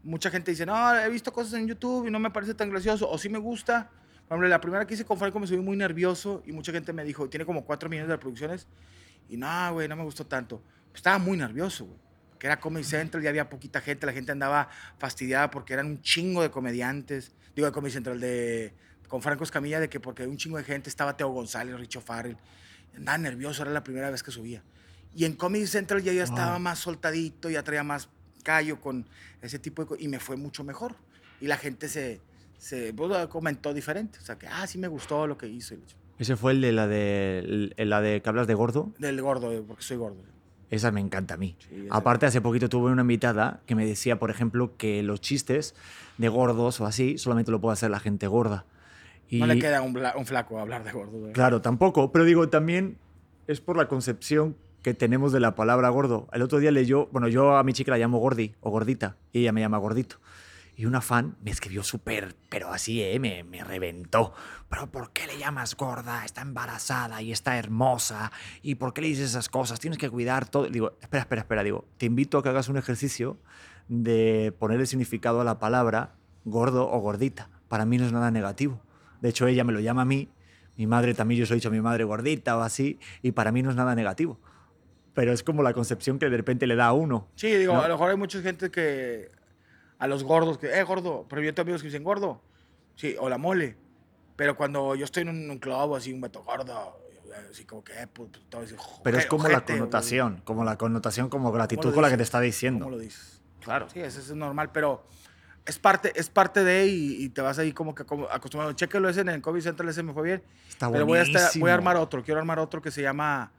[0.01, 3.07] mucha gente dice, no, he visto cosas en YouTube y no me parece tan gracioso.
[3.07, 3.91] O sí me gusta.
[4.28, 6.93] Por ejemplo, la primera que hice con Franco me subí muy nervioso y mucha gente
[6.93, 8.67] me dijo, tiene como 4 millones de reproducciones.
[9.30, 10.61] Y no, güey, no me gustó tanto.
[10.89, 11.97] Pues estaba muy nervioso, güey.
[12.39, 14.05] Que era Comedy Central y había poquita gente.
[14.05, 17.32] La gente andaba fastidiada porque eran un chingo de comediantes.
[17.55, 18.74] Digo, de Comedy Central, de,
[19.07, 22.38] con Franco Escamilla, de que porque un chingo de gente estaba Teo González, Richo Farrell.
[22.95, 24.61] Andaba nervioso, era la primera vez que subía.
[25.15, 26.59] Y en Comedy Central ya, ya estaba Wow.
[26.59, 28.09] más soltadito, ya traía más
[28.43, 29.05] callo con
[29.41, 30.03] ese tipo de cosas.
[30.03, 30.95] Y me fue mucho mejor.
[31.39, 32.19] Y la gente se,
[32.64, 34.20] se pues, comentó diferente.
[34.22, 35.76] O sea, que, ah, sí me gustó lo que hizo.
[36.18, 38.93] Ese fue el de la de, la de que hablas de gordo.
[38.99, 40.24] Del gordo, eh, porque soy gordo.
[40.70, 41.57] Esa me encanta a mí.
[41.59, 45.76] Sí, Aparte, hace poquito tuve una invitada que me decía, por ejemplo, que los chistes
[46.18, 48.66] de gordos o así solamente lo puede hacer la gente gorda.
[49.30, 51.34] Y, No le queda un, flaco hablar de gordo.
[51.34, 52.14] Claro, tampoco.
[52.14, 52.97] Pero digo, también
[53.47, 56.30] es por la concepción que tenemos de la palabra gordo.
[56.32, 59.41] El otro día leyó, bueno, yo a mi chica la llamo gordi o gordita y
[59.41, 60.16] ella me llama gordito.
[60.76, 63.19] Y una fan me escribió súper, pero así, ¿eh?
[63.19, 64.34] Me, me reventó.
[64.69, 66.26] ¿Pero por qué le llamas gorda?
[66.26, 68.32] Está embarazada y está hermosa.
[68.63, 69.80] ¿Y por qué le dices esas cosas?
[69.80, 70.67] Tienes que cuidar todo.
[70.67, 71.63] Digo, espera, espera, espera.
[71.63, 73.38] Digo, te invito a que hagas un ejercicio
[73.88, 76.15] de poner el significado a la palabra
[76.45, 77.49] gordo o gordita.
[77.67, 78.82] Para mí no es nada negativo.
[79.21, 80.30] De hecho, ella me lo llama a mí.
[80.76, 82.99] Mi madre también, yo soy dicho a mi madre gordita o así.
[83.21, 84.39] Y para mí no es nada negativo.
[85.13, 87.28] Pero es como la concepción que de repente le da a uno.
[87.36, 87.82] Sí, digo, ¿No?
[87.82, 89.30] a lo mejor hay mucha gente que.
[90.04, 91.25] A los gordos, que, eh, gordo.
[91.30, 92.42] Pero yo tengo amigos que dicen gordo.
[92.96, 93.78] Sí, o la mole.
[94.36, 97.00] Pero cuando yo estoy en un, un club o así, un beto gordo,
[97.50, 100.42] así como que, eh, pues, pues, todo así, Pero es "Oje- como la ojete", connotación,
[100.43, 102.84] como la connotación, como gratitud lo con la que te está diciendo.
[102.84, 103.42] ¿Cómo lo dices?
[103.62, 103.88] Claro.
[103.89, 105.05] Sí, eso es normal, pero
[105.66, 108.74] es parte, es parte de y, y te vas ahí como que como acostumbrado.
[108.74, 110.43] Chéquelo ese en el COVID Central, ese me fue bien.
[110.67, 112.24] Está pero voy a, estar- voy a armar otro.
[112.24, 113.54] Quiero armar otro que se llama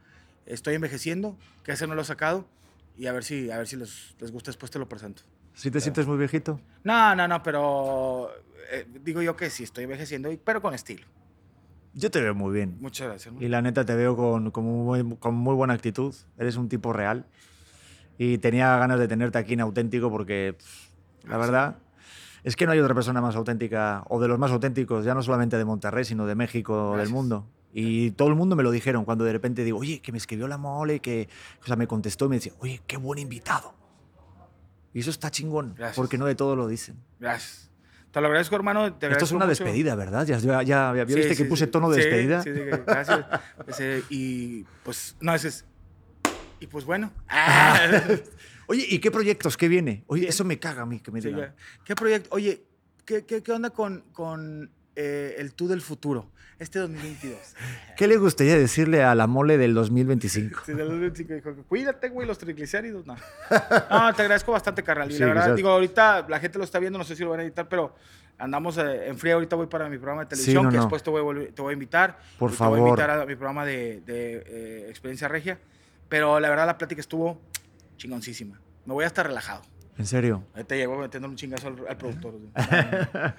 [0.44, 2.44] Estoy envejeciendo, que ese no lo he sacado.
[2.98, 5.22] Y a ver si, a ver si les, les gusta, después te lo presento.
[5.54, 6.60] ¿Sí te sientes muy viejito?
[6.82, 8.30] No, no, no, pero
[8.70, 11.06] eh, digo yo que sí, estoy envejeciendo, pero con estilo.
[11.94, 12.76] Yo te veo muy bien.
[12.80, 13.34] Muchas gracias.
[13.38, 16.12] Y la neta te veo con, con, muy, con muy buena actitud.
[16.36, 17.24] Eres un tipo real.
[18.18, 20.88] Y tenía ganas de tenerte aquí en auténtico porque, pff,
[21.28, 21.78] la verdad,
[22.42, 25.22] es que no hay otra persona más auténtica o de los más auténticos, ya no
[25.22, 27.12] solamente de Monterrey, sino de México, del Gracias.
[27.12, 27.46] mundo.
[27.72, 30.46] Y todo el mundo me lo dijeron cuando de repente digo, oye, que me escribió
[30.46, 31.28] la mole, que
[31.62, 33.74] o sea, me contestó y me decía, oye, qué buen invitado.
[34.94, 35.96] Y eso está chingón, Gracias.
[35.96, 36.96] porque no de todo lo dicen.
[37.20, 37.70] Gracias.
[38.12, 38.94] Te lo agradezco, hermano.
[38.94, 39.48] te Esto es una mucho.
[39.64, 40.24] despedida, ¿verdad?
[40.24, 41.70] Ya, ya, ya, Sí, viste sí, que puse sí.
[41.72, 42.42] tono de despedida.
[42.42, 42.50] Sí,
[42.86, 43.26] gracias.
[44.08, 45.64] Y pues, no, ese es.
[46.60, 47.12] Y pues bueno.
[48.66, 49.56] Oye, ¿y qué proyectos?
[49.56, 50.04] ¿Qué viene?
[50.06, 51.54] Oye, eso me caga a mí que me digan.
[51.84, 52.28] ¿Qué proyecto?
[52.32, 52.64] Oye,
[53.04, 56.30] ¿qué, qué, qué onda con, con eh, el tú del futuro?
[56.58, 57.36] Este 2022.
[57.96, 60.60] ¿Qué le gustaría decirle a la mole del 2025?
[60.66, 63.04] Sí, del 2025 dijo, cuídate, güey, los triglicéridos.
[63.06, 63.14] No.
[63.90, 65.10] no, te agradezco bastante, carnal.
[65.10, 65.56] Y Sí, la verdad, quizás.
[65.56, 67.94] digo, ahorita la gente lo está viendo, no sé si lo van a editar, pero
[68.38, 69.34] andamos eh, en frío.
[69.34, 70.82] Ahorita voy para mi programa de televisión, no, que no.
[70.84, 72.18] después te voy, a volver- te voy a invitar.
[72.38, 72.88] Por Y Te voy a favor.
[72.88, 75.58] invitar a mi programa de, de, eh, Experiencia Regia.
[76.08, 77.40] Pero la verdad, la plática estuvo
[77.96, 78.60] chingoncísima.
[78.86, 79.62] Me voy hasta relajado.
[79.96, 80.42] En serio.
[80.54, 82.34] Ahorita llego metiendo un chingazo al, al productor.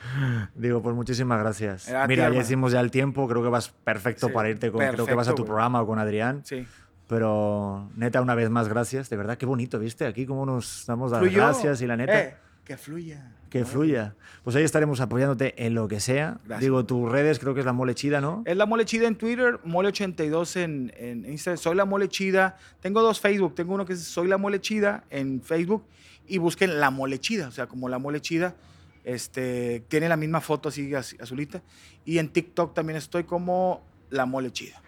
[0.55, 1.89] Digo, pues muchísimas gracias.
[1.89, 4.71] A ti, Mira, ya hicimos ya el tiempo, creo que vas perfecto Sí, para irte
[4.71, 6.41] con, creo que vas a perfecto, tu programa o con Adrián.
[6.45, 6.65] Sí.
[7.07, 9.09] Pero neta, una vez más, gracias.
[9.09, 10.05] De verdad, qué bonito, ¿viste?
[10.05, 11.37] Aquí cómo nos damos las Fluyó.
[11.37, 12.19] gracias y la neta.
[12.19, 13.31] Eh, que fluya.
[13.49, 13.65] Que ¿no?
[13.67, 14.15] fluya.
[14.43, 16.39] Pues ahí estaremos apoyándote en lo que sea.
[16.45, 16.61] Gracias.
[16.61, 18.41] Digo, tus redes creo que es la mole chida, ¿no?
[18.45, 21.57] Es la mole chida en Twitter, mole82 en, en Instagram.
[21.59, 22.57] Soy la mole chida.
[22.79, 23.53] Tengo dos Facebook.
[23.53, 25.85] Tengo uno que es Soy la mole chida en Facebook
[26.27, 27.47] y busquen la mole chida.
[27.47, 28.55] O sea, como la mole chida.
[29.03, 31.61] Este, tiene la misma foto así az- azulita.
[32.05, 34.81] Y en TikTok también estoy como la mole chida.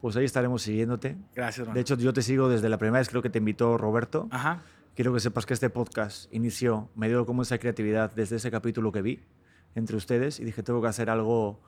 [0.00, 1.16] Pues ahí estaremos siguiéndote.
[1.34, 1.74] Gracias, hermano.
[1.74, 4.28] De hecho, yo te sigo desde la primera vez, creo que te invitó Roberto.
[4.30, 4.62] Ajá.
[4.94, 8.90] Quiero que sepas que este podcast inició, me dio como esa creatividad desde ese capítulo
[8.92, 9.20] que vi
[9.74, 11.60] entre ustedes y dije, tengo que hacer algo,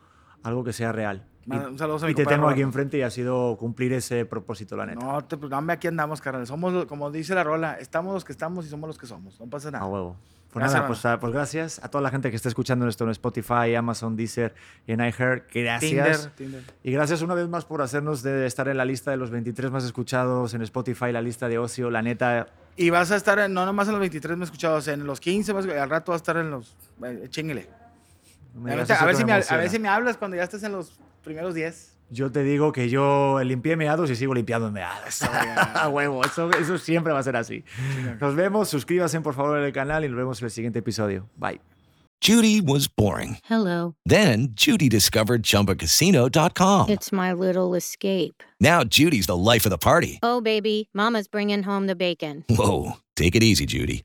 [0.42, 1.24] algo que sea real.
[1.44, 3.92] Y- un saludo a y, mi te compadre tengo aquí enfrente y ha sido cumplir
[3.94, 5.04] ese propósito, la neta.
[5.04, 6.46] No, te, pues, dame, aquí andamos, carnal.
[6.46, 9.40] Somos, como dice la rola, estamos los que estamos y somos los que somos.
[9.40, 9.84] No pasa nada.
[9.84, 10.16] A huevo.
[10.52, 13.04] Pues Gracias, nada, pues, ah, pues gracias a toda la gente que está escuchando esto
[13.04, 14.54] en Spotify, Amazon, Deezer
[14.86, 15.50] y en iHeart.
[15.52, 15.80] Gracias.
[15.80, 16.62] Tinder, Tinder.
[16.84, 19.70] Y gracias una vez más por hacernos de estar en la lista de los 23
[19.70, 21.90] más escuchados en Spotify, la lista de ocio.
[21.90, 24.76] La neta, Y vas a estar, en, no nomás en los 23 me he escuchado,
[24.76, 26.76] o sea, en los 15, más- al rato vas a estar en los...
[27.02, 27.68] Eh, chinguele.
[28.54, 30.72] Me A, ver, a si me a ver si me hablas cuando ya estés en
[30.72, 31.92] los primeros 10.
[32.10, 35.22] Yo te digo que yo limpié meados y sigo limpiando meados.
[35.74, 37.64] A huevo, eso, eso siempre va a ser así.
[38.20, 41.28] Nos vemos, suscríbanse por favor el canal y nos vemos en el siguiente episodio.
[41.36, 41.60] Bye.
[42.20, 43.38] Judy was boring.
[43.44, 43.96] Hello.
[44.06, 46.90] Then Judy discovered ChumbaCasino.com.
[46.90, 48.44] It's my little escape.
[48.60, 50.20] Now Judy's the life of the party.
[50.22, 52.44] Oh, baby, Mama's bringing home the bacon.
[52.48, 54.04] Whoa, take it easy, Judy.